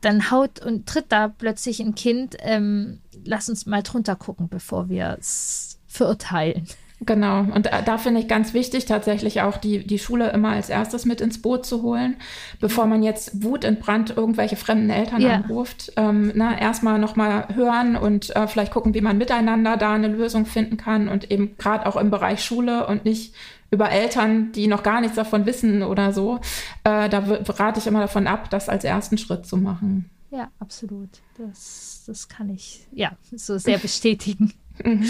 dann 0.00 0.30
haut 0.30 0.64
und 0.64 0.86
tritt 0.86 1.06
da 1.10 1.28
plötzlich 1.28 1.80
ein 1.80 1.94
Kind, 1.94 2.36
ähm, 2.40 3.00
lass 3.24 3.50
uns 3.50 3.66
mal 3.66 3.82
drunter 3.82 4.16
gucken, 4.16 4.48
bevor 4.48 4.88
wir 4.88 5.16
es 5.20 5.78
verurteilen. 5.86 6.66
Genau, 7.00 7.40
und 7.40 7.66
da, 7.66 7.82
da 7.82 7.96
finde 7.96 8.20
ich 8.20 8.26
ganz 8.26 8.54
wichtig, 8.54 8.84
tatsächlich 8.86 9.40
auch 9.42 9.56
die, 9.56 9.86
die 9.86 10.00
Schule 10.00 10.30
immer 10.30 10.50
als 10.50 10.68
erstes 10.68 11.04
mit 11.04 11.20
ins 11.20 11.40
Boot 11.40 11.64
zu 11.64 11.82
holen, 11.82 12.16
bevor 12.60 12.86
man 12.86 13.04
jetzt 13.04 13.44
Wut 13.44 13.64
entbrannt 13.64 14.14
irgendwelche 14.16 14.56
fremden 14.56 14.90
Eltern 14.90 15.20
ja. 15.20 15.34
anruft. 15.34 15.92
Ähm, 15.96 16.32
na, 16.34 16.58
erstmal 16.58 16.98
nochmal 16.98 17.54
hören 17.54 17.94
und 17.94 18.34
äh, 18.34 18.48
vielleicht 18.48 18.72
gucken, 18.72 18.94
wie 18.94 19.00
man 19.00 19.16
miteinander 19.16 19.76
da 19.76 19.92
eine 19.92 20.08
Lösung 20.08 20.44
finden 20.44 20.76
kann 20.76 21.08
und 21.08 21.30
eben 21.30 21.56
gerade 21.56 21.86
auch 21.86 21.96
im 21.96 22.10
Bereich 22.10 22.42
Schule 22.42 22.86
und 22.88 23.04
nicht 23.04 23.32
über 23.70 23.90
Eltern, 23.90 24.50
die 24.52 24.66
noch 24.66 24.82
gar 24.82 25.00
nichts 25.00 25.16
davon 25.16 25.46
wissen 25.46 25.84
oder 25.84 26.12
so. 26.12 26.40
Äh, 26.82 27.08
da 27.08 27.22
rate 27.46 27.78
ich 27.78 27.86
immer 27.86 28.00
davon 28.00 28.26
ab, 28.26 28.50
das 28.50 28.68
als 28.68 28.82
ersten 28.82 29.18
Schritt 29.18 29.46
zu 29.46 29.56
machen. 29.56 30.10
Ja, 30.30 30.50
absolut. 30.58 31.10
Das, 31.36 32.02
das 32.06 32.28
kann 32.28 32.50
ich 32.50 32.86
ja 32.92 33.12
so 33.34 33.56
sehr 33.56 33.78
bestätigen. 33.78 34.52
Mhm. 34.84 35.04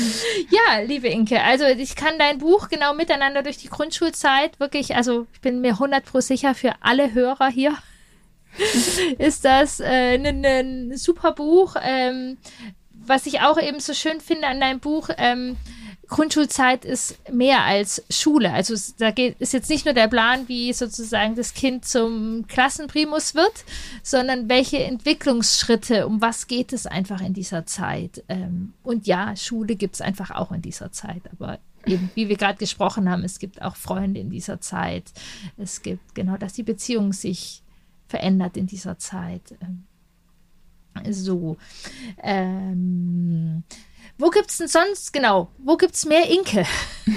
Ja, 0.51 0.81
liebe 0.81 1.09
Inke, 1.09 1.43
also 1.43 1.65
ich 1.65 1.97
kann 1.97 2.19
dein 2.19 2.39
Buch 2.39 2.69
genau 2.69 2.95
miteinander 2.95 3.43
durch 3.43 3.59
die 3.59 3.69
Grundschulzeit 3.69 4.59
wirklich, 4.61 4.97
also 4.97 5.27
ich 5.33 5.41
bin 5.41 5.61
mir 5.61 5.73
100 5.73 6.05
pro 6.05 6.21
sicher 6.21 6.55
für 6.55 6.73
alle 6.81 7.13
Hörer 7.15 7.49
hier. 7.49 7.77
ist 9.19 9.45
das 9.45 9.81
ein 9.81 10.25
äh, 10.25 10.33
ne, 10.33 10.65
ne 10.65 10.99
super 10.99 11.33
Buch. 11.33 11.77
Ähm, 11.83 12.39
was 12.91 13.27
ich 13.27 13.41
auch 13.41 13.61
eben 13.61 13.81
so 13.81 13.95
schön 13.95 14.21
finde 14.21 14.47
an 14.49 14.61
deinem 14.61 14.81
Buch, 14.81 15.09
ähm, 15.17 15.57
Grundschulzeit 16.09 16.85
ist 16.87 17.19
mehr 17.31 17.65
als 17.65 18.03
Schule. 18.09 18.53
Also 18.53 18.75
da 18.99 19.11
geht, 19.11 19.39
ist 19.41 19.53
jetzt 19.53 19.69
nicht 19.69 19.85
nur 19.85 19.95
der 19.95 20.09
Plan, 20.09 20.49
wie 20.49 20.73
sozusagen 20.73 21.35
das 21.35 21.53
Kind 21.53 21.85
zum 21.85 22.47
Klassenprimus 22.49 23.35
wird, 23.35 23.65
sondern 24.03 24.49
welche 24.49 24.83
Entwicklungsschritte, 24.83 26.07
um 26.07 26.21
was 26.23 26.47
geht 26.47 26.73
es 26.73 26.87
einfach 26.87 27.21
in 27.21 27.35
dieser 27.35 27.67
Zeit. 27.67 28.25
Ähm, 28.29 28.73
und 28.83 29.07
ja, 29.07 29.37
Schule 29.37 29.77
gibt 29.77 29.97
es 29.97 30.01
einfach 30.01 30.31
auch 30.31 30.51
in 30.51 30.63
dieser 30.63 30.93
Zeit, 30.93 31.23
aber 31.33 31.59
eben, 31.85 32.11
wie 32.15 32.29
wir 32.29 32.37
gerade 32.37 32.59
gesprochen 32.59 33.11
haben, 33.11 33.23
es 33.23 33.39
gibt 33.39 33.61
auch 33.61 33.77
Freunde 33.77 34.21
in 34.21 34.31
dieser 34.31 34.61
Zeit. 34.61 35.13
Es 35.59 35.83
gibt 35.83 36.15
genau, 36.15 36.39
dass 36.39 36.55
die 36.55 36.63
Beziehung 36.63 37.13
sich 37.13 37.63
verändert 38.07 38.57
in 38.57 38.67
dieser 38.67 38.99
Zeit. 38.99 39.43
Ähm, 39.61 39.85
so. 41.13 41.59
Ähm, 42.23 43.63
wo 44.19 44.31
gibt 44.31 44.51
es 44.51 44.59
denn 44.59 44.69
sonst, 44.69 45.13
genau, 45.13 45.49
wo 45.59 45.77
gibt 45.77 45.95
es 45.95 46.05
mehr 46.05 46.29
Inke? 46.29 46.65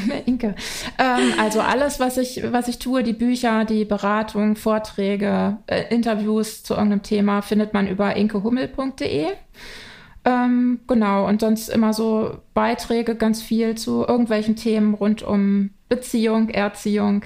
mehr 0.05 0.21
Inke. 0.27 0.55
Ähm, 0.99 1.33
also 1.39 1.59
alles, 1.59 1.99
was 1.99 2.17
ich, 2.17 2.43
was 2.51 2.67
ich 2.67 2.77
tue, 2.77 3.01
die 3.01 3.13
Bücher, 3.13 3.65
die 3.65 3.85
Beratung, 3.85 4.55
Vorträge, 4.55 5.57
äh, 5.65 5.93
Interviews 5.93 6.63
zu 6.63 6.75
irgendeinem 6.75 7.01
Thema, 7.01 7.41
findet 7.41 7.73
man 7.73 7.87
über 7.87 8.15
inkehummel.de. 8.15 9.27
Ähm, 10.23 10.79
genau, 10.85 11.27
und 11.27 11.41
sonst 11.41 11.69
immer 11.69 11.93
so 11.93 12.37
Beiträge, 12.53 13.15
ganz 13.15 13.41
viel 13.41 13.75
zu 13.75 14.05
irgendwelchen 14.05 14.55
Themen 14.55 14.93
rund 14.93 15.23
um 15.23 15.71
Beziehung, 15.89 16.49
Erziehung, 16.49 17.23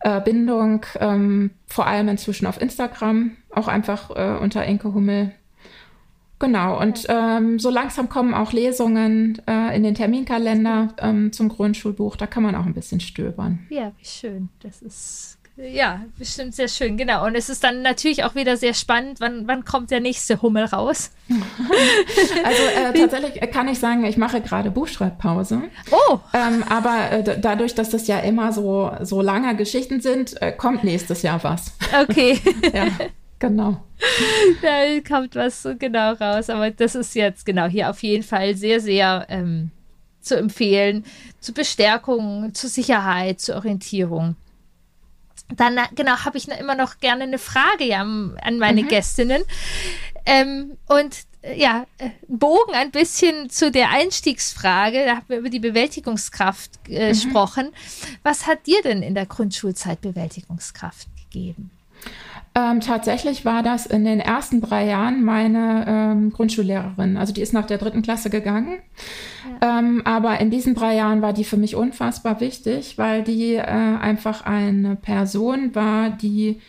äh, 0.00 0.20
Bindung, 0.20 0.86
ähm, 1.00 1.50
vor 1.66 1.88
allem 1.88 2.08
inzwischen 2.08 2.46
auf 2.46 2.60
Instagram, 2.60 3.36
auch 3.50 3.66
einfach 3.66 4.10
äh, 4.10 4.38
unter 4.40 4.64
Inke 4.64 4.94
Hummel 4.94 5.32
Genau, 6.42 6.80
und 6.80 7.06
ähm, 7.08 7.60
so 7.60 7.70
langsam 7.70 8.08
kommen 8.08 8.34
auch 8.34 8.52
Lesungen 8.52 9.40
äh, 9.46 9.76
in 9.76 9.84
den 9.84 9.94
Terminkalender 9.94 10.88
ähm, 10.98 11.32
zum 11.32 11.48
Grundschulbuch. 11.48 12.16
Da 12.16 12.26
kann 12.26 12.42
man 12.42 12.56
auch 12.56 12.66
ein 12.66 12.74
bisschen 12.74 12.98
stöbern. 12.98 13.60
Ja, 13.70 13.92
wie 13.96 14.04
schön. 14.04 14.48
Das 14.60 14.82
ist 14.82 15.38
ja 15.56 16.04
bestimmt 16.18 16.56
sehr 16.56 16.66
schön, 16.66 16.96
genau. 16.96 17.24
Und 17.24 17.36
es 17.36 17.48
ist 17.48 17.62
dann 17.62 17.82
natürlich 17.82 18.24
auch 18.24 18.34
wieder 18.34 18.56
sehr 18.56 18.74
spannend, 18.74 19.20
wann, 19.20 19.46
wann 19.46 19.64
kommt 19.64 19.92
der 19.92 20.00
nächste 20.00 20.42
Hummel 20.42 20.64
raus? 20.64 21.12
also 21.28 22.62
äh, 22.74 22.92
tatsächlich 22.92 23.40
kann 23.52 23.68
ich 23.68 23.78
sagen, 23.78 24.04
ich 24.04 24.16
mache 24.16 24.40
gerade 24.40 24.72
Buchschreibpause. 24.72 25.62
Oh! 25.92 26.18
Ähm, 26.34 26.64
aber 26.68 27.12
äh, 27.12 27.40
dadurch, 27.40 27.76
dass 27.76 27.90
das 27.90 28.08
ja 28.08 28.18
immer 28.18 28.52
so, 28.52 28.90
so 29.02 29.22
lange 29.22 29.54
Geschichten 29.54 30.00
sind, 30.00 30.42
äh, 30.42 30.50
kommt 30.50 30.82
nächstes 30.82 31.22
Jahr 31.22 31.44
was. 31.44 31.76
Okay. 32.02 32.40
ja. 32.74 32.88
Genau. 33.42 33.82
da 34.62 35.00
kommt 35.00 35.34
was 35.34 35.62
so 35.62 35.74
genau 35.76 36.12
raus. 36.12 36.48
Aber 36.48 36.70
das 36.70 36.94
ist 36.94 37.16
jetzt 37.16 37.44
genau 37.44 37.66
hier 37.66 37.90
auf 37.90 38.00
jeden 38.04 38.22
Fall 38.22 38.54
sehr, 38.54 38.78
sehr 38.80 39.26
ähm, 39.28 39.72
zu 40.20 40.38
empfehlen. 40.38 41.04
Zur 41.40 41.56
Bestärkung, 41.56 42.54
zur 42.54 42.70
Sicherheit, 42.70 43.40
zur 43.40 43.56
Orientierung. 43.56 44.36
Dann, 45.56 45.76
genau, 45.96 46.18
habe 46.18 46.38
ich 46.38 46.46
immer 46.46 46.76
noch 46.76 46.98
gerne 46.98 47.24
eine 47.24 47.38
Frage 47.38 47.82
ja, 47.84 48.02
an 48.02 48.58
meine 48.58 48.84
mhm. 48.84 48.88
Gästinnen. 48.88 49.42
Ähm, 50.24 50.78
und 50.86 51.16
äh, 51.42 51.60
ja, 51.60 51.86
äh, 51.98 52.10
Bogen 52.28 52.74
ein 52.74 52.92
bisschen 52.92 53.50
zu 53.50 53.72
der 53.72 53.90
Einstiegsfrage. 53.90 55.04
Da 55.04 55.16
haben 55.16 55.28
wir 55.28 55.38
über 55.38 55.50
die 55.50 55.58
Bewältigungskraft 55.58 56.70
äh, 56.88 57.06
mhm. 57.06 57.08
gesprochen. 57.08 57.72
Was 58.22 58.46
hat 58.46 58.68
dir 58.68 58.82
denn 58.82 59.02
in 59.02 59.16
der 59.16 59.26
Grundschulzeit 59.26 60.00
Bewältigungskraft 60.00 61.08
gegeben? 61.16 61.72
Ähm, 62.54 62.80
tatsächlich 62.80 63.46
war 63.46 63.62
das 63.62 63.86
in 63.86 64.04
den 64.04 64.20
ersten 64.20 64.60
drei 64.60 64.86
Jahren 64.86 65.24
meine 65.24 65.84
ähm, 65.88 66.32
Grundschullehrerin. 66.32 67.16
Also 67.16 67.32
die 67.32 67.40
ist 67.40 67.54
nach 67.54 67.66
der 67.66 67.78
dritten 67.78 68.02
Klasse 68.02 68.28
gegangen. 68.28 68.78
Ja. 69.62 69.78
Ähm, 69.78 70.02
aber 70.04 70.38
in 70.38 70.50
diesen 70.50 70.74
drei 70.74 70.94
Jahren 70.94 71.22
war 71.22 71.32
die 71.32 71.44
für 71.44 71.56
mich 71.56 71.76
unfassbar 71.76 72.40
wichtig, 72.40 72.98
weil 72.98 73.22
die 73.22 73.54
äh, 73.54 73.62
einfach 73.62 74.44
eine 74.44 74.96
Person 74.96 75.74
war, 75.74 76.10
die 76.10 76.60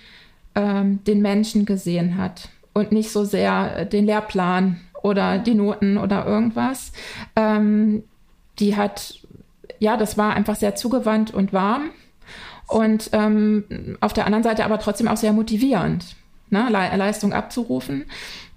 ähm, 0.55 1.03
den 1.05 1.21
Menschen 1.21 1.65
gesehen 1.65 2.17
hat 2.17 2.49
und 2.73 2.93
nicht 2.93 3.11
so 3.11 3.25
sehr 3.25 3.79
äh, 3.79 3.85
den 3.85 4.05
Lehrplan 4.05 4.79
oder 5.01 5.37
die 5.37 5.53
Noten 5.53 5.97
oder 5.97 6.25
irgendwas. 6.25 6.93
Ähm, 7.35 8.03
die 8.59 8.77
hat, 8.77 9.19
ja, 9.79 9.97
das 9.97 10.17
war 10.17 10.33
einfach 10.33 10.55
sehr 10.55 10.75
zugewandt 10.75 11.33
und 11.33 11.51
warm 11.51 11.89
und 12.67 13.09
ähm, 13.13 13.97
auf 13.99 14.13
der 14.13 14.25
anderen 14.25 14.43
Seite 14.43 14.65
aber 14.65 14.79
trotzdem 14.79 15.07
auch 15.07 15.17
sehr 15.17 15.33
motivierend, 15.33 16.15
ne, 16.49 16.67
Le 16.69 16.97
Leistung 16.97 17.33
abzurufen. 17.33 18.05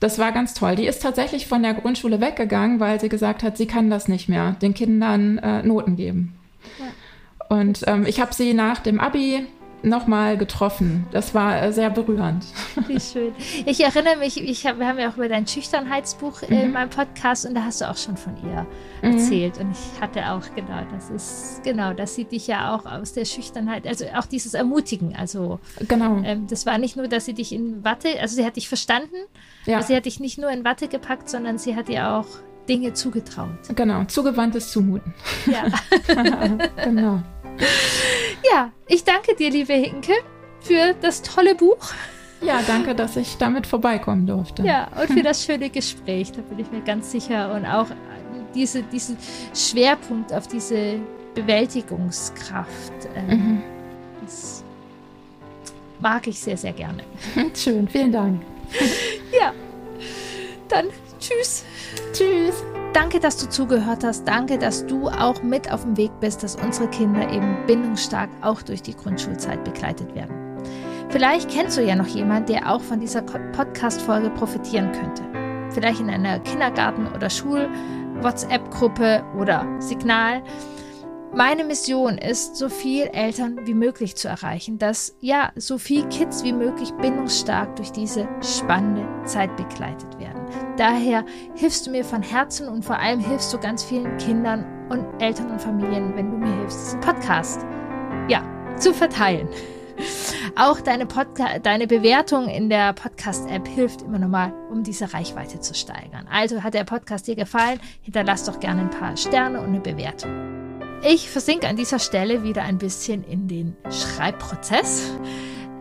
Das 0.01 0.19
war 0.19 0.33
ganz 0.33 0.55
toll. 0.55 0.77
Die 0.77 0.87
ist 0.87 1.03
tatsächlich 1.03 1.47
von 1.47 1.63
der 1.63 1.75
Grundschule 1.75 2.21
weggegangen, 2.21 2.81
weil 2.81 3.01
sie 3.01 3.09
gesagt 3.09 3.43
hat, 3.43 3.57
sie 3.57 3.67
kann 3.67 3.91
das 3.91 4.09
nicht 4.09 4.29
mehr, 4.29 4.57
den 4.63 4.75
Kindern 4.75 5.39
äh, 5.39 5.63
Noten 5.63 5.97
geben. 5.97 6.35
Ja. 6.79 7.57
Und 7.57 7.85
ähm, 7.87 8.07
ich 8.07 8.21
habe 8.21 8.35
sie 8.35 8.55
nach 8.55 8.81
dem 8.81 9.01
Abi 9.01 9.47
nochmal 9.83 10.37
getroffen. 10.37 11.07
Das 11.13 11.35
war 11.35 11.63
äh, 11.63 11.73
sehr 11.73 11.91
berührend. 11.91 12.45
Wie 12.87 13.01
schön. 13.01 13.33
Ich 13.67 13.83
erinnere 13.83 14.17
mich, 14.17 14.41
ich 14.41 14.67
hab, 14.67 14.79
wir 14.79 14.87
haben 14.87 14.99
ja 14.99 15.11
auch 15.11 15.17
über 15.17 15.29
dein 15.29 15.47
Schüchternheitsbuch 15.47 16.43
mhm. 16.43 16.57
in 16.57 16.73
meinem 16.73 16.91
Podcast 16.91 17.47
und 17.47 17.55
da 17.55 17.65
hast 17.65 17.81
du 17.81 17.89
auch 17.89 17.97
schon 17.97 18.17
von 18.17 18.35
ihr 18.45 18.67
mhm. 19.03 19.13
erzählt. 19.17 19.59
Und 19.59 19.73
ich 19.73 20.01
hatte 20.01 20.31
auch, 20.31 20.43
genau, 20.55 20.83
das 20.93 21.11
ist, 21.11 21.63
genau, 21.63 21.93
das 21.93 22.15
sieht 22.15 22.33
dich 22.33 22.47
ja 22.47 22.75
auch 22.75 22.87
aus 22.87 23.13
der 23.13 23.25
Schüchternheit, 23.25 23.87
also 23.87 24.07
auch 24.15 24.27
dieses 24.27 24.55
Ermutigen. 24.55 25.15
Also, 25.17 25.61
genau. 25.89 26.21
Ähm, 26.25 26.47
das 26.49 26.67
war 26.67 26.79
nicht 26.79 26.97
nur, 26.97 27.09
dass 27.09 27.25
sie 27.25 27.35
dich 27.35 27.53
in 27.53 27.85
Watte, 27.85 28.09
also 28.21 28.37
sie 28.37 28.45
hat 28.45 28.57
dich 28.57 28.69
verstanden, 28.69 29.17
ja. 29.67 29.83
sie 29.83 29.95
hat 29.95 30.07
dich 30.07 30.21
nicht 30.21 30.39
nur 30.39 30.51
in 30.51 30.65
Watte 30.65 30.89
gepackt, 30.89 31.29
sondern 31.29 31.59
sie 31.59 31.77
hat 31.77 31.89
dir 31.89 32.11
auch 32.11 32.27
Dinge 32.69 32.93
zugetraut. 32.93 33.49
Genau, 33.75 34.05
zugewandtes 34.05 34.71
Zumuten. 34.73 35.15
Ja. 35.47 35.67
genau. 36.85 37.23
Ja, 38.51 38.73
ich 38.87 39.05
danke 39.05 39.35
dir, 39.35 39.51
liebe 39.51 39.73
Hinke, 39.73 40.13
für 40.61 40.95
das 41.01 41.23
tolle 41.23 41.55
Buch. 41.55 41.93
Ja, 42.41 42.61
danke, 42.67 42.95
dass 42.95 43.17
ich 43.17 43.37
damit 43.39 43.67
vorbeikommen 43.67 44.27
durfte. 44.27 44.63
Ja, 44.63 44.89
und 45.01 45.13
für 45.13 45.23
das 45.25 45.45
schöne 45.45 45.71
Gespräch, 45.71 46.33
da 46.33 46.43
bin 46.43 46.59
ich 46.59 46.71
mir 46.71 46.81
ganz 46.83 47.11
sicher. 47.11 47.53
Und 47.55 47.67
auch 47.67 47.87
diese, 48.55 48.83
diesen 48.83 49.17
Schwerpunkt 49.55 50.33
auf 50.33 50.47
diese 50.47 50.99
Bewältigungskraft. 51.35 52.93
Ähm, 53.15 53.29
mhm. 53.29 53.63
Das 54.25 54.65
mag 56.01 56.27
ich 56.27 56.39
sehr, 56.39 56.57
sehr 56.57 56.73
gerne. 56.73 57.03
Schön, 57.55 57.89
vielen 57.89 58.13
Dank. 58.13 58.43
ja, 59.39 59.53
dann 60.69 60.87
tschüss. 61.19 61.65
Tschüss. 62.13 62.65
Danke, 62.97 63.21
dass 63.21 63.37
du 63.37 63.47
zugehört 63.47 64.05
hast. 64.05 64.27
Danke, 64.27 64.57
dass 64.57 64.87
du 64.87 65.09
auch 65.09 65.43
mit 65.43 65.71
auf 65.71 65.83
dem 65.83 65.99
Weg 65.99 66.13
bist, 66.19 66.43
dass 66.43 66.57
unsere 66.57 66.89
Kinder 66.89 67.31
eben 67.31 67.55
bindungsstark 67.67 68.31
auch 68.41 68.63
durch 68.63 68.81
die 68.81 68.97
Grundschulzeit 68.97 69.63
begleitet 69.65 70.15
werden. 70.15 70.35
Vielleicht 71.11 71.51
kennst 71.51 71.77
du 71.77 71.83
ja 71.83 71.95
noch 71.95 72.07
jemanden, 72.07 72.53
der 72.53 72.73
auch 72.73 72.81
von 72.81 72.99
dieser 72.99 73.21
Podcast-Folge 73.21 74.31
profitieren 74.31 74.93
könnte. 74.93 75.23
Vielleicht 75.75 76.01
in 76.01 76.09
einer 76.09 76.41
Kindergarten- 76.41 77.13
oder 77.15 77.29
Schul-WhatsApp-Gruppe 77.29 79.23
oder 79.39 79.67
Signal. 79.79 80.43
Meine 81.35 81.65
Mission 81.65 82.17
ist, 82.17 82.57
so 82.57 82.71
viel 82.71 83.09
Eltern 83.13 83.59
wie 83.67 83.75
möglich 83.75 84.17
zu 84.17 84.29
erreichen, 84.29 84.79
dass 84.79 85.15
ja, 85.21 85.53
so 85.57 85.77
viel 85.77 86.07
Kids 86.07 86.45
wie 86.45 86.55
möglich 86.55 86.93
bindungsstark 86.95 87.77
durch 87.77 87.93
diese 87.93 88.27
spannende 88.41 89.07
Zeit 89.27 89.55
begleitet 89.59 90.19
werden. 90.19 90.36
Daher 90.77 91.25
hilfst 91.55 91.87
du 91.87 91.91
mir 91.91 92.05
von 92.05 92.23
Herzen 92.23 92.69
und 92.69 92.85
vor 92.85 92.99
allem 92.99 93.21
hilfst 93.21 93.53
du 93.53 93.59
ganz 93.59 93.83
vielen 93.83 94.17
Kindern 94.19 94.65
und 94.91 95.05
Eltern 95.21 95.51
und 95.51 95.61
Familien, 95.61 96.15
wenn 96.15 96.31
du 96.31 96.37
mir 96.37 96.55
hilfst, 96.55 96.87
diesen 96.87 97.01
Podcast 97.01 97.65
ja, 98.29 98.43
zu 98.77 98.93
verteilen. 98.93 99.49
Auch 100.57 100.81
deine, 100.81 101.07
deine 101.63 101.87
Bewertung 101.87 102.49
in 102.49 102.69
der 102.69 102.93
Podcast-App 102.93 103.67
hilft 103.67 104.03
immer 104.03 104.19
nochmal, 104.19 104.53
um 104.71 104.83
diese 104.83 105.13
Reichweite 105.13 105.61
zu 105.61 105.75
steigern. 105.75 106.27
Also 106.31 106.63
hat 106.63 106.75
der 106.75 106.85
Podcast 106.85 107.27
dir 107.27 107.37
gefallen, 107.37 107.81
hinterlass 108.03 108.45
doch 108.45 108.61
gerne 108.61 108.83
ein 108.83 108.91
paar 108.91 109.17
Sterne 109.17 109.61
und 109.61 109.69
eine 109.69 109.81
Bewertung. 109.81 110.31
Ich 111.03 111.31
versinke 111.31 111.69
an 111.69 111.77
dieser 111.77 111.99
Stelle 111.99 112.43
wieder 112.43 112.63
ein 112.63 112.79
bisschen 112.79 113.25
in 113.25 113.49
den 113.49 113.77
Schreibprozess. 113.91 115.13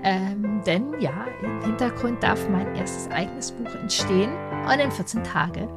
Ähm, 0.06 0.62
denn 0.68 0.94
ja, 1.00 1.26
im 1.42 1.62
Hintergrund 1.64 2.22
darf 2.22 2.48
mein 2.50 2.76
erstes 2.76 3.10
eigenes 3.10 3.52
Buch 3.52 3.74
entstehen 3.74 4.30
und 4.72 4.80
in 4.80 4.92
14 4.92 5.24
Tagen 5.24 5.68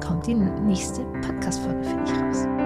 kommt 0.00 0.26
die 0.26 0.34
nächste 0.34 1.02
Podcast-Folge 1.20 1.84
für 1.84 1.96
dich 1.96 2.12
raus. 2.18 2.63